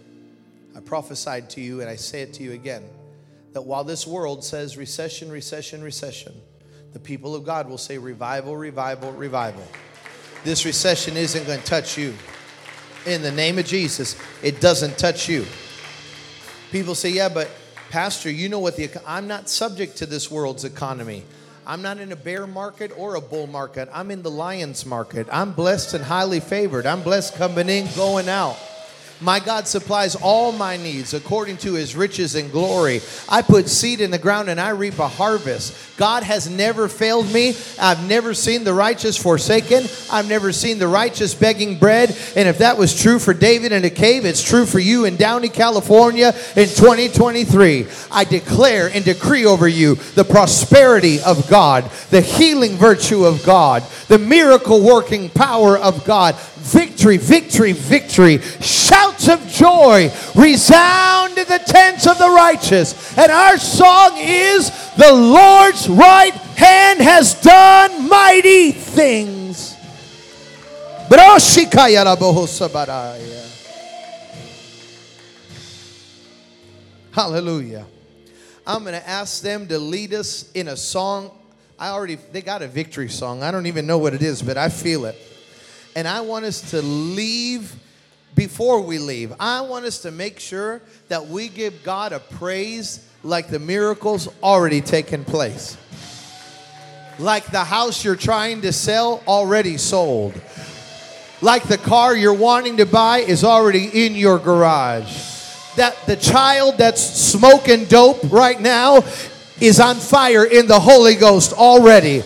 I 0.77 0.81
prophesied 0.81 1.51
to 1.51 1.61
you, 1.61 1.81
and 1.81 1.91
I 1.91 1.97
say 1.97 2.23
it 2.23 2.33
to 2.35 2.43
you 2.43 2.53
again 2.53 2.89
that 3.53 3.63
while 3.63 3.85
this 3.85 4.07
world 4.07 4.45
says 4.45 4.77
recession, 4.77 5.31
recession, 5.31 5.83
recession, 5.83 6.35
the 6.93 6.99
people 6.99 7.35
of 7.35 7.45
God 7.45 7.69
will 7.69 7.79
say 7.79 7.99
revival, 7.99 8.57
revival, 8.57 9.13
revival. 9.13 9.67
This 10.45 10.65
recession 10.65 11.17
isn't 11.17 11.47
going 11.47 11.61
to 11.61 11.65
touch 11.65 11.97
you. 11.97 12.15
In 13.07 13.23
the 13.23 13.33
name 13.33 13.59
of 13.59 13.67
Jesus, 13.67 14.17
it 14.43 14.61
doesn't 14.61 14.99
touch 14.99 15.29
you. 15.29 15.45
People 16.71 16.95
say, 16.95 17.11
yeah, 17.11 17.29
but 17.29 17.51
Pastor, 17.91 18.31
you 18.31 18.49
know 18.49 18.59
what 18.59 18.77
the, 18.77 18.91
I'm 19.07 19.27
not 19.27 19.49
subject 19.49 19.99
to 19.99 20.07
this 20.07 20.31
world's 20.31 20.65
economy. 20.65 21.25
I'm 21.67 21.83
not 21.83 21.99
in 21.99 22.11
a 22.11 22.17
bear 22.17 22.47
market 22.47 22.91
or 22.97 23.15
a 23.15 23.21
bull 23.21 23.47
market. 23.47 23.89
I'm 23.93 24.11
in 24.11 24.23
the 24.23 24.31
lion's 24.31 24.85
market. 24.85 25.27
I'm 25.31 25.53
blessed 25.53 25.95
and 25.95 26.05
highly 26.05 26.41
favored. 26.41 26.87
I'm 26.87 27.03
blessed 27.03 27.35
coming 27.35 27.69
in, 27.69 27.87
going 27.95 28.29
out. 28.29 28.57
My 29.21 29.39
God 29.39 29.69
supplies 29.69 30.17
all 30.17 30.53
my 30.53 30.77
needs 30.77 31.15
according 31.15 31.59
to 31.59 31.75
his 31.75 31.95
riches 31.95 32.35
and 32.35 32.51
glory. 32.51 33.01
I 33.29 33.43
put 33.43 33.69
seed 33.69 34.01
in 34.01 34.11
the 34.11 34.19
ground 34.19 34.49
and 34.49 34.61
I 34.61 34.71
reap 34.71 34.99
a 34.99 35.09
harvest. 35.09 35.97
God 35.97 36.23
has 36.25 36.51
never 36.51 36.89
failed 36.89 37.33
me. 37.33 37.55
I've 37.81 38.09
never 38.09 38.35
seen 38.35 38.65
the 38.65 38.75
righteous 38.75 39.17
forsaken. 39.17 39.85
I've 40.11 40.29
never 40.29 40.53
seen 40.53 40.79
the 40.79 40.89
righteous 40.89 41.35
begging 41.35 41.79
bread. 41.79 42.11
And 42.35 42.49
if 42.49 42.59
that 42.59 42.79
was 42.79 43.01
true 43.01 43.19
for 43.19 43.33
David 43.33 43.71
in 43.71 43.85
a 43.85 43.91
cave, 43.91 44.25
it's 44.25 44.43
true 44.43 44.67
for 44.67 44.81
you 44.81 45.05
in 45.05 45.17
Downey, 45.17 45.49
California 45.49 46.29
in 46.57 46.69
2023. 46.69 47.87
I 48.11 48.25
declare 48.25 48.89
and 48.93 49.05
decree 49.05 49.47
over 49.47 49.69
you 49.69 49.95
the 49.95 50.25
prosperity 50.25 51.21
of 51.21 51.49
God, 51.49 51.91
the 52.11 52.21
healing 52.21 52.73
virtue 52.73 53.25
of 53.25 53.45
God, 53.45 53.85
the 54.09 54.19
miracle 54.19 54.83
working 54.83 55.31
power 55.31 55.79
of 55.79 56.05
God. 56.05 56.35
Victory, 56.63 57.17
victory, 57.17 57.73
victory. 57.73 58.39
Shouts 58.39 59.29
of 59.29 59.47
joy 59.49 60.13
resound 60.37 61.37
in 61.37 61.47
the 61.49 61.61
tents 61.65 62.07
of 62.07 62.19
the 62.19 62.31
righteous. 62.31 63.19
And 63.19 63.33
our 63.33 63.59
song 63.59 64.13
is 64.17 64.71
The 64.97 65.13
Lord's 65.13 65.89
right 65.89 66.33
hand 66.57 67.01
has 67.01 67.35
done 67.43 68.09
mighty 68.09 68.71
things. 68.71 69.77
Hallelujah. 77.11 77.87
I'm 78.65 78.85
going 78.85 78.95
to 78.95 79.09
ask 79.09 79.43
them 79.43 79.67
to 79.67 79.79
lead 79.79 80.15
us 80.15 80.51
in 80.53 80.69
a 80.69 80.77
song. 80.77 81.31
I 81.79 81.89
already, 81.89 82.15
they 82.15 82.41
got 82.41 82.63
a 82.63 82.69
victory 82.69 83.09
song. 83.09 83.43
I 83.43 83.51
don't 83.51 83.67
even 83.67 83.87
know 83.87 83.99
what 83.99 84.15
it 84.15 84.23
is, 84.23 84.41
but 84.41 84.57
I 84.57 84.69
feel 84.69 85.05
it. 85.07 85.32
And 85.95 86.09
I 86.09 86.23
want 86.23 86.45
us 86.45 86.71
to 86.71 86.81
leave 86.81 87.75
before 88.35 88.81
we 88.81 88.99
leave. 88.99 89.33
I 89.39 89.61
want 89.61 89.85
us 89.85 90.01
to 90.03 90.11
make 90.11 90.41
sure 90.41 90.81
that 91.09 91.27
we 91.27 91.49
give 91.49 91.83
God 91.83 92.13
a 92.13 92.21
praise 92.21 93.07
like 93.23 93.49
the 93.49 93.59
miracles 93.59 94.29
already 94.43 94.81
taken 94.81 95.25
place. 95.25 95.77
Like 97.19 97.47
the 97.47 97.65
house 97.65 98.05
you're 98.05 98.17
trying 98.17 98.63
to 98.63 98.73
sell 98.73 99.23
already 99.29 99.77
sold. 99.77 100.33
Like 101.43 101.65
the 101.65 101.79
car 101.79 102.17
you're 102.17 102.33
wanting 102.33 102.79
to 102.79 102.87
buy 102.87 103.19
is 103.19 103.45
already 103.45 104.07
in 104.07 104.15
your 104.15 104.39
garage. 104.39 105.31
That 105.77 105.97
the 106.07 106.17
child 106.17 106.79
that's 106.79 107.03
smoking 107.03 107.85
dope 107.85 108.33
right 108.33 108.61
now 108.61 109.05
is 109.61 109.79
on 109.79 109.97
fire 109.97 110.45
in 110.45 110.67
the 110.67 110.81
Holy 110.81 111.17
Ghost 111.17 111.53
already 111.53 112.23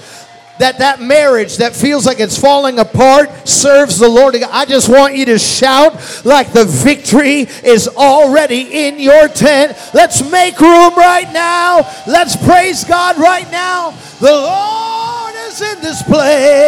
that 0.58 0.78
that 0.78 1.00
marriage 1.00 1.58
that 1.58 1.74
feels 1.74 2.06
like 2.06 2.20
it's 2.20 2.38
falling 2.38 2.78
apart 2.78 3.48
serves 3.48 3.98
the 3.98 4.08
Lord. 4.08 4.36
I 4.36 4.64
just 4.64 4.88
want 4.88 5.14
you 5.16 5.24
to 5.26 5.38
shout 5.38 6.24
like 6.24 6.52
the 6.52 6.64
victory 6.64 7.40
is 7.64 7.88
already 7.88 8.86
in 8.86 8.98
your 8.98 9.28
tent. 9.28 9.76
Let's 9.94 10.28
make 10.30 10.60
room 10.60 10.94
right 10.94 11.30
now. 11.32 11.88
Let's 12.06 12.36
praise 12.36 12.84
God 12.84 13.18
right 13.18 13.50
now. 13.50 13.90
The 14.20 14.32
Lord 14.32 15.34
is 15.48 15.60
in 15.60 15.80
this 15.82 16.02
place. 16.02 16.66